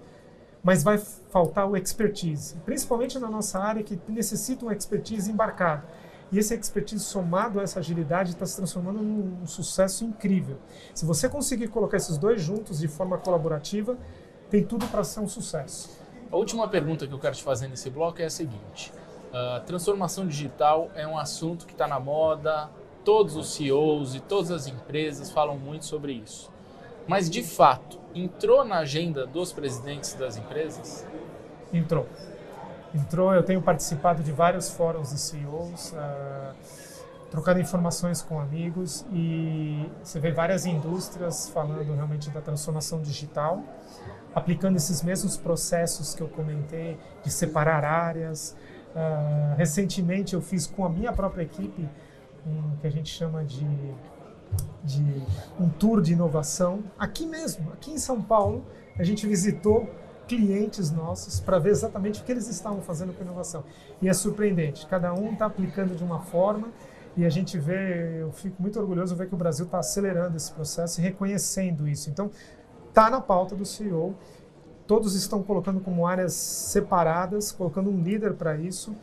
mas 0.63 0.84
vai 0.84 0.97
faltar 0.97 1.69
o 1.69 1.78
expertise, 1.78 2.56
principalmente 2.65 3.19
na 3.19 3.30
nossa 3.30 3.60
área 3.60 3.84
que 3.84 4.00
necessita 4.10 4.65
um 4.65 4.71
expertise 4.71 5.32
embarcado. 5.32 5.84
E 6.32 6.39
esse 6.39 6.54
expertise 6.54 7.04
somado 7.04 7.60
a 7.60 7.63
essa 7.63 7.80
agilidade 7.80 8.32
está 8.32 8.45
se 8.45 8.58
transformando 8.58 9.02
num 9.02 9.47
sucesso 9.47 10.04
incrível. 10.04 10.58
Se 10.93 11.06
você 11.06 11.30
conseguir 11.30 11.69
colocar 11.69 11.97
esses 11.97 12.17
dois 12.17 12.41
juntos 12.41 12.80
de 12.80 12.88
forma 12.88 13.17
colaborativa, 13.17 13.97
tem 14.50 14.63
tudo 14.63 14.86
para 14.88 15.04
ser 15.04 15.21
um 15.21 15.28
sucesso. 15.28 15.89
A 16.30 16.36
última 16.36 16.67
pergunta 16.67 17.08
que 17.08 17.13
eu 17.13 17.19
quero 17.19 17.36
te 17.36 17.43
fazer 17.43 17.67
nesse 17.69 17.89
bloco 17.89 18.21
é 18.21 18.26
a 18.26 18.30
seguinte: 18.30 18.91
a 19.32 19.62
transformação 19.62 20.28
digital 20.28 20.89
é 20.95 21.08
um 21.08 21.17
assunto 21.17 21.65
que 21.65 21.71
está 21.71 21.88
na 21.88 22.00
moda, 22.00 22.69
todos 23.07 23.37
os 23.37 23.53
CEOs 23.53 24.15
e 24.15 24.19
todas 24.19 24.51
as 24.51 24.67
empresas 24.67 25.31
falam 25.31 25.57
muito 25.57 25.85
sobre 25.85 26.11
isso. 26.11 26.51
Mas 27.07 27.29
de 27.29 27.41
fato, 27.41 27.97
entrou 28.13 28.65
na 28.65 28.79
agenda 28.79 29.25
dos 29.25 29.53
presidentes 29.53 30.13
das 30.15 30.35
empresas? 30.35 31.07
Entrou 31.71 32.05
entrou. 32.93 33.33
Eu 33.33 33.43
tenho 33.43 33.61
participado 33.61 34.21
de 34.21 34.31
vários 34.31 34.69
fóruns 34.69 35.11
de 35.11 35.19
CEOs, 35.19 35.93
uh, 35.93 36.55
trocando 37.31 37.59
informações 37.59 38.21
com 38.21 38.39
amigos 38.39 39.05
e 39.11 39.89
você 40.03 40.19
vê 40.19 40.31
várias 40.31 40.65
indústrias 40.65 41.49
falando 41.49 41.93
realmente 41.93 42.29
da 42.29 42.41
transformação 42.41 43.01
digital, 43.01 43.63
aplicando 44.33 44.75
esses 44.75 45.01
mesmos 45.01 45.37
processos 45.37 46.13
que 46.13 46.21
eu 46.21 46.27
comentei 46.27 46.97
de 47.23 47.31
separar 47.31 47.85
áreas. 47.85 48.55
Uh, 48.95 49.55
recentemente 49.55 50.33
eu 50.33 50.41
fiz 50.41 50.65
com 50.65 50.83
a 50.85 50.89
minha 50.89 51.13
própria 51.13 51.43
equipe 51.43 51.87
um 52.47 52.77
que 52.77 52.88
a 52.88 52.91
gente 52.91 53.10
chama 53.10 53.43
de 53.43 53.67
de 54.83 55.03
um 55.60 55.67
tour 55.67 56.01
de 56.01 56.13
inovação 56.13 56.83
aqui 56.97 57.25
mesmo, 57.25 57.73
aqui 57.73 57.91
em 57.91 57.97
São 57.97 58.21
Paulo. 58.21 58.65
A 58.97 59.03
gente 59.03 59.27
visitou 59.27 59.89
clientes 60.27 60.91
nossos 60.91 61.39
para 61.39 61.60
ver 61.60 61.71
exatamente 61.71 62.21
o 62.21 62.23
que 62.23 62.31
eles 62.31 62.47
estavam 62.47 62.81
fazendo 62.81 63.13
com 63.13 63.23
inovação. 63.23 63.63
E 64.01 64.10
é 64.10 64.13
surpreendente, 64.13 64.86
cada 64.88 65.13
um 65.13 65.33
está 65.33 65.45
aplicando 65.45 65.95
de 65.95 66.03
uma 66.03 66.21
forma 66.21 66.69
e 67.15 67.25
a 67.25 67.29
gente 67.29 67.57
vê, 67.57 68.21
eu 68.21 68.31
fico 68.31 68.62
muito 68.62 68.79
orgulhoso 68.79 69.15
ver 69.15 69.27
que 69.27 69.33
o 69.33 69.38
Brasil 69.38 69.65
está 69.65 69.79
acelerando 69.79 70.38
esse 70.38 70.51
processo 70.51 71.01
e 71.01 71.03
reconhecendo 71.03 71.88
isso. 71.88 72.10
Então, 72.10 72.29
está 72.89 73.10
na 73.10 73.19
pauta 73.19 73.55
do 73.55 73.65
CEO, 73.65 74.15
todos 74.86 75.15
estão 75.15 75.41
colocando 75.41 75.79
como 75.79 76.05
áreas 76.05 76.33
separadas, 76.33 77.51
colocando 77.51 77.89
um 77.89 78.01
líder 78.03 78.33
para 78.33 78.55
isso. 78.55 78.95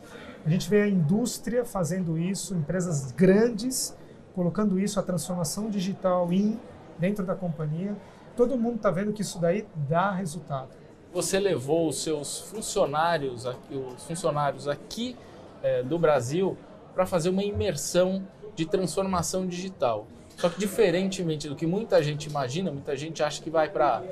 A 0.45 0.49
gente 0.49 0.69
vê 0.69 0.83
a 0.83 0.87
indústria 0.87 1.65
fazendo 1.65 2.17
isso, 2.17 2.53
empresas 2.53 3.11
grandes 3.11 3.97
colocando 4.33 4.79
isso, 4.79 4.99
a 4.99 5.03
transformação 5.03 5.69
digital 5.69 6.31
em 6.31 6.59
dentro 6.99 7.25
da 7.25 7.35
companhia. 7.35 7.95
Todo 8.35 8.57
mundo 8.57 8.75
está 8.75 8.91
vendo 8.91 9.11
que 9.11 9.21
isso 9.21 9.39
daí 9.39 9.65
dá 9.89 10.11
resultado 10.11 10.69
você 11.15 11.39
levou 11.39 11.87
os 11.87 12.03
seus 12.03 12.41
funcionários, 12.41 13.45
os 13.45 14.03
funcionários 14.03 14.67
aqui 14.67 15.15
é, 15.63 15.81
do 15.81 15.97
Brasil 15.97 16.57
para 16.93 17.05
fazer 17.05 17.29
uma 17.29 17.41
imersão 17.41 18.27
de 18.53 18.65
transformação 18.65 19.47
digital. 19.47 20.07
Só 20.35 20.49
que 20.49 20.59
diferentemente 20.59 21.47
do 21.47 21.55
que 21.55 21.65
muita 21.65 22.03
gente 22.03 22.25
imagina, 22.25 22.69
muita 22.69 22.97
gente 22.97 23.23
acha 23.23 23.41
que 23.41 23.49
vai 23.49 23.69
para 23.69 24.03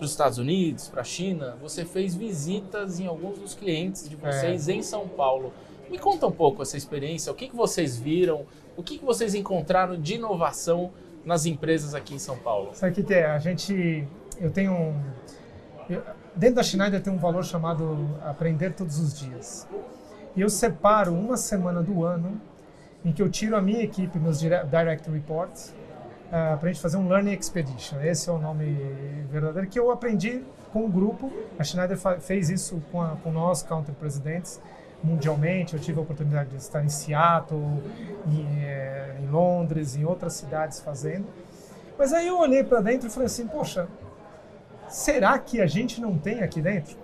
os 0.00 0.12
Estados 0.12 0.38
Unidos, 0.38 0.88
para 0.88 1.00
a 1.00 1.04
China, 1.04 1.56
você 1.60 1.84
fez 1.84 2.14
visitas 2.14 3.00
em 3.00 3.08
alguns 3.08 3.36
dos 3.40 3.54
clientes 3.54 4.08
de 4.08 4.14
vocês 4.14 4.68
é. 4.68 4.74
em 4.74 4.82
São 4.82 5.08
Paulo. 5.08 5.52
Me 5.90 5.98
conta 5.98 6.26
um 6.26 6.32
pouco 6.32 6.62
essa 6.62 6.76
experiência, 6.76 7.30
o 7.30 7.34
que, 7.34 7.48
que 7.48 7.56
vocês 7.56 7.96
viram, 7.96 8.46
o 8.76 8.82
que, 8.82 8.98
que 8.98 9.04
vocês 9.04 9.34
encontraram 9.34 10.00
de 10.00 10.14
inovação 10.14 10.90
nas 11.24 11.46
empresas 11.46 11.94
aqui 11.94 12.14
em 12.14 12.18
São 12.18 12.36
Paulo? 12.36 12.70
Sabe 12.74 13.02
que 13.02 13.14
é? 13.14 13.26
A 13.26 13.38
gente, 13.38 14.06
eu 14.40 14.50
tenho 14.50 14.72
um, 14.72 15.02
eu, 15.88 16.02
dentro 16.34 16.56
da 16.56 16.62
Schneider 16.62 17.02
tem 17.02 17.12
um 17.12 17.18
valor 17.18 17.44
chamado 17.44 18.08
aprender 18.22 18.72
todos 18.72 18.98
os 18.98 19.18
dias. 19.18 19.66
E 20.34 20.40
eu 20.40 20.48
separo 20.48 21.12
uma 21.12 21.36
semana 21.36 21.82
do 21.82 22.04
ano 22.04 22.40
em 23.04 23.12
que 23.12 23.22
eu 23.22 23.28
tiro 23.28 23.56
a 23.56 23.60
minha 23.60 23.82
equipe, 23.82 24.18
meus 24.18 24.40
direct 24.40 25.10
reports, 25.10 25.74
uh, 26.28 26.58
para 26.58 26.68
a 26.68 26.72
gente 26.72 26.80
fazer 26.80 26.96
um 26.96 27.06
Learning 27.06 27.34
Expedition. 27.34 28.00
Esse 28.00 28.30
é 28.30 28.32
o 28.32 28.38
nome 28.38 28.74
verdadeiro, 29.30 29.68
que 29.68 29.78
eu 29.78 29.90
aprendi 29.90 30.42
com 30.72 30.84
o 30.86 30.88
grupo. 30.88 31.30
A 31.58 31.62
Schneider 31.62 31.98
fez 32.20 32.48
isso 32.48 32.82
com, 32.90 33.02
a, 33.02 33.16
com 33.16 33.30
nós, 33.30 33.62
counter-presidentes, 33.62 34.60
mundialmente. 35.04 35.74
Eu 35.74 35.80
tive 35.80 35.98
a 35.98 36.02
oportunidade 36.02 36.50
de 36.50 36.56
estar 36.56 36.82
em 36.82 36.88
Seattle, 36.88 37.82
em, 38.26 38.64
eh, 38.64 39.18
em 39.22 39.26
Londres, 39.26 39.94
em 39.94 40.04
outras 40.04 40.32
cidades 40.32 40.80
fazendo. 40.80 41.26
Mas 41.98 42.12
aí 42.12 42.26
eu 42.26 42.38
olhei 42.38 42.64
para 42.64 42.80
dentro 42.80 43.06
e 43.06 43.10
falei 43.10 43.26
assim, 43.26 43.46
poxa, 43.46 43.86
será 44.88 45.38
que 45.38 45.60
a 45.60 45.66
gente 45.66 46.00
não 46.00 46.18
tem 46.18 46.42
aqui 46.42 46.60
dentro? 46.60 46.96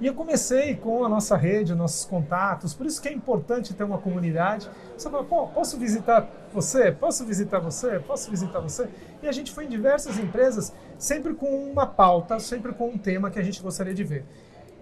E 0.00 0.06
eu 0.06 0.14
comecei 0.14 0.74
com 0.76 1.04
a 1.04 1.08
nossa 1.10 1.36
rede, 1.36 1.74
nossos 1.74 2.06
contatos, 2.06 2.72
por 2.72 2.86
isso 2.86 3.02
que 3.02 3.08
é 3.08 3.12
importante 3.12 3.74
ter 3.74 3.84
uma 3.84 3.98
comunidade. 3.98 4.66
Você 4.96 5.10
fala, 5.10 5.22
pô, 5.22 5.46
posso 5.48 5.76
visitar 5.78 6.26
você? 6.54 6.90
Posso 6.90 7.26
visitar 7.26 7.58
você? 7.58 7.98
Posso 7.98 8.30
visitar 8.30 8.60
você? 8.60 8.88
E 9.22 9.28
a 9.28 9.32
gente 9.32 9.52
foi 9.52 9.66
em 9.66 9.68
diversas 9.68 10.18
empresas, 10.18 10.72
sempre 10.98 11.34
com 11.34 11.46
uma 11.70 11.86
pauta, 11.86 12.38
sempre 12.40 12.72
com 12.72 12.88
um 12.88 12.96
tema 12.96 13.30
que 13.30 13.38
a 13.38 13.42
gente 13.42 13.60
gostaria 13.60 13.92
de 13.92 14.02
ver. 14.02 14.24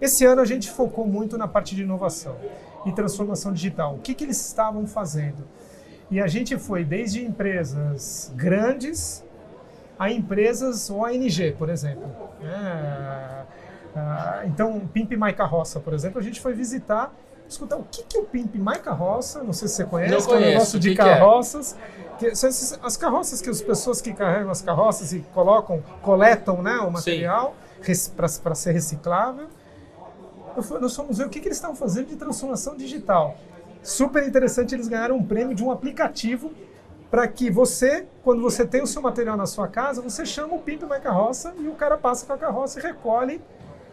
Esse 0.01 0.25
ano 0.25 0.41
a 0.41 0.45
gente 0.45 0.69
focou 0.69 1.05
muito 1.05 1.37
na 1.37 1.47
parte 1.47 1.75
de 1.75 1.83
inovação 1.83 2.35
e 2.85 2.91
transformação 2.91 3.51
digital. 3.51 3.95
O 3.95 3.99
que, 3.99 4.13
que 4.13 4.23
eles 4.23 4.45
estavam 4.45 4.87
fazendo? 4.87 5.45
E 6.09 6.19
a 6.19 6.27
gente 6.27 6.57
foi 6.57 6.83
desde 6.83 7.23
empresas 7.23 8.31
grandes 8.35 9.23
a 9.97 10.09
empresas 10.09 10.89
ONG, 10.89 11.51
por 11.57 11.69
exemplo. 11.69 12.09
É, 12.41 13.43
é, 13.99 14.47
então, 14.47 14.79
Pimp 14.93 15.11
My 15.11 15.33
Carroça, 15.33 15.79
por 15.81 15.93
exemplo, 15.93 16.19
a 16.19 16.23
gente 16.23 16.39
foi 16.39 16.53
visitar, 16.53 17.13
escutar 17.47 17.75
o 17.75 17.83
que, 17.83 18.03
que 18.03 18.17
é 18.17 18.21
o 18.21 18.23
Pimp 18.23 18.55
My 18.55 18.79
Carroça, 18.79 19.43
não 19.43 19.51
sei 19.51 19.67
se 19.67 19.75
você 19.75 19.85
conhece, 19.85 20.13
não 20.13 20.21
conheço, 20.21 20.33
é 20.33 20.47
um 20.47 20.51
negócio 20.53 20.79
de 20.79 20.91
que 20.91 20.95
carroças. 20.95 21.75
Que 22.17 22.33
são 22.33 22.49
as 22.83 22.97
carroças 22.97 23.41
que 23.41 23.49
as 23.49 23.61
pessoas 23.61 24.01
que 24.01 24.13
carregam 24.13 24.49
as 24.49 24.61
carroças 24.61 25.11
e 25.11 25.19
colocam, 25.33 25.83
coletam 26.01 26.61
né, 26.61 26.77
o 26.79 26.89
material 26.89 27.53
para 28.15 28.55
ser 28.55 28.71
reciclável. 28.71 29.47
Nós 30.79 30.95
fomos 30.95 31.17
ver 31.17 31.25
o 31.25 31.29
que, 31.29 31.39
que 31.39 31.47
eles 31.47 31.57
estavam 31.57 31.75
fazendo 31.75 32.07
de 32.07 32.15
transformação 32.15 32.75
digital. 32.75 33.37
Super 33.81 34.27
interessante, 34.27 34.75
eles 34.75 34.87
ganharam 34.87 35.17
um 35.17 35.23
prêmio 35.23 35.55
de 35.55 35.63
um 35.63 35.71
aplicativo 35.71 36.51
para 37.09 37.27
que 37.27 37.49
você, 37.49 38.05
quando 38.23 38.41
você 38.41 38.65
tem 38.65 38.83
o 38.83 38.87
seu 38.87 39.01
material 39.01 39.35
na 39.35 39.45
sua 39.45 39.67
casa, 39.67 40.01
você 40.01 40.25
chama 40.25 40.55
o 40.55 40.59
Pimp 40.59 40.83
My 40.83 40.99
Carroça 40.99 41.53
e 41.57 41.67
o 41.67 41.73
cara 41.73 41.97
passa 41.97 42.25
com 42.25 42.33
a 42.33 42.37
carroça 42.37 42.79
e 42.79 42.83
recolhe 42.83 43.41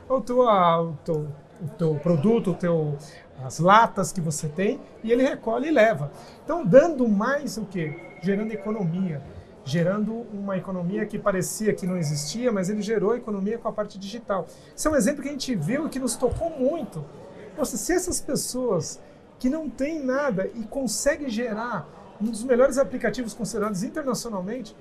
o 0.08 0.20
teu, 0.20 0.48
a, 0.48 0.82
o 0.82 0.98
teu, 1.04 1.28
o 1.62 1.68
teu 1.78 1.94
produto, 1.96 2.50
o 2.50 2.54
teu, 2.54 2.96
as 3.44 3.58
latas 3.58 4.12
que 4.12 4.20
você 4.20 4.48
tem 4.48 4.80
e 5.02 5.10
ele 5.10 5.22
recolhe 5.22 5.68
e 5.68 5.70
leva. 5.70 6.10
Então, 6.44 6.64
dando 6.64 7.08
mais 7.08 7.56
o 7.56 7.64
que? 7.64 7.96
Gerando 8.22 8.52
economia, 8.52 9.22
gerando 9.66 10.24
uma 10.32 10.56
economia 10.56 11.04
que 11.04 11.18
parecia 11.18 11.74
que 11.74 11.86
não 11.86 11.98
existia, 11.98 12.52
mas 12.52 12.70
ele 12.70 12.80
gerou 12.80 13.16
economia 13.16 13.58
com 13.58 13.68
a 13.68 13.72
parte 13.72 13.98
digital. 13.98 14.46
Isso 14.74 14.86
é 14.86 14.90
um 14.90 14.94
exemplo 14.94 15.22
que 15.22 15.28
a 15.28 15.32
gente 15.32 15.54
viu 15.56 15.86
e 15.86 15.90
que 15.90 15.98
nos 15.98 16.14
tocou 16.14 16.48
muito. 16.50 17.04
Nossa, 17.58 17.76
se 17.76 17.92
essas 17.92 18.20
pessoas 18.20 19.00
que 19.40 19.50
não 19.50 19.68
têm 19.68 20.02
nada 20.02 20.48
e 20.54 20.62
conseguem 20.62 21.28
gerar 21.28 21.88
um 22.20 22.30
dos 22.30 22.44
melhores 22.44 22.78
aplicativos 22.78 23.34
considerados 23.34 23.82
internacionalmente. 23.82 24.74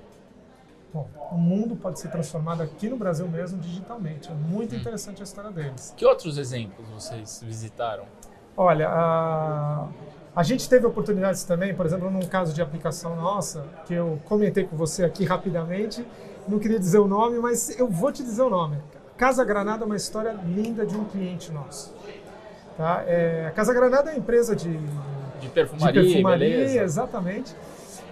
Bom, 0.94 1.10
o 1.30 1.36
mundo 1.36 1.76
pode 1.76 2.00
ser 2.00 2.08
transformado 2.08 2.62
aqui 2.62 2.88
no 2.88 2.96
Brasil 2.96 3.28
mesmo 3.28 3.58
digitalmente. 3.58 4.30
É 4.30 4.34
muito 4.34 4.74
hum. 4.74 4.78
interessante 4.78 5.20
a 5.20 5.24
história 5.24 5.50
deles. 5.50 5.92
Que 5.96 6.06
outros 6.06 6.38
exemplos 6.38 6.88
vocês 6.88 7.42
visitaram? 7.44 8.04
Olha, 8.56 8.88
a, 8.88 9.88
a 10.36 10.42
gente 10.42 10.68
teve 10.68 10.86
oportunidades 10.86 11.42
também, 11.44 11.74
por 11.74 11.86
exemplo, 11.86 12.10
num 12.10 12.20
caso 12.20 12.52
de 12.52 12.60
aplicação 12.60 13.16
nossa, 13.16 13.64
que 13.86 13.94
eu 13.94 14.20
comentei 14.26 14.64
com 14.64 14.76
você 14.76 15.02
aqui 15.02 15.24
rapidamente, 15.24 16.06
não 16.46 16.58
queria 16.58 16.78
dizer 16.78 16.98
o 16.98 17.08
nome, 17.08 17.38
mas 17.38 17.76
eu 17.80 17.88
vou 17.88 18.12
te 18.12 18.22
dizer 18.22 18.42
o 18.42 18.50
nome. 18.50 18.76
Casa 19.16 19.42
Granada 19.44 19.84
é 19.84 19.86
uma 19.86 19.96
história 19.96 20.32
linda 20.44 20.84
de 20.84 20.94
um 20.94 21.04
cliente 21.06 21.50
nosso. 21.50 21.94
Tá? 22.76 23.02
É, 23.06 23.46
a 23.48 23.50
Casa 23.50 23.72
Granada 23.72 24.10
é 24.10 24.12
uma 24.12 24.18
empresa 24.18 24.54
de 24.54 24.78
de 25.40 25.48
perfumaria, 25.48 26.02
de 26.02 26.08
perfumaria 26.08 26.56
beleza. 26.56 26.82
exatamente. 26.82 27.56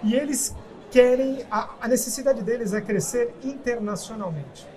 E 0.03 0.15
eles 0.15 0.55
querem, 0.91 1.43
a, 1.49 1.69
a 1.81 1.87
necessidade 1.87 2.41
deles 2.41 2.73
é 2.73 2.81
crescer 2.81 3.33
internacionalmente. 3.43 4.67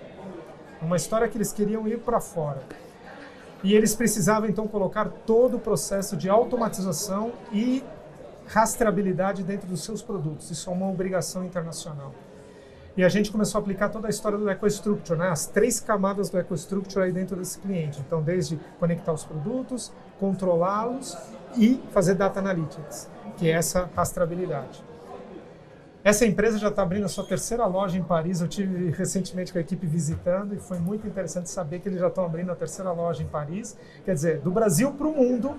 Uma 0.81 0.95
história 0.95 1.27
que 1.27 1.37
eles 1.37 1.51
queriam 1.51 1.87
ir 1.87 1.99
para 1.99 2.19
fora. 2.19 2.61
E 3.63 3.73
eles 3.73 3.93
precisavam 3.93 4.49
então 4.49 4.67
colocar 4.67 5.09
todo 5.25 5.57
o 5.57 5.59
processo 5.59 6.15
de 6.15 6.29
automatização 6.29 7.33
e 7.51 7.83
rastreabilidade 8.47 9.43
dentro 9.43 9.67
dos 9.67 9.83
seus 9.83 10.01
produtos. 10.01 10.49
Isso 10.49 10.69
é 10.69 10.73
uma 10.73 10.89
obrigação 10.89 11.43
internacional. 11.43 12.13
E 12.97 13.03
a 13.03 13.09
gente 13.09 13.31
começou 13.31 13.59
a 13.59 13.61
aplicar 13.61 13.89
toda 13.89 14.07
a 14.07 14.09
história 14.09 14.37
do 14.37 14.49
EcoStructure, 14.49 15.17
né? 15.17 15.29
as 15.29 15.45
três 15.45 15.79
camadas 15.79 16.29
do 16.29 16.37
EcoStructure 16.37 17.05
aí 17.05 17.11
dentro 17.11 17.35
desse 17.37 17.59
cliente. 17.59 18.01
Então, 18.05 18.21
desde 18.21 18.59
conectar 18.79 19.13
os 19.13 19.23
produtos, 19.23 19.91
controlá-los 20.19 21.17
e 21.55 21.81
fazer 21.91 22.15
data 22.15 22.39
analytics, 22.39 23.09
que 23.37 23.47
é 23.47 23.51
essa 23.51 23.89
rastreabilidade. 23.95 24.83
Essa 26.01 26.25
empresa 26.25 26.57
já 26.57 26.69
está 26.69 26.81
abrindo 26.81 27.03
a 27.03 27.09
sua 27.09 27.25
terceira 27.25 27.65
loja 27.65 27.97
em 27.97 28.03
Paris. 28.03 28.39
Eu 28.39 28.47
tive 28.47 28.89
recentemente 28.91 29.51
com 29.51 29.57
a 29.57 29.61
equipe 29.61 29.85
visitando 29.85 30.55
e 30.55 30.57
foi 30.57 30.79
muito 30.79 31.05
interessante 31.05 31.49
saber 31.49 31.79
que 31.79 31.89
eles 31.89 31.99
já 31.99 32.07
estão 32.07 32.23
abrindo 32.23 32.51
a 32.51 32.55
terceira 32.55 32.91
loja 32.91 33.21
em 33.21 33.27
Paris. 33.27 33.77
Quer 34.05 34.13
dizer, 34.13 34.39
do 34.39 34.49
Brasil 34.49 34.93
para 34.93 35.07
o 35.07 35.11
mundo, 35.11 35.57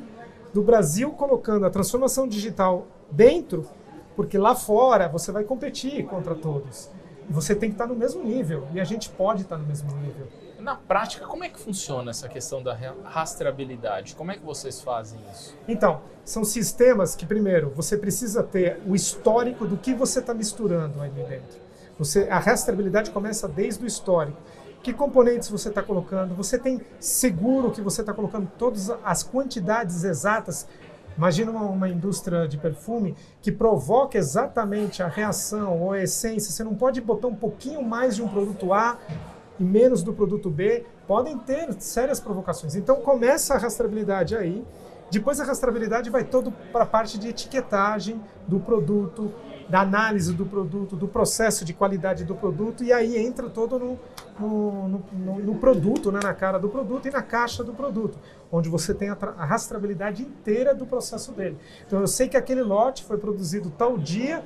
do 0.55 0.63
Brasil 0.63 1.11
colocando 1.11 1.67
a 1.67 1.71
transformação 1.71 2.27
digital 2.27 2.87
dentro, 3.11 3.67
porque 4.17 4.39
lá 4.39 4.55
fora 4.55 5.09
você 5.09 5.31
vai 5.31 5.45
competir 5.45 6.07
contra 6.07 6.35
todos. 6.35 6.91
E 7.29 7.33
você 7.33 7.55
tem 7.55 7.69
que 7.69 7.75
estar 7.75 7.87
no 7.87 7.95
mesmo 7.95 8.25
nível 8.25 8.67
e 8.73 8.81
a 8.81 8.85
gente 8.85 9.11
pode 9.11 9.43
estar 9.43 9.59
no 9.59 9.67
mesmo 9.67 9.95
nível. 9.99 10.27
Na 10.61 10.75
prática, 10.75 11.27
como 11.27 11.43
é 11.43 11.49
que 11.49 11.59
funciona 11.59 12.11
essa 12.11 12.29
questão 12.29 12.63
da 12.63 12.77
rastreabilidade? 13.05 14.15
Como 14.15 14.31
é 14.31 14.37
que 14.37 14.45
vocês 14.45 14.81
fazem 14.81 15.19
isso? 15.33 15.57
Então, 15.67 16.03
são 16.25 16.45
sistemas 16.45 17.15
que, 17.15 17.25
primeiro, 17.25 17.71
você 17.75 17.97
precisa 17.97 18.43
ter 18.43 18.79
o 18.87 18.95
histórico 18.95 19.67
do 19.67 19.77
que 19.77 19.95
você 19.95 20.21
está 20.21 20.35
misturando 20.35 21.01
aí 21.01 21.11
dentro. 21.11 21.59
Você, 21.99 22.29
a 22.29 22.39
rastreabilidade 22.39 23.11
começa 23.11 23.49
desde 23.49 23.85
o 23.85 23.87
histórico. 23.87 24.39
Que 24.83 24.93
componentes 24.93 25.49
você 25.49 25.71
está 25.71 25.83
colocando? 25.83 26.35
Você 26.35 26.59
tem 26.59 26.81
seguro 26.99 27.71
que 27.71 27.81
você 27.81 28.03
está 28.03 28.13
colocando 28.13 28.51
todas 28.59 28.91
as 29.05 29.23
quantidades 29.23 30.05
exatas 30.05 30.67
Imagina 31.17 31.51
uma, 31.51 31.67
uma, 31.67 31.89
indústria 31.89 32.49
de 32.49 32.57
perfume 32.57 33.15
que 33.43 33.53
provoca 33.53 34.17
exatamente 34.17 35.03
a 35.03 35.07
reação 35.07 35.79
ou 35.79 35.93
a 35.93 36.01
essência. 36.01 36.51
Você 36.51 36.65
não 36.65 36.75
pode 36.75 36.99
botar 37.01 37.29
um 37.29 37.35
pouquinho 37.35 37.83
mais 37.83 38.17
de 38.17 38.23
um 38.23 38.29
produto 38.29 38.73
A 38.73 38.97
e 39.61 39.65
menos 39.65 40.03
do 40.03 40.13
produto 40.15 40.49
B, 40.51 40.85
podem 41.07 41.39
ter 41.39 41.73
sérias 41.75 42.19
provocações. 42.19 42.75
Então 42.75 42.97
começa 42.97 43.55
a 43.55 43.59
rastreabilidade 43.59 44.35
aí, 44.35 44.65
depois 45.11 45.39
a 45.39 45.45
rastreabilidade 45.45 46.09
vai 46.09 46.25
todo 46.25 46.51
para 46.73 46.85
a 46.85 46.87
parte 46.87 47.19
de 47.19 47.29
etiquetagem 47.29 48.21
do 48.47 48.59
produto, 48.59 49.33
da 49.69 49.81
análise 49.81 50.33
do 50.33 50.47
produto, 50.47 50.97
do 50.97 51.07
processo 51.07 51.65
de 51.65 51.73
qualidade 51.75 52.25
do 52.25 52.35
produto, 52.35 52.83
e 52.83 52.93
aí 52.93 53.17
entra 53.17 53.49
todo 53.51 53.79
no, 53.79 53.99
no, 54.39 55.03
no, 55.13 55.39
no 55.39 55.55
produto, 55.57 56.11
né, 56.11 56.21
na 56.23 56.33
cara 56.33 56.59
do 56.59 56.69
produto 56.69 57.07
e 57.07 57.11
na 57.11 57.23
caixa 57.23 57.63
do 57.63 57.73
produto, 57.73 58.19
onde 58.51 58.69
você 58.69 58.95
tem 58.95 59.11
a, 59.11 59.19
a 59.37 59.45
rastreabilidade 59.45 60.23
inteira 60.23 60.75
do 60.75 60.87
processo 60.87 61.33
dele. 61.33 61.57
Então 61.87 62.01
eu 62.01 62.07
sei 62.07 62.29
que 62.29 62.37
aquele 62.37 62.63
lote 62.63 63.05
foi 63.05 63.19
produzido 63.19 63.71
tal 63.71 63.99
dia, 63.99 64.43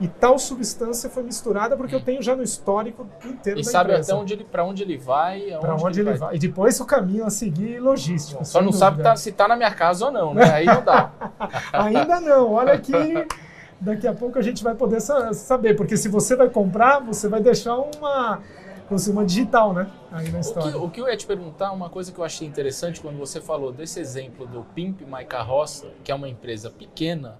e 0.00 0.06
tal 0.08 0.38
substância 0.38 1.08
foi 1.08 1.22
misturada 1.22 1.76
porque 1.76 1.94
eu 1.94 2.00
tenho 2.00 2.22
já 2.22 2.36
no 2.36 2.42
histórico 2.42 3.06
inteiro 3.24 3.60
e 3.60 3.62
da 3.62 3.70
sabe 3.70 3.90
empresa. 3.92 4.12
até 4.12 4.22
onde 4.22 4.34
ele 4.34 4.44
para 4.44 4.64
onde 4.64 4.82
ele 4.82 4.98
vai 4.98 5.56
para 5.60 5.74
onde, 5.74 5.84
onde 5.84 6.00
ele, 6.00 6.10
ele 6.10 6.18
vai. 6.18 6.28
vai. 6.28 6.36
e 6.36 6.38
depois 6.38 6.78
o 6.80 6.84
caminho 6.84 7.24
a 7.24 7.30
seguir 7.30 7.80
logístico 7.80 8.44
só 8.44 8.60
não 8.60 8.66
dúvida. 8.66 8.78
sabe 8.84 9.02
tá, 9.02 9.16
se 9.16 9.30
está 9.30 9.48
na 9.48 9.56
minha 9.56 9.70
casa 9.70 10.06
ou 10.06 10.10
não 10.10 10.34
né 10.34 10.50
aí 10.52 10.66
não 10.66 10.84
dá 10.84 11.10
ainda 11.72 12.20
não 12.20 12.52
olha 12.52 12.78
que 12.78 12.92
daqui 13.80 14.06
a 14.06 14.12
pouco 14.12 14.38
a 14.38 14.42
gente 14.42 14.62
vai 14.62 14.74
poder 14.74 15.00
saber 15.00 15.74
porque 15.74 15.96
se 15.96 16.08
você 16.08 16.36
vai 16.36 16.50
comprar 16.50 16.98
você 17.00 17.26
vai 17.28 17.40
deixar 17.40 17.76
uma 17.76 18.40
uma 19.08 19.24
digital, 19.24 19.72
né? 19.72 19.90
Aí 20.12 20.30
na 20.30 20.40
história. 20.40 20.68
O 20.68 20.72
que, 20.72 20.86
o 20.86 20.90
que 20.90 21.00
eu 21.00 21.08
ia 21.08 21.16
te 21.16 21.26
perguntar, 21.26 21.72
uma 21.72 21.90
coisa 21.90 22.12
que 22.12 22.18
eu 22.18 22.24
achei 22.24 22.46
interessante 22.46 23.00
quando 23.00 23.18
você 23.18 23.40
falou 23.40 23.72
desse 23.72 23.98
exemplo 23.98 24.46
do 24.46 24.62
Pimp 24.62 25.00
My 25.00 25.24
Carroça, 25.24 25.88
que 26.04 26.12
é 26.12 26.14
uma 26.14 26.28
empresa 26.28 26.70
pequena, 26.70 27.36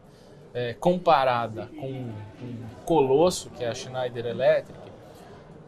é, 0.57 0.73
comparada 0.73 1.69
com 1.79 1.87
um 1.87 2.62
colosso, 2.87 3.51
que 3.51 3.62
é 3.62 3.69
a 3.69 3.75
Schneider 3.75 4.25
Electric, 4.25 4.81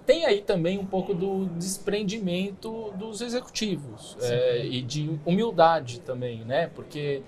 tem 0.07 0.24
aí 0.24 0.40
também 0.40 0.79
um 0.79 0.87
pouco 0.87 1.12
do 1.12 1.44
desprendimento 1.59 2.90
dos 2.92 3.20
executivos 3.20 4.16
é, 4.22 4.64
e 4.64 4.81
de 4.81 5.20
humildade 5.27 6.01
também, 6.01 6.38
né? 6.38 6.70
Porque 6.74 7.20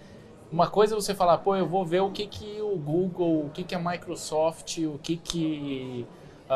uma 0.51 0.70
coisa 0.70 0.94
é 0.94 0.96
você 0.96 1.14
falar, 1.14 1.37
pô, 1.37 1.55
eu 1.55 1.66
vou 1.66 1.85
ver 1.85 2.01
o 2.01 2.11
que, 2.11 2.27
que 2.27 2.62
o 2.62 2.75
Google, 2.79 3.44
o 3.44 3.51
que, 3.51 3.62
que 3.62 3.75
a 3.75 3.79
Microsoft, 3.79 4.79
o 4.79 4.99
que, 5.03 5.18
que 5.18 6.07
uh, 6.49 6.53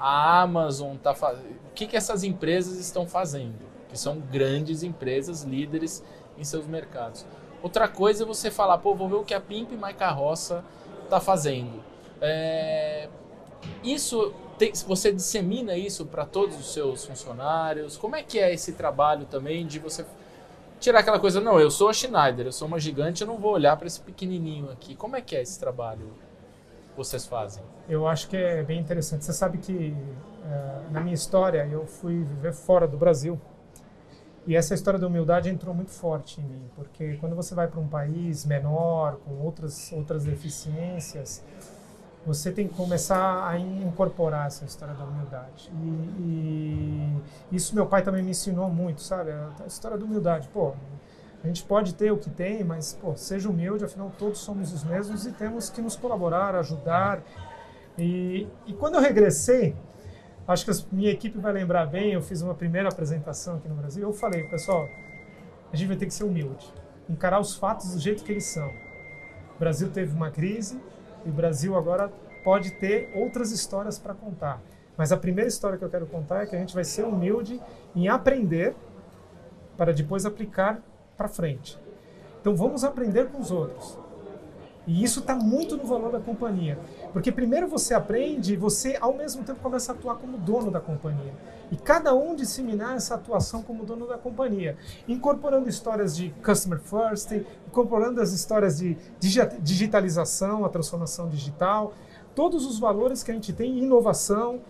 a 0.00 0.40
Amazon 0.40 0.94
está 0.94 1.14
fazendo, 1.14 1.50
o 1.50 1.74
que, 1.74 1.86
que 1.86 1.98
essas 1.98 2.24
empresas 2.24 2.78
estão 2.78 3.06
fazendo, 3.06 3.60
que 3.90 3.98
são 3.98 4.18
grandes 4.18 4.82
empresas, 4.82 5.42
líderes 5.42 6.02
em 6.38 6.44
seus 6.44 6.66
mercados. 6.66 7.26
Outra 7.62 7.88
coisa 7.88 8.24
é 8.24 8.26
você 8.26 8.50
falar, 8.50 8.78
pô, 8.78 8.94
vou 8.94 9.08
ver 9.08 9.16
o 9.16 9.24
que 9.24 9.34
a 9.34 9.40
Pimp 9.40 9.72
My 9.72 9.92
Carroça 9.92 10.64
está 11.04 11.20
fazendo. 11.20 11.82
É, 12.20 13.08
isso, 13.82 14.32
tem, 14.58 14.72
você 14.86 15.12
dissemina 15.12 15.76
isso 15.76 16.06
para 16.06 16.24
todos 16.24 16.58
os 16.58 16.72
seus 16.72 17.04
funcionários? 17.04 17.96
Como 17.96 18.16
é 18.16 18.22
que 18.22 18.38
é 18.38 18.52
esse 18.52 18.72
trabalho 18.72 19.26
também 19.26 19.66
de 19.66 19.78
você 19.78 20.04
tirar 20.80 21.00
aquela 21.00 21.20
coisa, 21.20 21.40
não, 21.40 21.60
eu 21.60 21.70
sou 21.70 21.90
a 21.90 21.92
Schneider, 21.92 22.46
eu 22.46 22.52
sou 22.52 22.66
uma 22.66 22.80
gigante, 22.80 23.20
eu 23.20 23.28
não 23.28 23.36
vou 23.36 23.52
olhar 23.52 23.76
para 23.76 23.86
esse 23.86 24.00
pequenininho 24.00 24.70
aqui. 24.70 24.96
Como 24.96 25.14
é 25.14 25.20
que 25.20 25.36
é 25.36 25.42
esse 25.42 25.60
trabalho 25.60 26.06
que 26.90 26.96
vocês 26.96 27.26
fazem? 27.26 27.62
Eu 27.88 28.08
acho 28.08 28.28
que 28.28 28.36
é 28.36 28.62
bem 28.62 28.80
interessante. 28.80 29.24
Você 29.24 29.32
sabe 29.34 29.58
que 29.58 29.94
uh, 30.42 30.90
na 30.90 31.00
minha 31.00 31.14
história 31.14 31.68
eu 31.70 31.86
fui 31.86 32.24
viver 32.24 32.54
fora 32.54 32.88
do 32.88 32.96
Brasil 32.96 33.38
e 34.50 34.56
essa 34.56 34.74
história 34.74 34.98
da 34.98 35.06
humildade 35.06 35.48
entrou 35.48 35.72
muito 35.72 35.92
forte 35.92 36.40
em 36.40 36.42
mim, 36.42 36.68
porque 36.74 37.16
quando 37.18 37.36
você 37.36 37.54
vai 37.54 37.68
para 37.68 37.78
um 37.78 37.86
país 37.86 38.44
menor, 38.44 39.20
com 39.24 39.34
outras, 39.34 39.92
outras 39.92 40.24
deficiências, 40.24 41.44
você 42.26 42.50
tem 42.50 42.66
que 42.66 42.74
começar 42.74 43.46
a 43.46 43.56
incorporar 43.56 44.48
essa 44.48 44.64
história 44.64 44.92
da 44.92 45.04
humildade. 45.04 45.70
E, 45.72 47.16
e 47.52 47.54
isso 47.54 47.76
meu 47.76 47.86
pai 47.86 48.02
também 48.02 48.24
me 48.24 48.32
ensinou 48.32 48.68
muito, 48.68 49.02
sabe? 49.02 49.30
A 49.30 49.66
história 49.68 49.96
da 49.96 50.04
humildade. 50.04 50.48
Pô, 50.48 50.74
a 51.44 51.46
gente 51.46 51.62
pode 51.62 51.94
ter 51.94 52.10
o 52.10 52.16
que 52.16 52.28
tem, 52.28 52.64
mas 52.64 52.98
pô, 53.00 53.14
seja 53.14 53.48
humilde, 53.48 53.84
afinal 53.84 54.10
todos 54.18 54.40
somos 54.40 54.72
os 54.72 54.82
mesmos 54.82 55.26
e 55.26 55.32
temos 55.32 55.70
que 55.70 55.80
nos 55.80 55.94
colaborar, 55.94 56.56
ajudar. 56.56 57.22
E, 57.96 58.48
e 58.66 58.72
quando 58.72 58.96
eu 58.96 59.00
regressei, 59.00 59.76
acho 60.50 60.64
que 60.64 60.94
minha 60.94 61.10
equipe 61.10 61.38
vai 61.38 61.52
lembrar 61.52 61.86
bem, 61.86 62.12
eu 62.12 62.22
fiz 62.22 62.42
uma 62.42 62.54
primeira 62.54 62.88
apresentação 62.88 63.56
aqui 63.56 63.68
no 63.68 63.74
Brasil, 63.74 64.02
eu 64.02 64.12
falei, 64.12 64.44
pessoal, 64.44 64.88
a 65.72 65.76
gente 65.76 65.86
vai 65.86 65.96
ter 65.96 66.06
que 66.06 66.14
ser 66.14 66.24
humilde, 66.24 66.72
encarar 67.08 67.40
os 67.40 67.54
fatos 67.54 67.94
do 67.94 68.00
jeito 68.00 68.24
que 68.24 68.32
eles 68.32 68.46
são. 68.46 68.68
O 69.54 69.58
Brasil 69.58 69.90
teve 69.90 70.14
uma 70.14 70.30
crise 70.30 70.80
e 71.24 71.28
o 71.28 71.32
Brasil 71.32 71.76
agora 71.76 72.10
pode 72.42 72.72
ter 72.72 73.12
outras 73.14 73.52
histórias 73.52 73.98
para 73.98 74.14
contar. 74.14 74.60
Mas 74.96 75.12
a 75.12 75.16
primeira 75.16 75.48
história 75.48 75.78
que 75.78 75.84
eu 75.84 75.88
quero 75.88 76.06
contar 76.06 76.42
é 76.42 76.46
que 76.46 76.56
a 76.56 76.58
gente 76.58 76.74
vai 76.74 76.84
ser 76.84 77.04
humilde 77.04 77.60
em 77.94 78.08
aprender 78.08 78.74
para 79.76 79.92
depois 79.92 80.26
aplicar 80.26 80.82
para 81.16 81.28
frente. 81.28 81.78
Então 82.40 82.56
vamos 82.56 82.82
aprender 82.84 83.28
com 83.28 83.40
os 83.40 83.50
outros. 83.50 83.98
E 84.86 85.04
isso 85.04 85.20
está 85.20 85.34
muito 85.34 85.76
no 85.76 85.84
valor 85.84 86.10
da 86.10 86.20
companhia. 86.20 86.78
Porque 87.12 87.32
primeiro 87.32 87.66
você 87.66 87.94
aprende 87.94 88.54
e 88.54 88.56
você, 88.56 88.96
ao 89.00 89.14
mesmo 89.14 89.42
tempo, 89.42 89.60
começa 89.60 89.92
a 89.92 89.94
atuar 89.94 90.16
como 90.16 90.38
dono 90.38 90.70
da 90.70 90.80
companhia. 90.80 91.34
E 91.70 91.76
cada 91.76 92.14
um 92.14 92.34
disseminar 92.34 92.96
essa 92.96 93.14
atuação 93.14 93.62
como 93.62 93.84
dono 93.84 94.06
da 94.06 94.18
companhia. 94.18 94.76
Incorporando 95.08 95.68
histórias 95.68 96.16
de 96.16 96.30
customer 96.44 96.80
first, 96.80 97.30
incorporando 97.66 98.20
as 98.20 98.32
histórias 98.32 98.78
de 98.78 98.96
digitalização, 99.62 100.64
a 100.64 100.68
transformação 100.68 101.28
digital, 101.28 101.94
todos 102.34 102.66
os 102.66 102.78
valores 102.78 103.22
que 103.22 103.30
a 103.30 103.34
gente 103.34 103.52
tem, 103.52 103.78
inovação, 103.78 104.60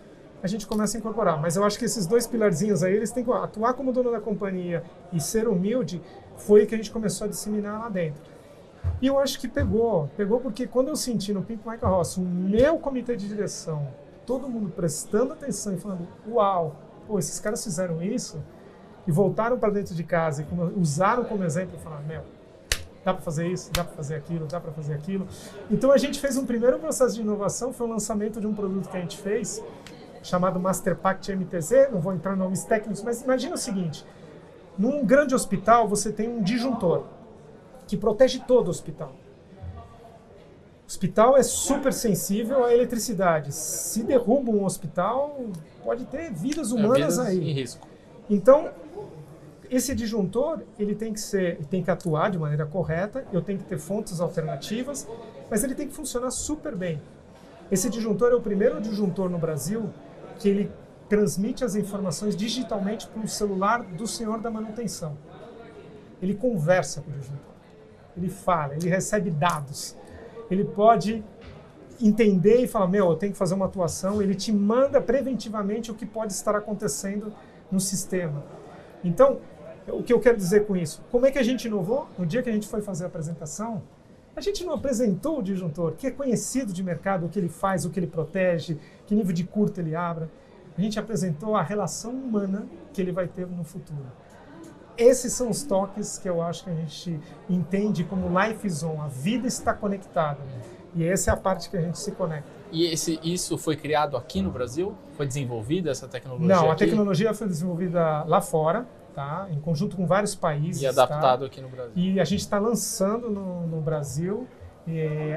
a 0.43 0.47
gente 0.47 0.67
começa 0.67 0.97
a 0.97 0.99
incorporar. 0.99 1.41
Mas 1.41 1.57
eu 1.57 1.65
acho 1.65 1.79
que 1.79 1.85
esses 1.85 2.07
dois 2.07 2.27
pilarzinhos 2.27 2.83
aí, 2.83 2.95
eles 2.95 3.11
têm 3.11 3.25
que 3.25 3.31
atuar 3.31 3.75
como 3.75 3.93
dono 3.93 4.11
da 4.11 4.21
companhia 4.21 4.83
e 5.13 5.21
ser 5.21 5.47
humilde, 5.47 6.03
foi 6.37 6.65
o 6.65 6.67
que 6.67 6.75
a 6.75 6.79
gente 6.79 6.91
começou 6.91 7.27
a 7.27 7.29
disseminar 7.29 7.79
lá 7.79 7.89
dentro. 7.89 8.30
E 9.01 9.07
eu 9.07 9.19
acho 9.19 9.39
que 9.39 9.49
pegou. 9.49 10.09
Pegou 10.17 10.41
porque 10.41 10.67
quando 10.67 10.89
eu 10.89 10.97
senti 10.97 11.33
no 11.33 11.43
Pink 11.43 11.67
Michael 11.67 11.93
Ross 11.93 12.17
o 12.17 12.21
meu 12.21 12.79
comitê 12.79 13.17
de 13.17 13.27
direção, 13.27 13.89
todo 14.27 14.49
mundo 14.49 14.71
prestando 14.71 15.33
atenção 15.33 15.75
e 15.75 15.77
falando: 15.79 16.07
Uau, 16.29 16.77
pô, 17.07 17.19
esses 17.19 17.41
caras 17.41 17.63
fizeram 17.65 18.03
isso 18.03 18.43
e 19.07 19.13
voltaram 19.13 19.59
para 19.59 19.71
dentro 19.71 19.95
de 19.95 20.05
casa 20.05 20.43
e 20.43 20.79
usaram 20.79 21.25
como 21.25 21.45
exemplo 21.45 21.77
e 21.79 21.83
falaram: 21.83 22.05
Meu, 22.05 22.23
dá 23.05 23.15
para 23.15 23.23
fazer 23.23 23.47
isso, 23.49 23.71
dá 23.73 23.83
para 23.83 23.95
fazer 23.95 24.17
aquilo, 24.17 24.47
dá 24.47 24.61
para 24.61 24.73
fazer 24.73 24.95
aquilo. 24.95 25.27
Então 25.71 25.91
a 25.91 25.97
gente 25.97 26.21
fez 26.21 26.37
um 26.37 26.45
primeiro 26.45 26.79
processo 26.79 27.15
de 27.15 27.23
inovação, 27.23 27.73
foi 27.73 27.87
o 27.87 27.91
lançamento 27.91 28.41
de 28.41 28.47
um 28.47 28.55
produto 28.55 28.89
que 28.89 28.97
a 28.97 29.01
gente 29.01 29.17
fez 29.17 29.63
chamado 30.23 30.61
Master 30.61 30.97
Pact 30.97 31.35
MTZ, 31.35 31.91
não 31.91 32.01
vou 32.01 32.13
entrar 32.13 32.35
em 32.35 32.39
nomes 32.39 32.65
técnicos, 32.65 33.03
mas 33.03 33.23
imagina 33.23 33.55
o 33.55 33.59
seguinte, 33.59 34.05
num 34.77 35.05
grande 35.05 35.35
hospital 35.35 35.89
você 35.89 36.13
tem 36.13 36.29
um 36.29 36.43
disjuntor 36.43 37.05
que 37.91 37.97
protege 37.97 38.39
todo 38.47 38.69
o 38.69 38.71
hospital. 38.71 39.13
O 40.85 40.87
hospital 40.87 41.37
é 41.37 41.43
super 41.43 41.93
sensível 41.93 42.65
à 42.65 42.73
eletricidade. 42.73 43.53
Se 43.53 44.05
derruba 44.05 44.53
um 44.53 44.65
hospital, 44.65 45.37
pode 45.83 46.05
ter 46.05 46.33
vidas 46.33 46.71
é, 46.71 46.75
humanas 46.75 47.19
é, 47.19 47.25
vidas 47.25 47.41
aí. 47.43 47.51
Em 47.51 47.53
risco. 47.53 47.89
Então, 48.29 48.71
esse 49.69 49.93
disjuntor, 49.93 50.61
ele 50.79 50.95
tem 50.95 51.13
que 51.13 51.21
ser, 51.21 51.65
tem 51.67 51.83
que 51.83 51.91
atuar 51.91 52.31
de 52.31 52.39
maneira 52.39 52.65
correta, 52.65 53.27
eu 53.33 53.43
tenho 53.43 53.59
que 53.59 53.65
ter 53.65 53.79
fontes 53.79 54.21
alternativas, 54.21 55.07
mas 55.51 55.65
ele 55.65 55.75
tem 55.75 55.89
que 55.89 55.95
funcionar 55.95 56.31
super 56.31 56.77
bem. 56.77 57.03
Esse 57.73 57.91
disjuntor 57.91 58.31
é 58.31 58.37
o 58.37 58.41
primeiro 58.41 58.81
disjuntor 58.81 59.29
no 59.29 59.39
Brasil 59.39 59.91
que 60.39 60.49
ele 60.49 60.71
transmite 61.09 61.65
as 61.65 61.75
informações 61.75 62.37
digitalmente 62.37 63.09
para 63.09 63.21
o 63.21 63.29
celular 63.29 63.83
do 63.83 64.07
senhor 64.07 64.41
da 64.41 64.49
manutenção. 64.49 65.19
Ele 66.23 66.35
conversa 66.35 67.01
com 67.01 67.11
o 67.11 67.15
disjuntor, 67.15 67.50
ele 68.21 68.31
fala, 68.31 68.75
ele 68.75 68.89
recebe 68.89 69.31
dados, 69.31 69.97
ele 70.51 70.65
pode 70.65 71.25
entender 72.01 72.63
e 72.63 72.67
falar, 72.67 72.89
meu, 72.89 73.11
eu 73.11 73.17
tenho 73.17 73.33
que 73.33 73.39
fazer 73.39 73.55
uma 73.55 73.67
atuação, 73.67 74.23
ele 74.23 74.35
te 74.35 74.53
manda 74.53 75.01
preventivamente 75.01 75.91
o 75.91 75.95
que 75.95 76.07
pode 76.07 76.33
estar 76.33 76.55
acontecendo 76.55 77.33
no 77.71 77.79
sistema. 77.79 78.43
Então, 79.05 79.39
o 79.89 80.03
que 80.03 80.13
eu 80.13 80.21
quero 80.21 80.37
dizer 80.37 80.67
com 80.67 80.77
isso? 80.77 81.03
Como 81.11 81.27
é 81.27 81.31
que 81.31 81.39
a 81.39 81.43
gente 81.43 81.67
inovou? 81.67 82.09
No 82.19 82.25
dia 82.25 82.43
que 82.43 82.49
a 82.49 82.53
gente 82.53 82.69
foi 82.69 82.81
fazer 82.81 83.05
a 83.05 83.07
apresentação, 83.07 83.83
a 84.35 84.41
gente 84.41 84.65
não 84.65 84.75
apresentou 84.75 85.41
o 85.41 85.43
disjuntor, 85.43 85.93
que 85.93 86.07
é 86.07 86.11
conhecido 86.11 86.73
de 86.73 86.83
mercado, 86.83 87.27
o 87.27 87.29
que 87.29 87.39
ele 87.39 87.49
faz, 87.49 87.85
o 87.85 87.91
que 87.91 87.99
ele 87.99 88.07
protege, 88.07 88.79
que 89.07 89.15
nível 89.15 89.35
de 89.35 89.45
curto 89.45 89.81
ele 89.81 89.95
abre. 89.95 90.29
A 90.79 90.81
gente 90.81 90.99
apresentou 90.99 91.57
a 91.57 91.63
relação 91.63 92.13
humana 92.13 92.67
que 92.93 93.03
ele 93.03 93.13
vai 93.13 93.27
ter 93.27 93.47
no 93.47 93.65
futuro. 93.65 94.07
Esses 95.01 95.33
são 95.33 95.49
os 95.49 95.63
toques 95.63 96.19
que 96.19 96.29
eu 96.29 96.43
acho 96.43 96.65
que 96.65 96.71
a 96.71 96.75
gente 96.75 97.19
entende 97.49 98.05
como 98.05 98.29
life 98.39 98.69
zone, 98.69 98.99
a 98.99 99.09
vida 99.09 99.49
está 99.49 99.73
conectada. 99.73 100.41
E 100.95 101.05
essa 101.05 101.31
é 101.31 101.35
a 101.35 101.37
parte 101.37 101.71
que 101.71 101.77
a 101.77 101.81
gente 101.81 101.99
se 101.99 102.13
conecta. 102.13 102.51
E 102.71 102.85
esse, 102.85 103.19
isso 103.23 103.57
foi 103.57 103.77
criado 103.77 104.15
aqui 104.17 104.43
no 104.43 104.51
Brasil? 104.51 104.95
Foi 105.17 105.27
desenvolvida 105.27 105.91
essa 105.91 106.07
tecnologia? 106.07 106.55
Não, 106.55 106.69
a 106.69 106.73
aqui? 106.73 106.85
tecnologia 106.85 107.33
foi 107.33 107.47
desenvolvida 107.47 108.25
lá 108.25 108.43
fora, 108.43 108.87
tá? 109.15 109.49
em 109.51 109.59
conjunto 109.59 109.97
com 109.97 110.07
vários 110.07 110.35
países. 110.35 110.83
E 110.83 110.87
adaptado 110.87 111.41
tá? 111.41 111.47
aqui 111.47 111.63
no 111.63 111.69
Brasil. 111.69 111.93
E 111.97 112.21
a 112.21 112.25
gente 112.25 112.41
está 112.41 112.59
lançando 112.59 113.31
no, 113.31 113.67
no 113.67 113.81
Brasil. 113.81 114.47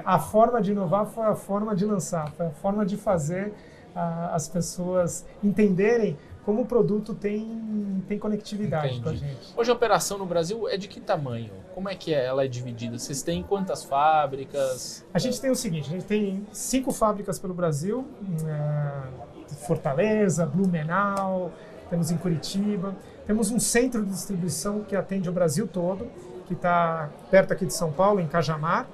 a 0.04 0.20
forma 0.20 0.62
de 0.62 0.72
inovar 0.74 1.06
foi 1.06 1.26
a 1.26 1.36
forma 1.36 1.74
de 1.74 1.86
lançar, 1.86 2.30
foi 2.32 2.48
a 2.48 2.52
forma 2.52 2.86
de 2.86 2.98
fazer 2.98 3.54
as 3.96 4.48
pessoas 4.50 5.26
entenderem 5.44 6.18
como 6.46 6.62
o 6.62 6.66
produto 6.66 7.14
tem, 7.14 8.04
tem 8.08 8.20
conectividade 8.20 8.98
Entendi. 8.98 9.04
com 9.04 9.10
a 9.10 9.16
gente. 9.16 9.54
Hoje 9.56 9.72
a 9.72 9.74
operação 9.74 10.18
no 10.18 10.26
Brasil 10.26 10.68
é 10.68 10.78
de 10.78 10.88
que 10.88 11.00
tamanho? 11.00 11.52
Como 11.74 11.90
é 11.90 11.96
que 11.96 12.14
é? 12.14 12.26
ela 12.26 12.44
é 12.44 12.48
dividida? 12.48 12.98
Vocês 13.00 13.22
têm 13.22 13.42
quantas 13.42 13.84
fábricas? 13.84 15.06
A 15.14 15.20
gente 15.20 15.40
tem 15.40 15.50
o 15.50 15.56
seguinte, 15.56 15.88
a 15.88 15.92
gente 15.92 16.06
tem 16.06 16.46
cinco 16.52 16.92
fábricas 16.92 17.40
pelo 17.40 17.54
Brasil, 17.54 18.06
é, 18.46 19.56
Fortaleza, 19.66 20.46
Blumenau, 20.46 21.52
temos 21.90 22.12
em 22.12 22.18
Curitiba, 22.18 22.96
temos 23.26 23.52
um 23.52 23.60
centro 23.60 24.04
de 24.04 24.12
distribuição 24.12 24.82
que 24.82 24.96
atende 24.96 25.30
o 25.30 25.32
Brasil 25.32 25.68
todo, 25.68 26.08
que 26.46 26.54
está 26.54 27.10
perto 27.32 27.54
aqui 27.54 27.66
de 27.66 27.74
São 27.74 27.92
Paulo, 27.92 28.20
em 28.20 28.28
Cajamar, 28.28 28.88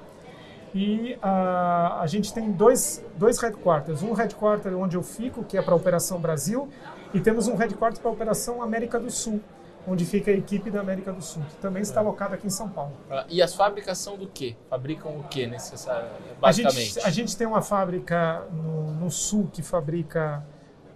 e 0.72 1.14
uh, 1.14 2.00
a 2.00 2.04
gente 2.06 2.32
tem 2.32 2.52
dois, 2.52 3.04
dois 3.16 3.40
headquarters. 3.40 4.02
Um 4.02 4.12
headquarter 4.12 4.76
onde 4.76 4.96
eu 4.96 5.02
fico, 5.02 5.42
que 5.42 5.58
é 5.58 5.62
para 5.62 5.74
a 5.74 5.76
Operação 5.76 6.20
Brasil, 6.20 6.68
e 7.12 7.20
temos 7.20 7.48
um 7.48 7.56
headquarter 7.56 8.00
para 8.00 8.10
a 8.10 8.14
Operação 8.14 8.62
América 8.62 8.98
do 8.98 9.10
Sul, 9.10 9.40
onde 9.86 10.04
fica 10.04 10.30
a 10.30 10.34
equipe 10.34 10.70
da 10.70 10.80
América 10.80 11.12
do 11.12 11.22
Sul, 11.22 11.42
que 11.48 11.56
também 11.56 11.82
está 11.82 12.00
alocada 12.00 12.34
aqui 12.34 12.46
em 12.46 12.50
São 12.50 12.68
Paulo. 12.68 12.92
Ah, 13.10 13.24
e 13.28 13.42
as 13.42 13.54
fábricas 13.54 13.98
são 13.98 14.16
do 14.16 14.28
quê? 14.28 14.56
Fabricam 14.68 15.08
o 15.10 15.24
quê, 15.24 15.46
necessariamente? 15.46 16.14
A 16.42 16.52
gente, 16.52 17.00
a 17.00 17.10
gente 17.10 17.36
tem 17.36 17.46
uma 17.46 17.62
fábrica 17.62 18.44
no, 18.52 18.92
no 18.92 19.10
Sul 19.10 19.48
que 19.52 19.62
fabrica 19.62 20.44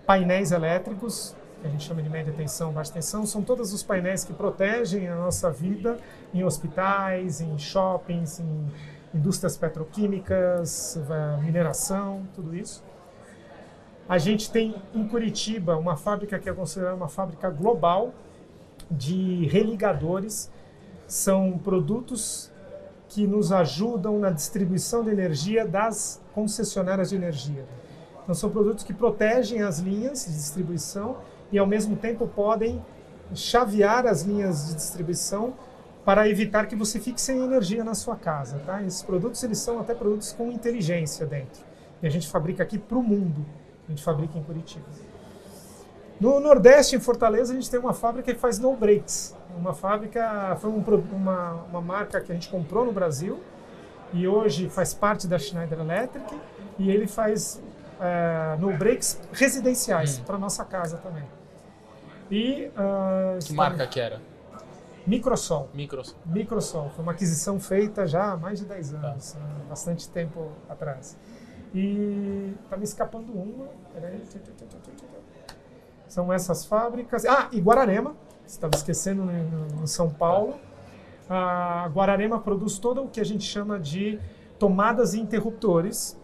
painéis 0.06 0.52
elétricos, 0.52 1.34
que 1.60 1.66
a 1.66 1.70
gente 1.70 1.84
chama 1.84 2.02
de 2.02 2.10
média 2.10 2.32
tensão, 2.32 2.72
baixa 2.72 2.92
tensão, 2.92 3.24
são 3.24 3.42
todos 3.42 3.72
os 3.72 3.82
painéis 3.82 4.22
que 4.22 4.34
protegem 4.34 5.08
a 5.08 5.16
nossa 5.16 5.50
vida 5.50 5.96
em 6.32 6.44
hospitais, 6.44 7.40
em 7.40 7.56
shoppings, 7.58 8.38
em 8.38 8.66
indústrias 9.14 9.56
petroquímicas, 9.56 10.98
mineração, 11.42 12.26
tudo 12.34 12.54
isso. 12.54 12.82
A 14.08 14.18
gente 14.18 14.50
tem 14.50 14.74
em 14.94 15.08
Curitiba 15.08 15.76
uma 15.76 15.96
fábrica 15.96 16.38
que 16.38 16.48
é 16.48 16.52
considerada 16.52 16.94
uma 16.94 17.08
fábrica 17.08 17.48
global 17.48 18.12
de 18.90 19.46
religadores. 19.46 20.50
São 21.06 21.58
produtos 21.58 22.52
que 23.08 23.26
nos 23.26 23.50
ajudam 23.52 24.18
na 24.18 24.30
distribuição 24.30 25.02
de 25.04 25.10
energia 25.10 25.66
das 25.66 26.20
concessionárias 26.34 27.10
de 27.10 27.16
energia. 27.16 27.64
Então, 28.22 28.34
são 28.34 28.50
produtos 28.50 28.84
que 28.84 28.92
protegem 28.92 29.62
as 29.62 29.78
linhas 29.78 30.26
de 30.26 30.32
distribuição 30.32 31.18
e, 31.52 31.58
ao 31.58 31.66
mesmo 31.66 31.96
tempo, 31.96 32.26
podem 32.26 32.84
chavear 33.34 34.06
as 34.06 34.22
linhas 34.22 34.68
de 34.68 34.74
distribuição 34.74 35.54
para 36.04 36.28
evitar 36.28 36.66
que 36.66 36.76
você 36.76 37.00
fique 37.00 37.20
sem 37.20 37.42
energia 37.42 37.82
na 37.82 37.94
sua 37.94 38.16
casa. 38.16 38.58
Tá? 38.66 38.82
Esses 38.82 39.02
produtos 39.02 39.42
eles 39.42 39.58
são 39.58 39.78
até 39.78 39.94
produtos 39.94 40.32
com 40.32 40.50
inteligência 40.50 41.24
dentro. 41.24 41.62
E 42.02 42.06
a 42.06 42.10
gente 42.10 42.28
fabrica 42.28 42.62
aqui 42.62 42.78
para 42.78 42.98
o 42.98 43.02
mundo. 43.02 43.44
A 43.86 43.90
gente 43.90 44.02
fabrica 44.02 44.38
em 44.38 44.42
Curitiba. 44.42 44.84
No 46.20 46.40
Nordeste, 46.40 46.96
em 46.96 47.00
Fortaleza, 47.00 47.52
a 47.52 47.56
gente 47.56 47.70
tem 47.70 47.78
uma 47.78 47.92
fábrica 47.92 48.32
que 48.32 48.38
faz 48.38 48.58
no 48.58 48.74
brakes. 48.76 49.36
Uma 49.56 49.74
fábrica, 49.74 50.56
foi 50.60 50.70
um, 50.70 50.82
uma, 51.12 51.52
uma 51.68 51.80
marca 51.80 52.20
que 52.20 52.30
a 52.32 52.34
gente 52.34 52.48
comprou 52.48 52.84
no 52.84 52.92
Brasil 52.92 53.40
e 54.12 54.26
hoje 54.26 54.68
faz 54.68 54.94
parte 54.94 55.26
da 55.26 55.38
Schneider 55.38 55.80
Electric 55.80 56.34
e 56.78 56.90
ele 56.90 57.06
faz 57.06 57.60
é, 58.00 58.56
no 58.58 58.72
brakes 58.76 59.20
residenciais 59.32 60.18
hum. 60.18 60.24
para 60.24 60.38
nossa 60.38 60.64
casa 60.64 60.96
também. 60.98 61.24
E, 62.30 62.70
uh, 62.76 63.44
que 63.44 63.52
marca 63.52 63.86
que 63.86 64.00
era? 64.00 64.20
Microsol. 65.06 65.68
Microsol. 65.74 66.16
Microsol. 66.24 66.90
Foi 66.90 67.02
uma 67.02 67.12
aquisição 67.12 67.60
feita 67.60 68.06
já 68.06 68.32
há 68.32 68.36
mais 68.36 68.58
de 68.58 68.64
10 68.64 68.90
tá. 68.90 68.98
anos, 68.98 69.32
tá. 69.32 69.40
bastante 69.68 70.08
tempo 70.08 70.52
atrás. 70.68 71.16
E 71.74 72.54
está 72.62 72.76
me 72.76 72.84
escapando 72.84 73.32
uma. 73.32 73.66
Peraí. 73.92 74.22
São 76.06 76.32
essas 76.32 76.64
fábricas. 76.64 77.24
Ah, 77.24 77.48
e 77.50 77.60
Guararema. 77.60 78.14
Estava 78.46 78.76
esquecendo 78.76 79.28
em 79.82 79.86
São 79.86 80.08
Paulo. 80.08 80.54
A 81.28 81.90
Guararema 81.92 82.38
produz 82.38 82.78
todo 82.78 83.02
o 83.02 83.08
que 83.08 83.20
a 83.20 83.24
gente 83.24 83.44
chama 83.44 83.80
de 83.80 84.20
tomadas 84.58 85.14
e 85.14 85.20
interruptores, 85.20 86.16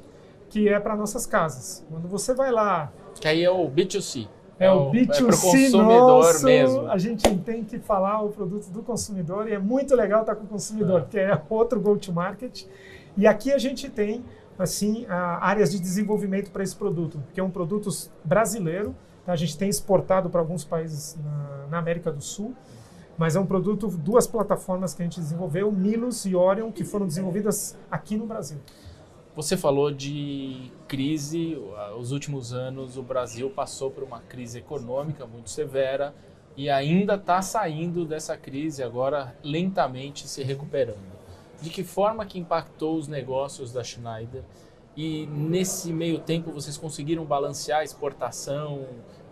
que 0.48 0.68
é 0.68 0.78
para 0.78 0.94
nossas 0.94 1.26
casas. 1.26 1.84
Quando 1.90 2.06
você 2.06 2.34
vai 2.34 2.52
lá. 2.52 2.92
Que 3.20 3.26
aí 3.26 3.42
é 3.42 3.50
o 3.50 3.68
B2C. 3.68 4.28
É 4.58 4.70
o 4.70 4.90
B2C 4.90 5.20
é 5.20 5.24
consumidor 5.24 6.22
nosso, 6.22 6.44
mesmo. 6.44 6.86
A 6.88 6.98
gente 6.98 7.34
tem 7.38 7.64
que 7.64 7.78
falar 7.78 8.20
o 8.20 8.28
produto 8.28 8.68
do 8.68 8.82
consumidor 8.82 9.48
e 9.48 9.54
é 9.54 9.58
muito 9.58 9.96
legal 9.96 10.20
estar 10.20 10.36
com 10.36 10.44
o 10.44 10.46
consumidor, 10.46 10.98
é. 10.98 11.02
porque 11.02 11.18
é 11.18 11.42
outro 11.48 11.80
go-to-market. 11.80 12.66
E 13.16 13.26
aqui 13.26 13.50
a 13.52 13.58
gente 13.58 13.88
tem 13.88 14.22
assim 14.60 15.06
áreas 15.08 15.72
de 15.72 15.80
desenvolvimento 15.80 16.50
para 16.50 16.62
esse 16.62 16.76
produto, 16.76 17.22
que 17.32 17.40
é 17.40 17.42
um 17.42 17.50
produto 17.50 17.88
brasileiro. 18.22 18.94
Tá? 19.24 19.32
A 19.32 19.36
gente 19.36 19.56
tem 19.56 19.68
exportado 19.68 20.28
para 20.28 20.40
alguns 20.40 20.64
países 20.64 21.18
na, 21.22 21.66
na, 21.70 21.78
América 21.78 22.12
do 22.12 22.20
Sul, 22.20 22.54
mas 23.16 23.36
é 23.36 23.40
um 23.40 23.46
produto 23.46 23.88
duas 23.88 24.26
plataformas 24.26 24.94
que 24.94 25.02
a 25.02 25.04
gente 25.04 25.18
desenvolveu, 25.18 25.72
Milos 25.72 26.24
e 26.26 26.34
Orion, 26.34 26.70
que 26.70 26.84
foram 26.84 27.06
desenvolvidas 27.06 27.76
aqui 27.90 28.16
no 28.16 28.26
Brasil. 28.26 28.58
Você 29.34 29.56
falou 29.56 29.90
de 29.90 30.70
crise, 30.88 31.56
os 31.98 32.12
últimos 32.12 32.52
anos 32.52 32.96
o 32.96 33.02
Brasil 33.02 33.48
passou 33.50 33.90
por 33.90 34.02
uma 34.02 34.20
crise 34.20 34.58
econômica 34.58 35.26
muito 35.26 35.48
severa 35.48 36.14
e 36.56 36.68
ainda 36.68 37.14
está 37.14 37.40
saindo 37.40 38.04
dessa 38.04 38.36
crise 38.36 38.82
agora 38.82 39.34
lentamente 39.42 40.28
se 40.28 40.42
recuperando. 40.42 41.19
De 41.60 41.70
que 41.70 41.84
forma 41.84 42.24
que 42.24 42.38
impactou 42.38 42.96
os 42.96 43.06
negócios 43.06 43.72
da 43.72 43.82
Schneider 43.82 44.42
e 44.96 45.26
nesse 45.26 45.92
meio 45.92 46.18
tempo 46.18 46.50
vocês 46.50 46.76
conseguiram 46.76 47.24
balancear 47.24 47.80
a 47.80 47.84
exportação, 47.84 48.86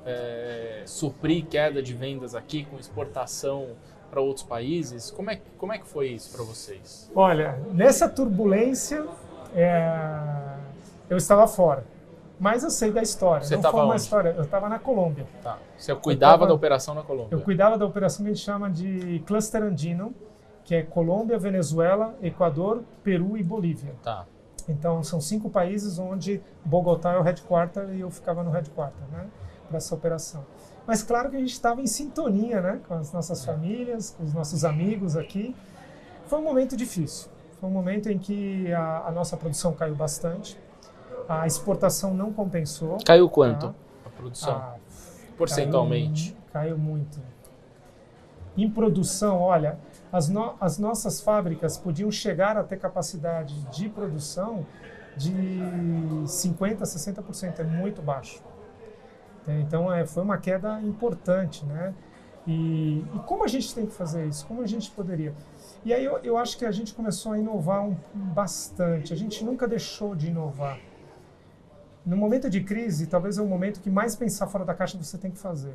é, 0.05 0.83
suprir 0.87 1.47
queda 1.47 1.83
de 1.83 1.95
vendas 1.95 2.35
aqui 2.35 2.65
com 2.65 2.79
exportação 2.79 3.71
para 4.11 4.21
outros 4.21 4.45
países? 4.45 5.11
Como 5.11 5.31
é, 5.31 5.41
como 5.57 5.73
é 5.73 5.79
que 5.79 5.87
foi 5.87 6.09
isso 6.09 6.31
para 6.31 6.45
vocês? 6.45 7.11
Olha, 7.15 7.59
nessa 7.73 8.09
turbulência 8.09 9.07
é, 9.55 10.57
eu 11.09 11.17
estava 11.17 11.47
fora. 11.47 11.85
Mas 12.41 12.63
eu 12.63 12.71
sei 12.71 12.93
da 12.93 13.03
história. 13.03 13.45
Você 13.45 13.57
estava 13.57 13.85
uma 13.85 13.97
história. 13.97 14.31
Eu 14.37 14.45
estava 14.45 14.69
na 14.69 14.79
Colômbia. 14.79 15.27
Tá. 15.43 15.59
Você 15.77 15.93
cuidava 15.97 16.35
tava, 16.35 16.47
da 16.47 16.55
operação 16.55 16.95
na 16.95 17.03
Colômbia? 17.03 17.35
Eu 17.35 17.41
cuidava 17.41 17.77
da 17.77 17.85
operação 17.85 18.25
que 18.25 18.31
a 18.31 18.35
gente 18.35 18.45
chama 18.45 18.71
de 18.71 19.23
Cluster 19.27 19.63
Andino, 19.63 20.15
que 20.69 20.75
é 20.75 20.83
Colômbia, 20.83 21.39
Venezuela, 21.39 22.15
Equador, 22.21 22.83
Peru 23.03 23.39
e 23.39 23.43
Bolívia. 23.43 23.95
Tá. 24.03 24.27
Então 24.69 25.03
são 25.03 25.19
cinco 25.19 25.49
países 25.49 25.99
onde 25.99 26.43
Bogotá 26.63 27.15
é 27.15 27.19
o 27.19 27.23
headquarter 27.23 27.89
e 27.95 28.01
eu 28.01 28.11
ficava 28.11 28.43
no 28.43 28.51
headquarter, 28.51 29.03
né, 29.11 29.29
para 29.67 29.79
essa 29.79 29.95
operação. 29.95 30.45
Mas 30.87 31.03
claro 31.03 31.31
que 31.31 31.37
a 31.37 31.39
gente 31.39 31.55
estava 31.55 31.81
em 31.81 31.87
sintonia, 31.87 32.61
né, 32.61 32.81
com 32.87 32.93
as 32.93 33.15
nossas 33.15 33.43
é. 33.43 33.47
famílias, 33.47 34.11
com 34.11 34.25
os 34.25 34.35
nossos 34.35 34.63
amigos 34.63 35.17
aqui. 35.17 35.57
Foi 36.27 36.39
um 36.39 36.43
momento 36.43 36.77
difícil. 36.77 37.31
Foi 37.59 37.67
um 37.67 37.73
momento 37.73 38.11
em 38.11 38.19
que 38.19 38.71
a, 38.71 39.07
a 39.07 39.11
nossa 39.11 39.39
produção 39.39 39.73
caiu 39.73 39.95
bastante, 39.95 40.61
a 41.27 41.47
exportação 41.47 42.13
não 42.13 42.31
compensou. 42.31 42.99
Caiu 43.07 43.31
quanto 43.31 43.69
tá? 43.69 43.75
a 44.05 44.11
produção? 44.11 44.53
Ah, 44.53 44.75
Porcentualmente? 45.39 46.37
Caiu, 46.53 46.73
caiu, 46.73 46.79
muito. 46.79 47.19
Em 48.55 48.69
produção, 48.69 49.41
olha, 49.41 49.79
as, 50.13 50.29
no, 50.29 50.55
as 50.61 50.79
nossas 50.79 51.21
fábricas 51.21 51.77
podiam 51.77 52.11
chegar 52.11 52.57
a 52.57 52.65
ter 52.65 52.79
capacidade 52.79 53.61
de 53.71 53.89
produção 53.89 54.67
de 55.17 55.33
50% 56.25 56.81
a 56.81 56.85
60%, 56.85 57.59
é 57.59 57.65
muito 57.65 58.01
baixo. 58.01 58.43
É, 59.47 59.61
então 59.61 59.93
é, 59.93 60.07
foi 60.07 60.23
uma 60.23 60.39
queda 60.39 60.81
importante, 60.83 61.65
né? 61.65 61.95
E, 62.47 63.05
e, 63.15 63.19
como 63.27 63.45
a 63.45 63.49
gente 63.49 63.75
tem 63.75 63.85
que 63.87 63.93
fazer 63.93 64.27
isso? 64.27 64.47
Como 64.47 64.63
a 64.63 64.67
gente 64.67 64.91
poderia? 64.91 65.35
E 65.85 65.93
aí 65.93 66.05
eu, 66.05 66.19
eu 66.19 66.39
acho 66.39 66.57
que 66.57 66.65
a 66.65 66.71
gente 66.71 66.95
começou 66.95 67.33
a 67.33 67.39
inovar 67.39 67.85
um, 67.85 67.97
bastante. 68.15 69.13
A 69.13 69.17
gente 69.17 69.45
nunca 69.45 69.69
deixou 69.69 70.15
de 70.15 70.29
inovar. 70.29 70.79
No 72.07 72.17
momento 72.17 72.49
de 72.49 72.63
crise, 72.63 73.07
talvez 73.07 73.37
é 73.37 73.43
o 73.43 73.47
momento 73.47 73.81
que 73.81 73.91
mais 73.91 74.17
pensar 74.17 74.47
fora 74.47 74.65
da 74.65 74.75
caixa 74.75 74.97
você 74.97 75.19
tem 75.19 75.31
que 75.31 75.39
fazer. 75.39 75.75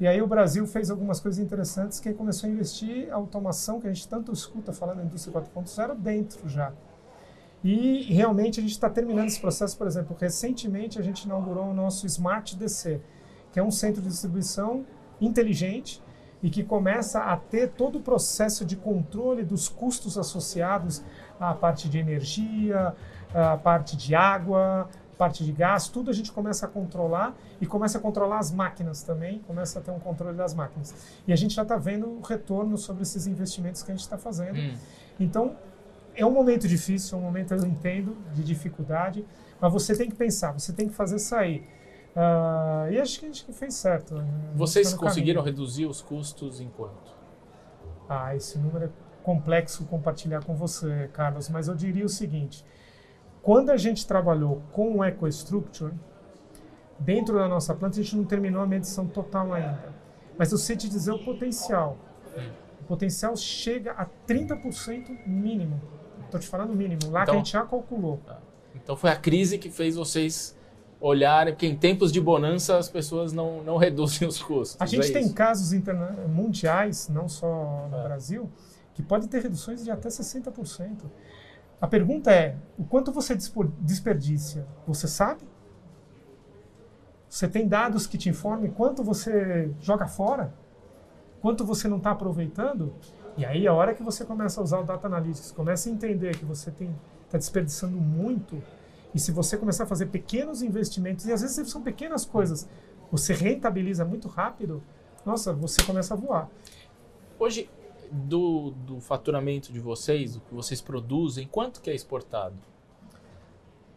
E 0.00 0.06
aí 0.08 0.20
o 0.20 0.26
Brasil 0.26 0.66
fez 0.66 0.90
algumas 0.90 1.20
coisas 1.20 1.38
interessantes 1.42 2.00
que 2.00 2.12
começou 2.12 2.48
a 2.48 2.52
investir 2.52 3.12
a 3.12 3.14
automação 3.14 3.80
que 3.80 3.86
a 3.86 3.92
gente 3.92 4.08
tanto 4.08 4.32
escuta 4.32 4.72
falando 4.72 4.98
da 4.98 5.04
indústria 5.04 5.32
4.0 5.40 5.94
dentro 5.96 6.48
já. 6.48 6.72
E 7.62 8.12
realmente 8.12 8.60
a 8.60 8.62
gente 8.62 8.72
está 8.72 8.90
terminando 8.90 9.28
esse 9.28 9.40
processo, 9.40 9.78
por 9.78 9.86
exemplo, 9.86 10.16
recentemente 10.20 10.98
a 10.98 11.02
gente 11.02 11.22
inaugurou 11.22 11.66
o 11.66 11.74
nosso 11.74 12.06
Smart 12.06 12.56
DC, 12.56 13.00
que 13.52 13.58
é 13.58 13.62
um 13.62 13.70
centro 13.70 14.02
de 14.02 14.08
distribuição 14.08 14.84
inteligente 15.20 16.02
e 16.42 16.50
que 16.50 16.62
começa 16.62 17.20
a 17.20 17.36
ter 17.38 17.70
todo 17.70 17.96
o 17.96 18.02
processo 18.02 18.66
de 18.66 18.76
controle 18.76 19.42
dos 19.42 19.66
custos 19.66 20.18
associados 20.18 21.02
à 21.40 21.54
parte 21.54 21.88
de 21.88 21.98
energia, 21.98 22.94
à 23.32 23.56
parte 23.56 23.96
de 23.96 24.14
água, 24.14 24.88
parte 25.14 25.44
de 25.44 25.52
gás, 25.52 25.88
tudo 25.88 26.10
a 26.10 26.12
gente 26.12 26.32
começa 26.32 26.66
a 26.66 26.68
controlar 26.68 27.34
e 27.60 27.66
começa 27.66 27.98
a 27.98 28.00
controlar 28.00 28.38
as 28.38 28.52
máquinas 28.52 29.02
também, 29.02 29.38
começa 29.40 29.78
a 29.78 29.82
ter 29.82 29.90
um 29.90 29.98
controle 29.98 30.36
das 30.36 30.54
máquinas. 30.54 30.94
E 31.26 31.32
a 31.32 31.36
gente 31.36 31.54
já 31.54 31.62
está 31.62 31.76
vendo 31.76 32.06
o 32.06 32.20
retorno 32.20 32.76
sobre 32.76 33.02
esses 33.02 33.26
investimentos 33.26 33.82
que 33.82 33.90
a 33.90 33.94
gente 33.94 34.04
está 34.04 34.18
fazendo. 34.18 34.58
Hum. 34.58 34.74
Então, 35.18 35.56
é 36.14 36.24
um 36.24 36.30
momento 36.30 36.68
difícil, 36.68 37.16
é 37.16 37.20
um 37.20 37.24
momento, 37.24 37.54
eu 37.54 37.64
entendo, 37.64 38.16
de 38.34 38.42
dificuldade, 38.42 39.24
mas 39.60 39.72
você 39.72 39.96
tem 39.96 40.08
que 40.08 40.16
pensar, 40.16 40.52
você 40.52 40.72
tem 40.72 40.88
que 40.88 40.94
fazer 40.94 41.18
sair. 41.18 41.66
Uh, 42.14 42.92
e 42.92 43.00
acho 43.00 43.18
que 43.18 43.26
a 43.26 43.28
gente 43.28 43.52
fez 43.52 43.74
certo. 43.74 44.14
Né? 44.14 44.24
Vocês 44.54 44.94
conseguiram 44.94 45.42
caminho. 45.42 45.56
reduzir 45.56 45.86
os 45.86 46.00
custos 46.00 46.60
em 46.60 46.68
quanto? 46.68 47.12
Ah, 48.08 48.36
esse 48.36 48.58
número 48.58 48.84
é 48.84 48.90
complexo 49.22 49.84
compartilhar 49.86 50.44
com 50.44 50.54
você, 50.54 51.08
Carlos, 51.12 51.48
mas 51.48 51.66
eu 51.66 51.74
diria 51.74 52.04
o 52.04 52.08
seguinte: 52.08 52.64
quando 53.44 53.68
a 53.68 53.76
gente 53.76 54.06
trabalhou 54.06 54.62
com 54.72 54.96
o 54.96 55.04
EcoStructure, 55.04 55.92
dentro 56.98 57.34
da 57.34 57.46
nossa 57.46 57.74
planta, 57.74 58.00
a 58.00 58.02
gente 58.02 58.16
não 58.16 58.24
terminou 58.24 58.62
a 58.62 58.66
medição 58.66 59.06
total 59.06 59.52
ainda. 59.52 59.94
Mas 60.38 60.50
eu 60.50 60.56
sei 60.56 60.76
te 60.76 60.88
dizer 60.88 61.12
o 61.12 61.18
potencial. 61.22 61.98
O 62.80 62.84
potencial 62.84 63.36
chega 63.36 63.92
a 63.92 64.06
30% 64.26 65.26
mínimo. 65.26 65.78
Estou 66.24 66.40
te 66.40 66.48
falando 66.48 66.74
mínimo, 66.74 67.10
lá 67.10 67.22
então, 67.22 67.34
que 67.34 67.40
a 67.40 67.44
gente 67.44 67.52
já 67.52 67.64
calculou. 67.66 68.18
Tá. 68.24 68.40
Então 68.74 68.96
foi 68.96 69.10
a 69.10 69.16
crise 69.16 69.58
que 69.58 69.70
fez 69.70 69.94
vocês 69.94 70.56
olharem, 70.98 71.52
porque 71.52 71.66
em 71.66 71.76
tempos 71.76 72.10
de 72.10 72.22
bonança 72.22 72.78
as 72.78 72.88
pessoas 72.88 73.30
não, 73.30 73.62
não 73.62 73.76
reduzem 73.78 74.26
os 74.26 74.42
custos. 74.42 74.80
A 74.80 74.86
gente 74.86 75.10
é 75.10 75.12
tem 75.12 75.26
isso. 75.26 75.34
casos 75.34 75.78
mundiais, 76.28 77.10
não 77.10 77.28
só 77.28 77.88
no 77.90 77.98
é. 77.98 78.02
Brasil, 78.04 78.50
que 78.94 79.02
pode 79.02 79.28
ter 79.28 79.42
reduções 79.42 79.84
de 79.84 79.90
até 79.90 80.08
60%. 80.08 81.02
A 81.84 81.86
pergunta 81.86 82.32
é: 82.32 82.56
o 82.78 82.84
quanto 82.84 83.12
você 83.12 83.36
desperdiça? 83.78 84.66
Você 84.86 85.06
sabe? 85.06 85.42
Você 87.28 87.46
tem 87.46 87.68
dados 87.68 88.06
que 88.06 88.16
te 88.16 88.30
informam 88.30 88.70
quanto 88.70 89.04
você 89.04 89.70
joga 89.82 90.06
fora? 90.06 90.54
Quanto 91.42 91.62
você 91.62 91.86
não 91.86 91.98
está 91.98 92.12
aproveitando? 92.12 92.94
E 93.36 93.44
aí, 93.44 93.66
a 93.66 93.74
hora 93.74 93.92
que 93.92 94.02
você 94.02 94.24
começa 94.24 94.62
a 94.62 94.64
usar 94.64 94.78
o 94.78 94.84
Data 94.84 95.06
Analytics, 95.08 95.52
começa 95.52 95.90
a 95.90 95.92
entender 95.92 96.38
que 96.38 96.46
você 96.46 96.70
está 96.70 97.36
desperdiçando 97.36 97.98
muito, 97.98 98.62
e 99.14 99.20
se 99.20 99.30
você 99.30 99.58
começar 99.58 99.84
a 99.84 99.86
fazer 99.86 100.06
pequenos 100.06 100.62
investimentos, 100.62 101.26
e 101.26 101.34
às 101.34 101.42
vezes 101.42 101.68
são 101.68 101.82
pequenas 101.82 102.24
coisas, 102.24 102.66
você 103.12 103.34
rentabiliza 103.34 104.06
muito 104.06 104.26
rápido, 104.26 104.82
nossa, 105.26 105.52
você 105.52 105.82
começa 105.82 106.14
a 106.14 106.16
voar. 106.16 106.48
Hoje, 107.38 107.68
do, 108.14 108.70
do 108.70 109.00
faturamento 109.00 109.72
de 109.72 109.80
vocês, 109.80 110.36
o 110.36 110.40
que 110.40 110.54
vocês 110.54 110.80
produzem, 110.80 111.48
quanto 111.48 111.80
que 111.80 111.90
é 111.90 111.94
exportado? 111.94 112.54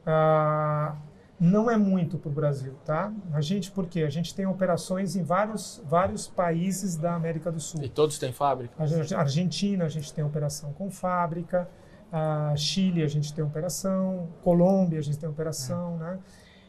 Ah, 0.06 0.96
não 1.40 1.70
é 1.70 1.78
muito 1.78 2.18
para 2.18 2.30
o 2.30 2.32
Brasil, 2.32 2.74
tá? 2.84 3.14
A 3.32 3.42
gente, 3.42 3.70
por 3.70 3.86
quê? 3.86 4.02
A 4.02 4.10
gente 4.10 4.34
tem 4.34 4.48
operações 4.48 5.16
em 5.16 5.24
vários, 5.24 5.82
vários 5.86 6.28
países 6.28 6.98
da 6.98 7.14
América 7.14 7.52
do 7.52 7.60
Sul. 7.60 7.84
E 7.84 7.90
todos 7.90 8.18
têm 8.18 8.32
fábrica? 8.32 8.74
A 8.80 9.20
Argentina, 9.20 9.86
a 9.86 9.90
gente 9.90 10.12
tem 10.12 10.24
operação 10.24 10.74
com 10.74 10.90
fábrica. 10.90 11.70
A 12.12 12.56
Chile, 12.56 13.04
a 13.04 13.08
gente 13.08 13.32
tem 13.34 13.44
operação. 13.44 14.30
Colômbia, 14.42 14.98
a 14.98 15.04
gente 15.04 15.20
tem 15.20 15.30
operação, 15.30 15.96
é. 15.96 16.00
né? 16.00 16.20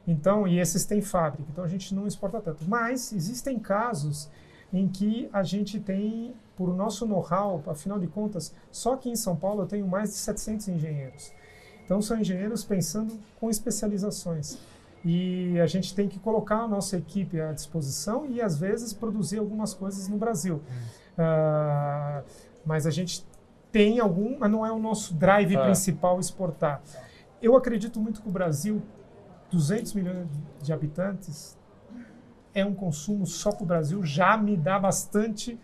Então, 0.06 0.46
e 0.46 0.58
esses 0.58 0.84
têm 0.84 1.00
fábrica. 1.00 1.48
Então, 1.50 1.64
a 1.64 1.68
gente 1.68 1.94
não 1.94 2.06
exporta 2.06 2.40
tanto. 2.40 2.68
Mas 2.68 3.12
existem 3.12 3.58
casos 3.58 4.30
em 4.72 4.86
que 4.86 5.30
a 5.32 5.42
gente 5.42 5.80
tem, 5.80 6.34
por 6.58 6.74
nosso 6.74 7.06
know-how, 7.06 7.62
afinal 7.68 8.00
de 8.00 8.08
contas, 8.08 8.52
só 8.68 8.94
aqui 8.94 9.08
em 9.08 9.14
São 9.14 9.36
Paulo 9.36 9.62
eu 9.62 9.66
tenho 9.66 9.86
mais 9.86 10.10
de 10.10 10.16
700 10.16 10.66
engenheiros. 10.66 11.32
Então, 11.84 12.02
são 12.02 12.18
engenheiros 12.18 12.64
pensando 12.64 13.16
com 13.38 13.48
especializações. 13.48 14.58
E 15.04 15.58
a 15.60 15.66
gente 15.68 15.94
tem 15.94 16.08
que 16.08 16.18
colocar 16.18 16.56
a 16.56 16.68
nossa 16.68 16.96
equipe 16.96 17.40
à 17.40 17.52
disposição 17.52 18.26
e, 18.26 18.42
às 18.42 18.58
vezes, 18.58 18.92
produzir 18.92 19.38
algumas 19.38 19.72
coisas 19.72 20.08
no 20.08 20.18
Brasil. 20.18 20.56
Uh, 21.16 22.24
mas 22.66 22.88
a 22.88 22.90
gente 22.90 23.24
tem 23.70 24.00
algum, 24.00 24.36
mas 24.36 24.50
não 24.50 24.66
é 24.66 24.72
o 24.72 24.80
nosso 24.80 25.14
drive 25.14 25.54
é. 25.54 25.62
principal 25.62 26.18
exportar. 26.18 26.82
Eu 27.40 27.56
acredito 27.56 28.00
muito 28.00 28.20
que 28.20 28.28
o 28.28 28.32
Brasil, 28.32 28.82
200 29.52 29.94
milhões 29.94 30.26
de 30.60 30.72
habitantes, 30.72 31.56
é 32.52 32.64
um 32.64 32.74
consumo 32.74 33.24
só 33.26 33.52
para 33.52 33.62
o 33.62 33.66
Brasil, 33.66 34.02
já 34.02 34.36
me 34.36 34.56
dá 34.56 34.76
bastante 34.76 35.56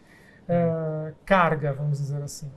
uh, 0.48 1.14
carga, 1.24 1.72
vamos 1.72 1.98
dizer 1.98 2.22
assim. 2.22 2.50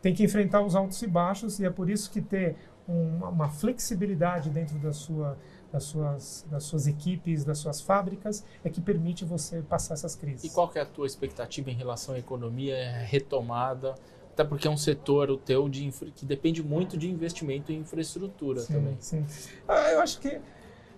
Tem 0.00 0.14
que 0.14 0.22
enfrentar 0.22 0.60
os 0.62 0.74
altos 0.76 1.00
e 1.02 1.06
baixos 1.06 1.58
e 1.58 1.64
é 1.64 1.70
por 1.70 1.88
isso 1.88 2.10
que 2.10 2.20
ter 2.20 2.56
uma, 2.86 3.28
uma 3.28 3.48
flexibilidade 3.48 4.50
dentro 4.50 4.78
da 4.78 4.92
sua, 4.92 5.36
das, 5.72 5.84
suas, 5.84 6.46
das 6.50 6.64
suas 6.64 6.86
equipes, 6.86 7.44
das 7.44 7.58
suas 7.58 7.80
fábricas, 7.80 8.44
é 8.62 8.68
que 8.68 8.80
permite 8.80 9.24
você 9.24 9.62
passar 9.62 9.94
essas 9.94 10.14
crises. 10.14 10.44
E 10.44 10.50
qual 10.50 10.70
é 10.74 10.80
a 10.80 10.86
tua 10.86 11.06
expectativa 11.06 11.70
em 11.70 11.74
relação 11.74 12.14
à 12.14 12.18
economia 12.18 12.76
retomada? 13.04 13.94
Até 14.32 14.44
porque 14.44 14.66
é 14.66 14.70
um 14.70 14.76
setor, 14.76 15.30
o 15.30 15.36
teu, 15.36 15.68
de 15.68 15.86
infra, 15.86 16.10
que 16.10 16.26
depende 16.26 16.62
muito 16.62 16.96
de 16.98 17.08
investimento 17.08 17.70
em 17.72 17.78
infraestrutura 17.78 18.60
sim, 18.60 18.74
também. 18.74 18.96
Sim. 18.98 19.24
Ah, 19.66 19.90
eu 19.92 20.00
acho 20.00 20.20
que... 20.20 20.40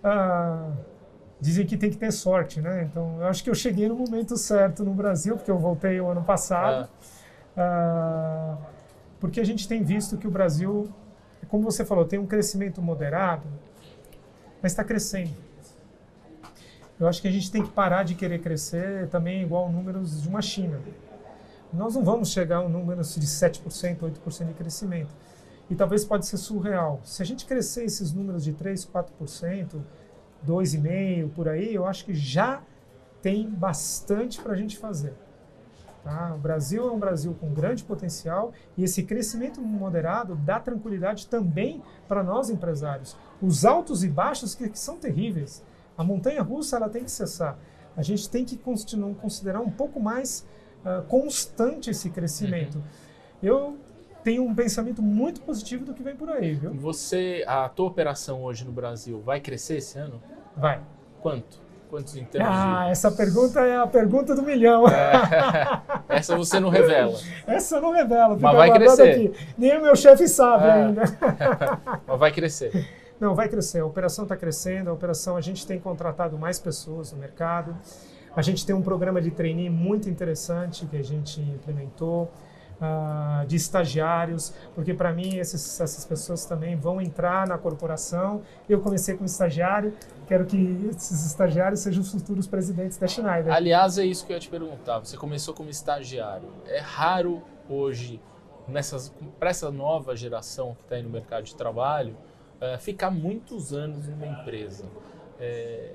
Ah, 0.03 0.71
dizem 1.39 1.65
que 1.65 1.77
tem 1.77 1.89
que 1.89 1.97
ter 1.97 2.11
sorte, 2.11 2.61
né? 2.61 2.87
Então, 2.89 3.17
eu 3.19 3.27
acho 3.27 3.43
que 3.43 3.49
eu 3.49 3.55
cheguei 3.55 3.87
no 3.87 3.95
momento 3.95 4.35
certo 4.37 4.83
no 4.83 4.93
Brasil, 4.93 5.35
porque 5.35 5.51
eu 5.51 5.57
voltei 5.57 5.99
o 6.01 6.09
ano 6.09 6.23
passado. 6.23 6.89
É. 7.55 7.61
Ah, 7.61 8.57
porque 9.19 9.39
a 9.39 9.45
gente 9.45 9.67
tem 9.67 9.83
visto 9.83 10.17
que 10.17 10.27
o 10.27 10.31
Brasil 10.31 10.91
como 11.47 11.63
você 11.63 11.85
falou, 11.85 12.05
tem 12.05 12.19
um 12.19 12.25
crescimento 12.25 12.81
moderado, 12.81 13.47
mas 14.61 14.71
está 14.71 14.83
crescendo. 14.83 15.35
Eu 16.99 17.07
acho 17.07 17.21
que 17.21 17.27
a 17.27 17.31
gente 17.31 17.51
tem 17.51 17.63
que 17.63 17.69
parar 17.69 18.03
de 18.03 18.15
querer 18.15 18.39
crescer 18.39 19.07
também 19.09 19.43
igual 19.43 19.71
números 19.71 20.21
de 20.21 20.27
uma 20.27 20.41
China. 20.41 20.79
Nós 21.71 21.95
não 21.95 22.03
vamos 22.03 22.31
chegar 22.31 22.57
a 22.57 22.61
um 22.61 22.69
número 22.69 23.01
de 23.01 23.27
7%, 23.27 23.99
8% 23.99 24.47
de 24.47 24.53
crescimento. 24.53 25.13
E 25.69 25.75
talvez 25.75 26.03
pode 26.03 26.25
ser 26.25 26.37
surreal. 26.37 26.99
Se 27.03 27.21
a 27.21 27.25
gente 27.25 27.45
crescer 27.45 27.83
esses 27.83 28.13
números 28.13 28.43
de 28.43 28.53
3%, 28.53 28.87
4%, 28.89 29.79
2,5% 30.45 31.29
por 31.33 31.47
aí, 31.47 31.73
eu 31.73 31.85
acho 31.85 32.05
que 32.05 32.13
já 32.13 32.61
tem 33.21 33.49
bastante 33.49 34.41
para 34.41 34.53
a 34.53 34.55
gente 34.55 34.77
fazer. 34.77 35.13
Tá? 36.03 36.33
O 36.35 36.37
Brasil 36.37 36.87
é 36.87 36.91
um 36.91 36.97
Brasil 36.97 37.35
com 37.37 37.53
grande 37.53 37.83
potencial 37.83 38.53
e 38.77 38.83
esse 38.83 39.03
crescimento 39.03 39.61
moderado 39.61 40.35
dá 40.35 40.59
tranquilidade 40.59 41.27
também 41.27 41.83
para 42.07 42.23
nós 42.23 42.49
empresários. 42.49 43.17
Os 43.41 43.65
altos 43.65 44.03
e 44.03 44.07
baixos 44.07 44.55
que, 44.55 44.69
que, 44.69 44.79
são 44.79 44.97
terríveis. 44.97 45.61
A 45.97 46.03
montanha 46.03 46.41
russa 46.41 46.77
ela 46.77 46.87
tem 46.87 47.03
que 47.03 47.11
cessar. 47.11 47.59
A 47.95 48.01
gente 48.01 48.29
tem 48.29 48.45
que 48.45 48.55
continuar, 48.55 49.15
considerar 49.15 49.59
um 49.59 49.69
pouco 49.69 49.99
mais 49.99 50.47
uh, 50.85 51.03
constante 51.07 51.89
esse 51.89 52.09
crescimento. 52.09 52.77
Uhum. 52.77 52.83
Eu 53.43 53.77
tenho 54.27 54.43
um 54.43 54.53
pensamento 54.53 55.01
muito 55.01 55.39
positivo 55.39 55.85
do 55.85 55.93
que 55.93 56.03
vem 56.03 56.13
por 56.13 56.29
aí, 56.29 56.53
viu? 56.53 56.73
Você, 56.73 57.45
a 57.47 57.69
tua 57.69 57.87
operação 57.87 58.43
hoje 58.43 58.65
no 58.65 58.73
Brasil 58.73 59.21
vai 59.21 59.39
crescer 59.39 59.77
esse 59.77 59.97
ano? 59.97 60.21
Vai. 60.53 60.81
Quanto? 61.21 61.61
Quantos 61.89 62.17
em 62.17 62.27
Ah, 62.41 62.83
de... 62.83 62.91
essa 62.91 63.09
pergunta 63.09 63.61
é 63.61 63.77
a 63.77 63.87
pergunta 63.87 64.35
do 64.35 64.43
milhão. 64.43 64.85
É. 64.89 65.81
Essa 66.17 66.35
você 66.35 66.59
não 66.59 66.67
revela. 66.67 67.17
Essa 67.47 67.77
eu 67.77 67.81
não 67.81 67.93
revelo. 67.93 68.37
Mas 68.37 68.55
vai 68.57 68.73
crescer. 68.73 69.11
Aqui. 69.11 69.33
Nem 69.57 69.77
o 69.77 69.81
meu 69.81 69.95
chefe 69.95 70.27
sabe 70.27 70.65
é. 70.65 70.71
ainda. 70.71 71.03
Mas 72.05 72.19
vai 72.19 72.31
crescer. 72.33 72.89
Não, 73.21 73.33
vai 73.33 73.47
crescer. 73.47 73.79
A 73.79 73.85
operação 73.85 74.25
está 74.25 74.35
crescendo. 74.35 74.89
A 74.89 74.93
operação, 74.93 75.37
a 75.37 75.41
gente 75.41 75.65
tem 75.65 75.79
contratado 75.79 76.37
mais 76.37 76.59
pessoas 76.59 77.13
no 77.13 77.17
mercado. 77.17 77.73
A 78.35 78.41
gente 78.41 78.65
tem 78.65 78.75
um 78.75 78.81
programa 78.81 79.21
de 79.21 79.31
trainee 79.31 79.69
muito 79.69 80.09
interessante 80.09 80.85
que 80.85 80.97
a 80.97 81.03
gente 81.03 81.39
implementou. 81.39 82.29
Uh, 82.81 83.45
de 83.45 83.55
estagiários, 83.55 84.53
porque 84.73 84.93
para 84.93 85.11
mim 85.11 85.37
esses, 85.37 85.79
essas 85.79 86.05
pessoas 86.05 86.45
também 86.45 86.75
vão 86.75 87.01
entrar 87.01 87.47
na 87.47 87.57
corporação. 87.57 88.41
Eu 88.69 88.79
comecei 88.81 89.15
como 89.15 89.25
estagiário, 89.25 89.93
quero 90.27 90.45
que 90.45 90.89
esses 90.89 91.25
estagiários 91.25 91.81
sejam 91.81 92.01
os 92.01 92.11
futuros 92.11 92.47
presidentes 92.47 92.97
da 92.97 93.07
Schneider. 93.07 93.53
Aliás, 93.53 93.97
é 93.97 94.05
isso 94.05 94.25
que 94.25 94.31
eu 94.31 94.35
ia 94.35 94.39
te 94.39 94.49
perguntar. 94.49 94.99
Você 94.99 95.17
começou 95.17 95.53
como 95.53 95.69
estagiário. 95.69 96.49
É 96.65 96.79
raro 96.79 97.41
hoje, 97.69 98.21
para 99.39 99.49
essa 99.49 99.71
nova 99.71 100.15
geração 100.15 100.75
que 100.75 100.83
está 100.83 100.95
aí 100.95 101.03
no 101.03 101.09
mercado 101.09 101.43
de 101.43 101.55
trabalho, 101.55 102.15
uh, 102.61 102.77
ficar 102.79 103.11
muitos 103.11 103.73
anos 103.73 104.07
numa 104.07 104.25
empresa. 104.25 104.85
É, 105.39 105.91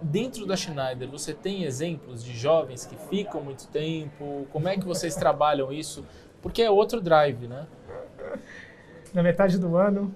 dentro 0.00 0.46
da 0.46 0.56
Schneider, 0.56 1.08
você 1.08 1.32
tem 1.32 1.64
exemplos 1.64 2.22
de 2.22 2.36
jovens 2.36 2.84
que 2.84 2.96
ficam 3.08 3.42
muito 3.42 3.66
tempo? 3.68 4.46
Como 4.52 4.68
é 4.68 4.76
que 4.76 4.84
vocês 4.84 5.14
trabalham 5.16 5.72
isso? 5.72 6.04
Porque 6.40 6.62
é 6.62 6.70
outro 6.70 7.00
drive, 7.00 7.48
né? 7.48 7.66
Na 9.12 9.22
metade 9.22 9.58
do 9.58 9.76
ano, 9.76 10.14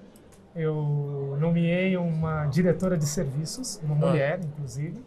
eu 0.55 1.35
nomeei 1.39 1.97
uma 1.97 2.45
diretora 2.45 2.97
de 2.97 3.05
serviços, 3.05 3.79
uma 3.83 3.95
ah. 3.95 4.09
mulher, 4.09 4.39
inclusive, 4.43 5.03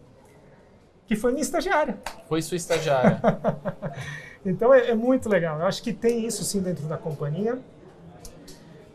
que 1.07 1.15
foi 1.15 1.31
minha 1.31 1.43
estagiária. 1.43 1.99
Foi 2.29 2.43
sua 2.43 2.57
estagiária. 2.57 3.21
então 4.45 4.75
é, 4.75 4.91
é, 4.91 4.95
muito 4.95 5.29
legal. 5.29 5.61
Eu 5.61 5.67
acho 5.67 5.83
que 5.83 5.93
tem 5.93 6.27
isso 6.27 6.45
sim 6.45 6.61
dentro 6.61 6.87
da 6.87 6.99
companhia. 6.99 7.59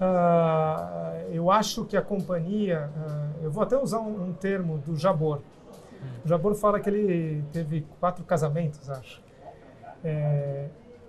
Uh, 0.02 1.32
eu 1.32 1.50
acho 1.50 1.86
que 1.86 1.96
a 1.96 2.02
companhia, 2.02 2.90
uh, 2.98 3.44
eu 3.46 3.52
vou 3.52 3.64
até 3.64 3.78
usar 3.78 4.00
um, 4.00 4.30
um 4.30 4.34
termo 4.34 4.80
do 4.80 4.98
Jabor, 4.98 5.42
o 6.24 6.28
Jabor 6.28 6.56
fala 6.56 6.80
que 6.80 6.90
ele 6.90 7.44
teve 7.52 7.86
quatro 8.00 8.24
casamentos, 8.24 8.90
acho. 8.90 9.22
É, 10.04 10.68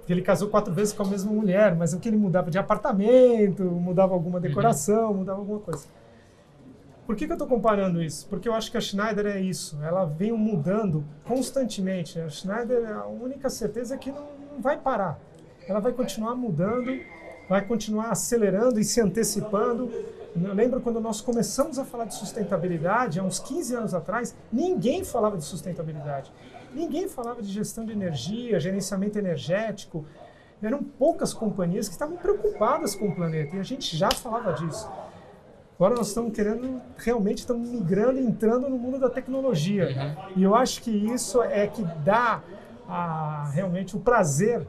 ele 0.08 0.22
casou 0.22 0.48
quatro 0.48 0.72
vezes 0.72 0.92
com 0.92 1.02
a 1.02 1.06
mesma 1.06 1.32
mulher, 1.32 1.74
mas 1.74 1.92
o 1.92 2.00
que 2.00 2.08
ele 2.08 2.16
mudava 2.16 2.50
de 2.50 2.58
apartamento, 2.58 3.62
mudava 3.64 4.14
alguma 4.14 4.36
uhum. 4.36 4.42
decoração, 4.42 5.10
uhum. 5.10 5.18
mudava 5.18 5.38
alguma 5.38 5.60
coisa. 5.60 5.86
Por 7.06 7.16
que, 7.16 7.26
que 7.26 7.32
eu 7.32 7.34
estou 7.34 7.48
comparando 7.48 8.02
isso? 8.02 8.26
Porque 8.28 8.48
eu 8.48 8.54
acho 8.54 8.70
que 8.70 8.76
a 8.76 8.80
Schneider 8.80 9.26
é 9.26 9.40
isso. 9.40 9.78
Ela 9.82 10.04
vem 10.04 10.32
mudando 10.32 11.04
constantemente. 11.24 12.18
A 12.20 12.28
Schneider, 12.28 12.88
a 12.90 13.06
única 13.06 13.50
certeza 13.50 13.94
é 13.94 13.98
que 13.98 14.10
não, 14.10 14.28
não 14.50 14.60
vai 14.60 14.78
parar. 14.78 15.18
Ela 15.66 15.80
vai 15.80 15.92
continuar 15.92 16.34
mudando, 16.34 17.00
vai 17.48 17.64
continuar 17.64 18.10
acelerando 18.10 18.78
e 18.78 18.84
se 18.84 19.00
antecipando 19.00 19.90
eu 20.34 20.54
lembro 20.54 20.80
quando 20.80 21.00
nós 21.00 21.20
começamos 21.20 21.78
a 21.78 21.84
falar 21.84 22.06
de 22.06 22.14
sustentabilidade, 22.14 23.20
há 23.20 23.22
uns 23.22 23.38
15 23.38 23.74
anos 23.74 23.94
atrás, 23.94 24.34
ninguém 24.52 25.04
falava 25.04 25.36
de 25.36 25.44
sustentabilidade. 25.44 26.32
Ninguém 26.74 27.08
falava 27.08 27.42
de 27.42 27.52
gestão 27.52 27.84
de 27.84 27.92
energia, 27.92 28.58
gerenciamento 28.58 29.18
energético. 29.18 30.06
Eram 30.62 30.82
poucas 30.82 31.34
companhias 31.34 31.88
que 31.88 31.94
estavam 31.94 32.16
preocupadas 32.16 32.94
com 32.94 33.08
o 33.08 33.14
planeta 33.14 33.56
e 33.56 33.58
a 33.58 33.62
gente 33.62 33.96
já 33.96 34.10
falava 34.10 34.52
disso. 34.54 34.90
Agora 35.74 35.96
nós 35.96 36.08
estamos 36.08 36.32
querendo, 36.32 36.80
realmente 36.96 37.38
estamos 37.38 37.68
migrando, 37.68 38.20
entrando 38.20 38.68
no 38.68 38.78
mundo 38.78 38.98
da 38.98 39.10
tecnologia. 39.10 39.88
Uhum. 39.88 40.32
E 40.36 40.42
eu 40.44 40.54
acho 40.54 40.80
que 40.80 40.90
isso 40.90 41.42
é 41.42 41.66
que 41.66 41.82
dá 42.04 42.40
a, 42.88 43.50
realmente 43.52 43.96
o 43.96 44.00
prazer 44.00 44.66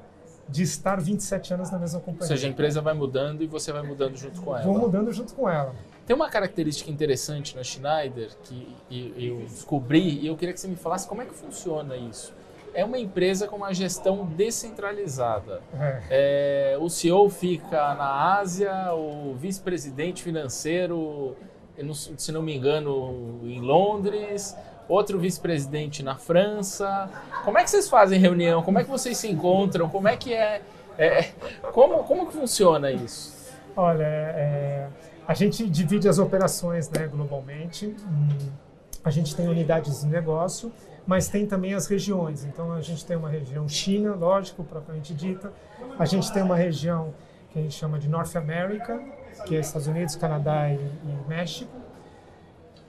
de 0.47 0.63
estar 0.63 0.99
27 0.99 1.53
anos 1.53 1.71
na 1.71 1.79
mesma 1.79 1.99
companhia. 1.99 2.23
Ou 2.23 2.27
seja, 2.27 2.47
a 2.47 2.49
empresa 2.49 2.81
vai 2.81 2.93
mudando 2.93 3.43
e 3.43 3.47
você 3.47 3.71
vai 3.71 3.81
mudando 3.81 4.15
junto 4.17 4.41
com 4.41 4.55
ela. 4.55 4.65
Vou 4.65 4.77
mudando 4.77 5.11
junto 5.11 5.33
com 5.33 5.49
ela. 5.49 5.73
Tem 6.05 6.15
uma 6.15 6.29
característica 6.29 6.91
interessante 6.91 7.55
na 7.55 7.63
Schneider 7.63 8.29
que 8.43 8.75
eu 8.91 9.37
descobri 9.41 10.19
e 10.19 10.27
eu 10.27 10.35
queria 10.35 10.53
que 10.53 10.59
você 10.59 10.67
me 10.67 10.75
falasse 10.75 11.07
como 11.07 11.21
é 11.21 11.25
que 11.25 11.33
funciona 11.33 11.95
isso. 11.95 12.33
É 12.73 12.83
uma 12.83 12.97
empresa 12.97 13.47
com 13.47 13.55
uma 13.55 13.73
gestão 13.73 14.25
descentralizada. 14.25 15.61
É. 15.79 16.73
É, 16.73 16.77
o 16.79 16.89
CEO 16.89 17.29
fica 17.29 17.93
na 17.93 18.37
Ásia, 18.37 18.93
o 18.93 19.35
vice-presidente 19.35 20.23
financeiro, 20.23 21.35
se 22.17 22.31
não 22.31 22.41
me 22.41 22.55
engano, 22.55 23.39
em 23.43 23.61
Londres, 23.61 24.57
outro 24.87 25.19
vice-presidente 25.19 26.03
na 26.03 26.15
França. 26.15 27.09
Como 27.43 27.57
é 27.57 27.63
que 27.63 27.69
vocês 27.69 27.89
fazem 27.89 28.19
reunião? 28.19 28.61
Como 28.61 28.79
é 28.79 28.83
que 28.83 28.89
vocês 28.89 29.17
se 29.17 29.29
encontram? 29.29 29.89
Como 29.89 30.07
é 30.07 30.17
que 30.17 30.33
é? 30.33 30.61
é 30.97 31.31
como, 31.71 32.03
como 32.03 32.27
que 32.27 32.33
funciona 32.33 32.91
isso? 32.91 33.33
Olha, 33.75 34.03
é, 34.03 34.87
a 35.27 35.33
gente 35.33 35.67
divide 35.67 36.07
as 36.07 36.19
operações 36.19 36.89
né, 36.89 37.07
globalmente. 37.07 37.87
Hum, 37.87 38.49
a 39.03 39.09
gente 39.09 39.35
tem 39.35 39.47
unidades 39.47 40.01
de 40.01 40.07
negócio, 40.07 40.71
mas 41.05 41.27
tem 41.27 41.45
também 41.45 41.73
as 41.73 41.87
regiões. 41.87 42.45
Então 42.45 42.71
a 42.71 42.81
gente 42.81 43.05
tem 43.05 43.17
uma 43.17 43.29
região 43.29 43.67
China, 43.67 44.15
lógico, 44.15 44.63
propriamente 44.63 45.13
dita. 45.13 45.51
A 45.97 46.05
gente 46.05 46.31
tem 46.31 46.43
uma 46.43 46.55
região 46.55 47.13
que 47.51 47.59
a 47.59 47.61
gente 47.61 47.75
chama 47.75 47.99
de 47.99 48.07
North 48.09 48.35
America, 48.35 48.99
que 49.45 49.55
é 49.55 49.59
Estados 49.59 49.87
Unidos, 49.87 50.15
Canadá 50.15 50.69
e, 50.69 50.75
e 50.75 51.27
México. 51.29 51.71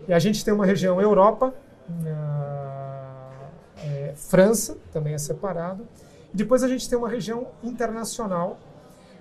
E 0.07 0.13
a 0.13 0.19
gente 0.19 0.45
tem 0.45 0.53
uma 0.53 0.67
região 0.67 1.01
Europa, 1.01 1.55
é, 3.78 4.12
França, 4.16 4.76
também 4.93 5.14
é 5.14 5.18
separado. 5.18 5.87
E 6.32 6.37
depois 6.37 6.62
a 6.62 6.68
gente 6.68 6.89
tem 6.89 6.99
uma 6.99 7.09
região 7.09 7.49
internacional, 7.62 8.59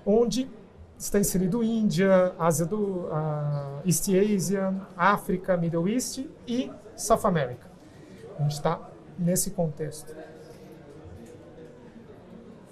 onde 0.06 0.50
está 0.98 1.20
inserido 1.20 1.64
Índia, 1.64 2.34
Ásia 2.40 2.66
do 2.66 3.08
uh, 3.08 3.82
East 3.86 4.08
Asia, 4.10 4.74
África, 4.96 5.58
Middle 5.58 5.88
East 5.88 6.26
e 6.48 6.72
South 6.96 7.26
America. 7.26 7.68
A 8.40 8.44
gente 8.44 8.54
está 8.54 8.80
nesse 9.18 9.52
contexto. 9.52 10.16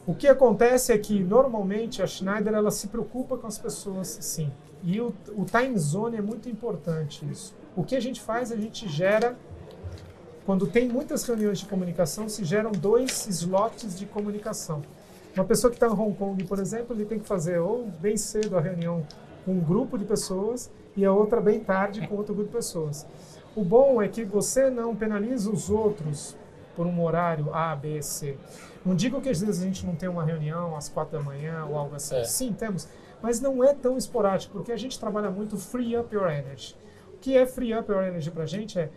O 0.08 0.16
que 0.16 0.28
acontece 0.28 0.92
é 0.92 0.98
que 0.98 1.24
normalmente 1.24 2.02
a 2.02 2.08
Schneider 2.08 2.54
ela 2.54 2.72
se 2.72 2.88
preocupa 2.88 3.38
com 3.38 3.48
as 3.48 3.58
pessoas, 3.58 4.08
sim. 4.08 4.52
E 4.84 5.00
o, 5.00 5.14
o 5.36 5.46
time 5.46 5.78
zone 5.78 6.18
é 6.18 6.22
muito 6.22 6.50
importante 6.50 7.24
isso. 7.30 7.54
O 7.76 7.84
que 7.84 7.96
a 7.96 8.00
gente 8.00 8.20
faz? 8.20 8.52
A 8.52 8.56
gente 8.56 8.90
gera 8.90 9.38
quando 10.46 10.68
tem 10.68 10.88
muitas 10.88 11.24
reuniões 11.24 11.60
de 11.60 11.66
comunicação, 11.66 12.28
se 12.28 12.44
geram 12.44 12.72
dois 12.72 13.28
slots 13.28 13.98
de 13.98 14.06
comunicação. 14.06 14.82
Uma 15.36 15.46
pessoa 15.46 15.72
que 15.72 15.78
está 15.78 15.88
em 15.88 15.92
Hong 15.92 16.16
Kong, 16.16 16.44
por 16.44 16.60
exemplo, 16.60 16.96
ele 16.96 17.06
tem 17.06 17.20
que 17.20 17.28
fazer 17.28 17.60
ou 17.60 17.88
bem 18.00 18.18
cedo 18.18 18.58
a 18.58 18.62
reunião 18.62 19.06
com 19.46 19.54
um 19.54 19.60
grupo 19.60 19.98
de 19.98 20.06
pessoas 20.06 20.70
e 20.96 21.06
a 21.06 21.12
outra 21.14 21.40
bem 21.40 21.60
tarde 21.60 22.06
com 22.08 22.16
outro 22.16 22.34
grupo 22.34 22.50
de 22.50 22.58
pessoas. 22.58 23.06
O 23.56 23.64
bom 23.64 24.02
é 24.02 24.08
que 24.08 24.24
você 24.24 24.70
não 24.70 24.96
penaliza 24.96 25.50
os 25.50 25.70
outros 25.70 26.36
por 26.76 26.86
um 26.86 27.04
horário 27.04 27.54
A, 27.54 27.76
B, 27.76 28.02
C. 28.02 28.38
Não 28.86 28.96
digo 28.96 29.22
que 29.22 29.30
às 29.30 29.40
vezes 29.40 29.62
a 29.62 29.66
gente 29.66 29.86
não 29.86 29.96
tem 29.96 30.10
uma 30.10 30.24
reunião 30.24 30.76
às 30.76 30.90
quatro 30.90 31.18
da 31.18 31.24
manhã 31.24 31.66
ou 31.66 31.78
algo 31.78 31.96
assim. 31.96 32.16
É. 32.16 32.24
Sim, 32.24 32.54
temos. 32.54 32.88
Mas 33.22 33.40
não 33.40 33.64
é 33.64 33.74
tão 33.74 33.98
esporádico, 33.98 34.54
porque 34.54 34.72
a 34.72 34.78
gente 34.78 35.00
trabalha 35.00 35.30
muito 35.30 35.58
free 35.58 35.96
up 35.96 36.14
your 36.14 36.30
energy. 36.30 36.76
O 37.14 37.18
que 37.18 37.38
é 37.38 37.46
free 37.46 37.74
up 37.78 37.90
your 37.92 38.04
energy 38.04 38.32
para 38.32 38.44
a 38.44 38.48
gente 38.48 38.80
é 38.80 38.90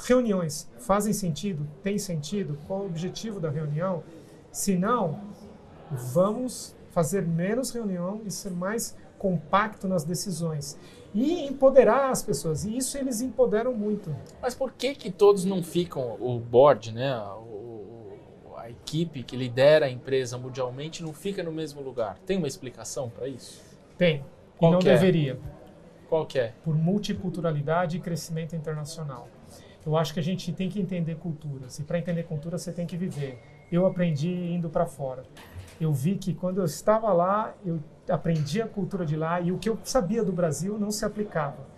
reuniões 0.00 0.68
fazem 0.78 1.12
sentido? 1.12 1.66
Tem 1.82 1.98
sentido? 1.98 2.58
Qual 2.66 2.80
o 2.80 2.86
objetivo 2.86 3.40
da 3.40 3.50
reunião? 3.50 4.02
Se 4.50 4.76
não, 4.76 5.20
vamos 5.90 6.74
fazer 6.90 7.26
menos 7.26 7.70
reunião 7.70 8.22
e 8.24 8.30
ser 8.30 8.50
mais 8.50 8.96
compacto 9.18 9.86
nas 9.86 10.04
decisões 10.04 10.78
e 11.14 11.46
empoderar 11.46 12.10
as 12.10 12.22
pessoas. 12.22 12.64
E 12.64 12.76
isso 12.76 12.98
eles 12.98 13.20
empoderam 13.20 13.74
muito. 13.74 14.14
Mas 14.40 14.54
por 14.54 14.72
que 14.72 14.94
que 14.94 15.10
todos 15.10 15.44
não 15.44 15.62
ficam 15.62 16.16
o 16.20 16.38
board, 16.38 16.92
né, 16.92 17.18
o, 17.18 18.16
a 18.56 18.70
equipe 18.70 19.22
que 19.22 19.36
lidera 19.36 19.86
a 19.86 19.90
empresa 19.90 20.36
mundialmente 20.36 21.02
não 21.02 21.12
fica 21.12 21.42
no 21.42 21.52
mesmo 21.52 21.80
lugar? 21.80 22.18
Tem 22.26 22.36
uma 22.36 22.48
explicação 22.48 23.08
para 23.08 23.28
isso? 23.28 23.62
Tem. 23.96 24.24
Qual 24.58 24.72
e 24.72 24.74
não 24.74 24.80
é? 24.80 24.84
deveria. 24.94 25.38
Qual 26.08 26.26
é? 26.34 26.52
Por 26.62 26.74
multiculturalidade 26.74 27.96
e 27.96 28.00
crescimento 28.00 28.54
internacional. 28.54 29.28
Eu 29.86 29.96
acho 29.96 30.12
que 30.12 30.18
a 30.18 30.22
gente 30.22 30.52
tem 30.52 30.68
que 30.68 30.80
entender 30.80 31.14
culturas. 31.14 31.78
E 31.78 31.84
para 31.84 31.96
entender 31.96 32.24
cultura, 32.24 32.58
você 32.58 32.72
tem 32.72 32.84
que 32.84 32.96
viver. 32.96 33.40
Eu 33.70 33.86
aprendi 33.86 34.28
indo 34.28 34.68
para 34.68 34.84
fora. 34.84 35.22
Eu 35.80 35.92
vi 35.92 36.16
que 36.16 36.34
quando 36.34 36.58
eu 36.58 36.64
estava 36.64 37.12
lá, 37.12 37.54
eu 37.64 37.78
aprendi 38.08 38.60
a 38.60 38.66
cultura 38.66 39.06
de 39.06 39.16
lá 39.16 39.40
e 39.40 39.52
o 39.52 39.58
que 39.58 39.68
eu 39.68 39.78
sabia 39.84 40.24
do 40.24 40.32
Brasil 40.32 40.76
não 40.76 40.90
se 40.90 41.04
aplicava. 41.04 41.68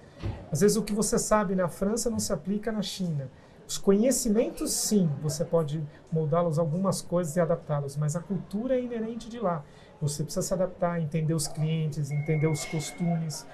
Às 0.51 0.63
vezes 0.63 0.77
o 0.79 0.83
que 0.83 0.95
você 0.95 1.19
sabe 1.19 1.55
na 1.55 1.69
França 1.69 2.09
não 2.09 2.19
se 2.19 2.33
aplica 2.33 2.73
na 2.73 2.81
China. 2.81 3.31
Os 3.69 3.77
conhecimentos, 3.77 4.73
sim, 4.73 5.11
você 5.21 5.45
pode 5.45 5.87
moldá-los 6.11 6.59
algumas 6.59 7.03
coisas 7.03 7.37
e 7.37 7.41
adaptá-los, 7.41 7.99
mas 7.99 8.17
a 8.17 8.21
cultura 8.21 8.75
é 8.75 8.83
inerente 8.83 9.29
de 9.29 9.39
lá. 9.39 9.63
Você 10.01 10.25
precisa 10.25 10.47
se 10.47 10.55
adaptar, 10.55 10.99
entender 11.03 11.35
os 11.35 11.47
clientes, 11.47 12.11
entender 12.11 12.47
os 12.47 12.65
costumes. 12.65 13.47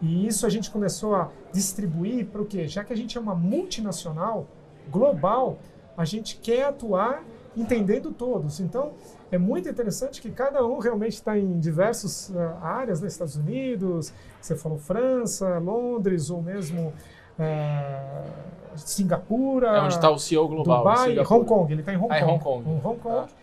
E 0.00 0.26
isso 0.26 0.46
a 0.46 0.48
gente 0.48 0.70
começou 0.70 1.14
a 1.14 1.28
distribuir 1.52 2.26
para 2.26 2.40
o 2.40 2.46
quê? 2.46 2.66
Já 2.66 2.82
que 2.84 2.92
a 2.92 2.96
gente 2.96 3.16
é 3.16 3.20
uma 3.20 3.34
multinacional, 3.34 4.46
global, 4.90 5.58
a 5.96 6.04
gente 6.04 6.36
quer 6.36 6.64
atuar 6.64 7.22
entendendo 7.56 8.10
todos. 8.12 8.60
Então, 8.60 8.92
é 9.30 9.36
muito 9.36 9.68
interessante 9.68 10.22
que 10.22 10.30
cada 10.30 10.64
um 10.64 10.78
realmente 10.78 11.14
está 11.14 11.36
em 11.36 11.58
diversas 11.58 12.30
uh, 12.30 12.56
áreas, 12.62 13.00
nos 13.00 13.02
né? 13.02 13.08
Estados 13.08 13.36
Unidos, 13.36 14.12
você 14.40 14.56
falou 14.56 14.78
França, 14.78 15.58
Londres, 15.58 16.30
ou 16.30 16.40
mesmo 16.40 16.92
uh, 17.38 18.30
Singapura. 18.76 19.68
É 19.68 19.80
onde 19.82 19.94
está 19.94 20.10
o 20.10 20.18
CEO 20.18 20.48
global. 20.48 20.78
Dubai, 20.78 21.18
Hong 21.18 21.44
Kong, 21.44 21.72
ele 21.72 21.82
está 21.82 21.92
em 21.92 21.96
Hong 21.96 22.12
ah, 22.12 22.20
Kong. 22.20 22.32
Hong 22.32 22.42
Kong. 22.42 22.86
Hong 22.86 22.98
Kong. 23.00 23.16
Ah 23.16 23.40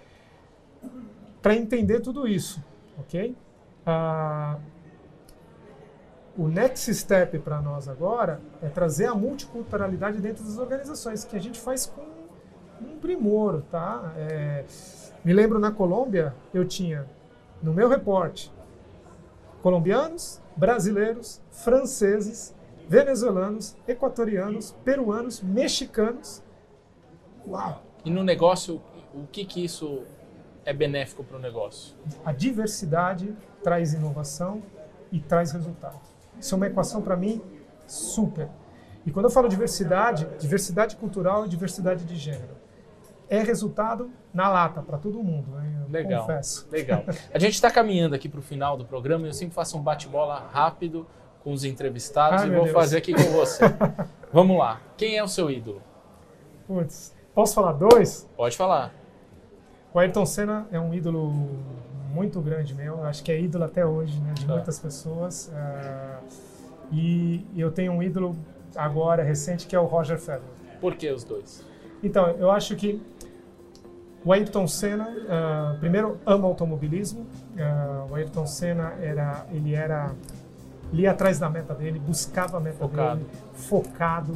para 1.47 1.55
entender 1.55 2.01
tudo 2.01 2.27
isso, 2.27 2.61
ok? 2.99 3.33
Ah, 3.85 4.57
o 6.37 6.47
next 6.47 6.93
step 6.93 7.39
para 7.39 7.59
nós 7.59 7.87
agora 7.87 8.39
é 8.61 8.69
trazer 8.69 9.07
a 9.07 9.15
multiculturalidade 9.15 10.19
dentro 10.19 10.43
das 10.43 10.57
organizações, 10.59 11.25
que 11.25 11.35
a 11.35 11.39
gente 11.39 11.59
faz 11.59 11.87
com 11.87 12.05
um 12.81 12.99
primor, 12.99 13.63
tá? 13.71 14.13
É, 14.15 14.63
me 15.25 15.33
lembro 15.33 15.57
na 15.57 15.71
Colômbia, 15.71 16.35
eu 16.53 16.63
tinha 16.63 17.07
no 17.61 17.73
meu 17.73 17.89
reporte 17.89 18.53
colombianos, 19.63 20.39
brasileiros, 20.55 21.41
franceses, 21.49 22.55
venezuelanos, 22.87 23.75
equatorianos, 23.87 24.75
peruanos, 24.85 25.41
mexicanos. 25.41 26.43
Uau! 27.47 27.83
E 28.05 28.11
no 28.11 28.23
negócio, 28.23 28.81
o 29.13 29.25
que 29.27 29.43
que 29.43 29.65
isso 29.65 30.03
é 30.63 30.71
benéfico 30.71 31.23
para 31.23 31.37
o 31.37 31.39
negócio? 31.39 31.95
A 32.23 32.31
diversidade 32.31 33.35
traz 33.63 33.93
inovação 33.93 34.61
e 35.11 35.19
traz 35.19 35.51
resultado. 35.51 35.99
Isso 36.39 36.53
é 36.53 36.57
uma 36.57 36.67
equação 36.67 37.01
para 37.01 37.15
mim 37.15 37.41
super. 37.85 38.49
E 39.05 39.11
quando 39.11 39.25
eu 39.25 39.31
falo 39.31 39.47
diversidade, 39.47 40.27
diversidade 40.39 40.95
cultural 40.95 41.45
e 41.45 41.49
diversidade 41.49 42.03
de 42.03 42.15
gênero 42.15 42.57
é 43.29 43.41
resultado 43.41 44.09
na 44.33 44.49
lata 44.49 44.81
para 44.81 44.97
todo 44.97 45.21
mundo. 45.21 45.47
Legal. 45.89 46.21
Confesso. 46.21 46.67
Legal. 46.71 47.03
A 47.33 47.39
gente 47.39 47.53
está 47.53 47.69
caminhando 47.69 48.15
aqui 48.15 48.29
para 48.29 48.39
o 48.39 48.43
final 48.43 48.77
do 48.77 48.85
programa 48.85 49.25
e 49.25 49.29
eu 49.29 49.33
sempre 49.33 49.53
faço 49.53 49.77
um 49.77 49.81
bate-bola 49.81 50.47
rápido 50.51 51.05
com 51.43 51.51
os 51.51 51.63
entrevistados 51.63 52.41
Ai, 52.41 52.47
e 52.47 52.51
vou 52.51 52.63
Deus. 52.63 52.73
fazer 52.73 52.97
aqui 52.97 53.13
com 53.13 53.31
você. 53.31 53.63
Vamos 54.31 54.57
lá. 54.57 54.81
Quem 54.97 55.17
é 55.17 55.23
o 55.23 55.27
seu 55.27 55.49
ídolo? 55.49 55.81
Putz, 56.67 57.15
posso 57.33 57.55
falar 57.55 57.73
dois? 57.73 58.29
Pode 58.35 58.57
falar. 58.57 58.93
O 59.93 59.99
Ayrton 59.99 60.25
Senna 60.25 60.67
é 60.71 60.79
um 60.79 60.93
ídolo 60.93 61.49
muito 62.17 62.41
grande 62.41 62.73
meu, 62.73 63.03
acho 63.05 63.23
que 63.23 63.31
é 63.31 63.39
ídolo 63.39 63.63
até 63.63 63.85
hoje, 63.85 64.19
né, 64.21 64.33
de 64.33 64.45
Tá. 64.45 64.53
muitas 64.53 64.79
pessoas. 64.79 65.51
ah, 65.53 66.19
e 66.91 67.45
eu 67.55 67.71
tenho 67.71 67.91
um 67.91 68.01
ídolo 68.01 68.35
agora 68.75 69.21
recente 69.23 69.67
que 69.67 69.75
é 69.75 69.79
o 69.79 69.85
Roger 69.85 70.17
Federer. 70.17 70.41
Por 70.81 70.95
que 70.95 71.09
os 71.11 71.23
dois? 71.23 71.63
Então, 72.03 72.29
eu 72.39 72.49
acho 72.51 72.75
que 72.75 73.01
o 74.25 74.31
Ayrton 74.33 74.67
Senna, 74.67 75.07
ah, 75.29 75.75
primeiro, 75.79 76.17
ama 76.25 76.47
automobilismo. 76.47 77.25
Ah, 77.59 78.05
o 78.09 78.15
Ayrton 78.15 78.45
Senna 78.47 78.93
era, 79.01 79.45
ele 79.51 79.73
era, 79.75 80.11
ele 80.91 81.03
ia 81.03 81.11
atrás 81.11 81.37
da 81.39 81.49
meta 81.49 81.73
dele, 81.73 81.99
buscava 81.99 82.57
a 82.57 82.59
meta 82.59 82.77
Focado. 82.77 83.17
dele, 83.19 83.29
focado, 83.53 84.33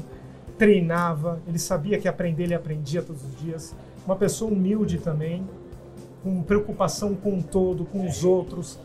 treinava. 0.57 1.39
Ele 1.47 1.59
sabia 1.59 1.99
que 1.99 2.07
aprender 2.07 2.43
ele 2.43 2.53
aprendia 2.53 3.01
todos 3.01 3.23
os 3.23 3.35
dias. 3.39 3.75
Uma 4.05 4.15
pessoa 4.15 4.51
humilde 4.51 4.97
também, 4.97 5.47
com 6.23 6.41
preocupação 6.43 7.15
com 7.15 7.39
o 7.39 7.43
todo, 7.43 7.85
com 7.85 8.05
os 8.05 8.23
outros. 8.23 8.79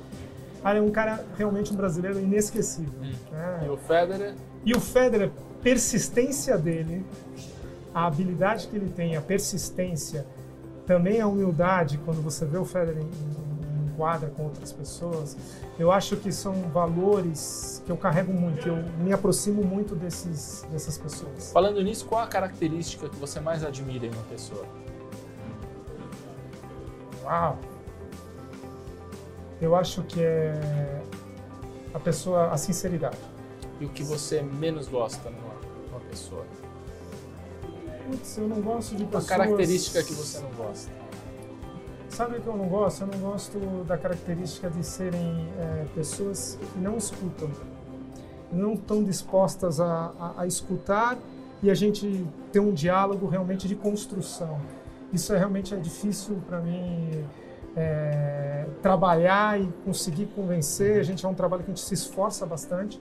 Cara, 0.62 0.78
é 0.78 0.82
um 0.82 0.90
cara 0.90 1.24
realmente 1.36 1.72
um 1.72 1.76
brasileiro 1.76 2.18
inesquecível. 2.18 2.92
Hum. 3.00 3.12
né? 3.30 3.62
E 3.64 3.68
o 3.68 3.76
Federer? 3.76 4.34
E 4.64 4.72
o 4.74 4.80
Federer, 4.80 5.30
persistência 5.62 6.58
dele, 6.58 7.04
a 7.94 8.06
habilidade 8.06 8.68
que 8.68 8.76
ele 8.76 8.90
tem, 8.90 9.16
a 9.16 9.20
persistência, 9.20 10.26
também 10.86 11.20
a 11.20 11.26
humildade, 11.26 11.98
quando 12.04 12.22
você 12.22 12.44
vê 12.44 12.58
o 12.58 12.64
Federer 12.64 13.02
em, 13.02 13.06
em, 13.06 13.86
em 13.86 13.88
quadra 13.96 14.28
com 14.30 14.44
outras 14.44 14.72
pessoas, 14.72 15.36
eu 15.78 15.90
acho 15.92 16.16
que 16.16 16.32
são 16.32 16.54
valores 16.72 17.82
que 17.84 17.92
eu 17.92 17.96
carrego 17.96 18.32
muito, 18.32 18.68
eu 18.68 18.76
me 18.98 19.12
aproximo 19.12 19.62
muito 19.62 19.94
desses, 19.94 20.66
dessas 20.70 20.98
pessoas. 20.98 21.52
Falando 21.52 21.82
nisso, 21.82 22.06
qual 22.06 22.22
a 22.22 22.26
característica 22.26 23.08
que 23.08 23.16
você 23.16 23.40
mais 23.40 23.64
admira 23.64 24.06
em 24.06 24.10
uma 24.10 24.24
pessoa? 24.24 24.64
Uau! 27.26 27.58
Eu 29.60 29.74
acho 29.74 30.02
que 30.04 30.22
é 30.22 31.02
a 31.92 31.98
pessoa, 31.98 32.50
a 32.50 32.56
sinceridade. 32.56 33.18
E 33.80 33.84
o 33.84 33.88
que 33.88 34.04
você 34.04 34.42
menos 34.42 34.86
gosta 34.86 35.28
numa, 35.28 35.54
numa 35.88 36.00
pessoa? 36.08 36.46
Putz, 38.06 38.38
eu 38.38 38.46
não 38.46 38.60
gosto 38.60 38.94
de 38.94 39.02
Uma 39.02 39.10
pessoas... 39.10 39.26
característica 39.26 40.02
que 40.04 40.12
você 40.12 40.38
não 40.38 40.50
gosta? 40.50 40.92
Sabe 42.08 42.38
o 42.38 42.40
que 42.40 42.46
eu 42.46 42.56
não 42.56 42.68
gosto? 42.68 43.00
Eu 43.02 43.08
não 43.08 43.18
gosto 43.18 43.58
da 43.84 43.98
característica 43.98 44.70
de 44.70 44.84
serem 44.84 45.48
é, 45.58 45.86
pessoas 45.94 46.56
que 46.72 46.78
não 46.78 46.96
escutam, 46.96 47.50
não 48.52 48.74
estão 48.74 49.02
dispostas 49.02 49.80
a, 49.80 50.12
a, 50.18 50.42
a 50.42 50.46
escutar 50.46 51.18
e 51.60 51.70
a 51.70 51.74
gente 51.74 52.24
ter 52.52 52.60
um 52.60 52.72
diálogo 52.72 53.26
realmente 53.26 53.66
de 53.66 53.74
construção. 53.74 54.60
Isso 55.12 55.32
é 55.32 55.38
realmente 55.38 55.74
é 55.74 55.76
difícil 55.76 56.42
para 56.46 56.60
mim 56.60 57.24
é, 57.76 58.66
trabalhar 58.82 59.60
e 59.60 59.66
conseguir 59.84 60.26
convencer. 60.26 60.98
A 60.98 61.02
gente 61.02 61.24
é 61.24 61.28
um 61.28 61.34
trabalho 61.34 61.62
que 61.62 61.70
a 61.70 61.74
gente 61.74 61.84
se 61.84 61.94
esforça 61.94 62.46
bastante, 62.46 63.00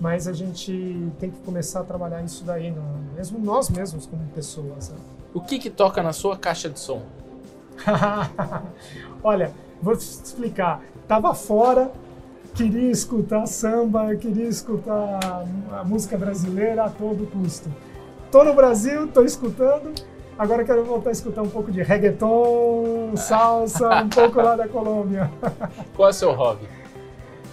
mas 0.00 0.26
a 0.26 0.32
gente 0.32 1.12
tem 1.18 1.30
que 1.30 1.38
começar 1.40 1.80
a 1.80 1.84
trabalhar 1.84 2.22
isso 2.22 2.44
daí, 2.44 2.74
mesmo 3.14 3.38
nós 3.38 3.68
mesmos 3.68 4.06
como 4.06 4.24
pessoas. 4.34 4.90
Né? 4.90 4.96
O 5.34 5.40
que 5.40 5.58
que 5.58 5.70
toca 5.70 6.02
na 6.02 6.12
sua 6.12 6.36
caixa 6.36 6.68
de 6.68 6.80
som? 6.80 7.02
Olha, 9.22 9.52
vou 9.80 9.96
te 9.96 10.02
explicar. 10.02 10.82
Tava 11.06 11.34
fora, 11.34 11.90
queria 12.54 12.90
escutar 12.90 13.46
samba, 13.46 14.14
queria 14.16 14.48
escutar 14.48 15.44
a 15.70 15.84
música 15.84 16.16
brasileira 16.16 16.84
a 16.84 16.90
todo 16.90 17.30
custo. 17.30 17.70
Tô 18.30 18.44
no 18.44 18.54
Brasil, 18.54 19.08
tô 19.08 19.22
escutando. 19.22 19.94
Agora 20.38 20.62
quero 20.64 20.84
voltar 20.84 21.08
a 21.08 21.12
escutar 21.12 21.42
um 21.42 21.48
pouco 21.48 21.72
de 21.72 21.82
reggaeton, 21.82 23.16
salsa, 23.16 24.04
um 24.04 24.08
pouco 24.08 24.40
lá 24.40 24.54
da 24.54 24.68
Colômbia. 24.68 25.28
Qual 25.96 26.08
é 26.08 26.10
o 26.12 26.14
seu 26.14 26.32
hobby? 26.32 26.68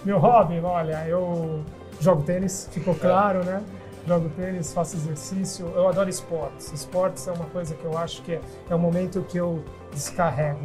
Meu 0.04 0.18
hobby, 0.18 0.60
olha, 0.60 1.04
eu 1.08 1.64
jogo 2.00 2.22
tênis, 2.22 2.68
ficou 2.70 2.94
claro, 2.94 3.44
né? 3.44 3.60
Jogo 4.06 4.28
tênis, 4.36 4.72
faço 4.72 4.94
exercício. 4.94 5.66
Eu 5.74 5.88
adoro 5.88 6.08
esportes. 6.08 6.72
Esportes 6.72 7.26
é 7.26 7.32
uma 7.32 7.46
coisa 7.46 7.74
que 7.74 7.84
eu 7.84 7.98
acho 7.98 8.22
que 8.22 8.34
é, 8.34 8.40
é 8.70 8.74
um 8.76 8.78
momento 8.78 9.20
que 9.22 9.36
eu 9.36 9.64
descarrego. 9.90 10.60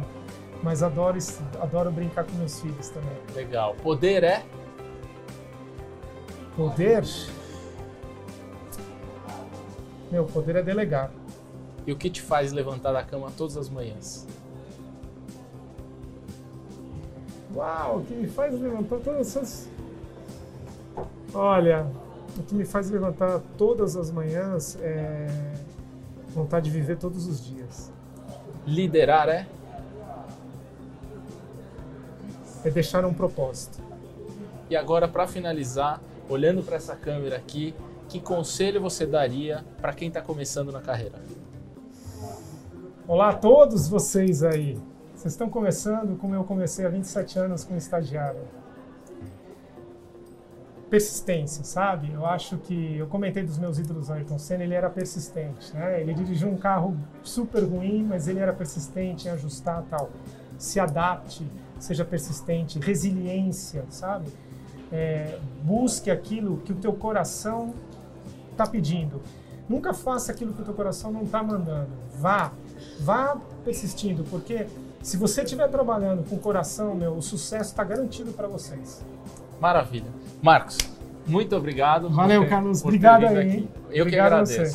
Mas 0.62 0.80
adoro, 0.80 1.18
adoro 1.60 1.90
brincar 1.90 2.22
com 2.22 2.36
meus 2.36 2.60
filhos 2.60 2.88
também. 2.90 3.18
Legal. 3.34 3.74
Poder 3.82 4.22
é? 4.22 4.44
Poder. 6.54 7.02
Meu, 10.08 10.24
poder 10.24 10.54
é 10.54 10.62
delegar. 10.62 11.10
E 11.86 11.92
o 11.92 11.96
que 11.96 12.08
te 12.08 12.22
faz 12.22 12.52
levantar 12.52 12.92
da 12.92 13.02
cama 13.02 13.30
todas 13.36 13.56
as 13.56 13.68
manhãs? 13.68 14.26
Uau, 17.54 17.98
o 17.98 18.04
que 18.04 18.14
me 18.14 18.28
faz 18.28 18.58
levantar 18.58 18.98
todas 19.00 19.28
essas. 19.28 19.68
Olha, 21.34 21.86
o 22.38 22.42
que 22.42 22.54
me 22.54 22.64
faz 22.64 22.90
levantar 22.90 23.40
todas 23.58 23.96
as 23.96 24.10
manhãs 24.10 24.78
é 24.80 25.52
vontade 26.28 26.70
de 26.70 26.70
viver 26.70 26.96
todos 26.96 27.26
os 27.26 27.44
dias. 27.44 27.92
Liderar 28.66 29.28
é? 29.28 29.46
É 32.64 32.70
deixar 32.70 33.04
um 33.04 33.12
propósito. 33.12 33.78
E 34.70 34.76
agora, 34.76 35.06
para 35.06 35.26
finalizar, 35.26 36.00
olhando 36.28 36.62
para 36.62 36.76
essa 36.76 36.96
câmera 36.96 37.36
aqui, 37.36 37.74
que 38.08 38.20
conselho 38.20 38.80
você 38.80 39.04
daria 39.04 39.64
para 39.80 39.92
quem 39.92 40.08
está 40.08 40.22
começando 40.22 40.72
na 40.72 40.80
carreira? 40.80 41.18
Olá 43.12 43.28
a 43.28 43.34
todos 43.34 43.88
vocês 43.88 44.42
aí. 44.42 44.80
Vocês 45.14 45.34
estão 45.34 45.50
começando 45.50 46.16
como 46.16 46.34
eu 46.34 46.44
comecei 46.44 46.86
há 46.86 46.88
27 46.88 47.38
anos 47.38 47.62
como 47.62 47.76
estagiário. 47.76 48.40
Persistência, 50.88 51.62
sabe? 51.62 52.10
Eu 52.10 52.24
acho 52.24 52.56
que 52.56 52.96
eu 52.96 53.06
comentei 53.08 53.42
dos 53.42 53.58
meus 53.58 53.78
ídolos 53.78 54.10
Ayrton 54.10 54.38
Senna, 54.38 54.64
ele 54.64 54.72
era 54.72 54.88
persistente, 54.88 55.74
né? 55.74 56.00
Ele 56.00 56.14
dirigiu 56.14 56.48
um 56.48 56.56
carro 56.56 56.96
super 57.22 57.62
ruim, 57.64 58.02
mas 58.02 58.28
ele 58.28 58.38
era 58.38 58.54
persistente 58.54 59.28
em 59.28 59.30
ajustar 59.30 59.84
tal. 59.90 60.08
Se 60.56 60.80
adapte, 60.80 61.46
seja 61.78 62.06
persistente, 62.06 62.78
resiliência, 62.78 63.84
sabe? 63.90 64.32
É, 64.90 65.38
busque 65.62 66.10
aquilo 66.10 66.62
que 66.64 66.72
o 66.72 66.76
teu 66.76 66.94
coração 66.94 67.74
está 68.52 68.66
pedindo. 68.66 69.20
Nunca 69.68 69.92
faça 69.92 70.32
aquilo 70.32 70.54
que 70.54 70.62
o 70.62 70.64
teu 70.64 70.74
coração 70.74 71.12
não 71.12 71.24
está 71.24 71.42
mandando. 71.42 71.90
Vá, 72.18 72.52
vá 73.00 73.36
persistindo, 73.64 74.24
porque 74.30 74.66
se 75.02 75.16
você 75.16 75.42
estiver 75.42 75.68
trabalhando 75.68 76.22
com 76.28 76.36
o 76.36 76.38
coração, 76.38 76.94
meu, 76.94 77.12
o 77.14 77.22
sucesso 77.22 77.70
está 77.70 77.84
garantido 77.84 78.32
para 78.32 78.46
vocês. 78.46 79.04
Maravilha. 79.60 80.06
Marcos, 80.42 80.78
muito 81.26 81.54
obrigado. 81.56 82.08
Valeu, 82.10 82.48
Carlos. 82.48 82.82
Obrigado 82.82 83.26
aí, 83.26 83.38
aqui. 83.38 83.68
Eu 83.90 84.02
Obrigado 84.02 84.44
que 84.46 84.52
agradeço. 84.54 84.74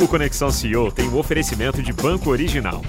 O 0.01 0.07
Conexão 0.07 0.49
CEO 0.49 0.89
tem 0.89 1.09
o 1.09 1.17
oferecimento 1.17 1.84
de 1.84 1.91
Banco 1.91 2.30
Original. 2.30 2.82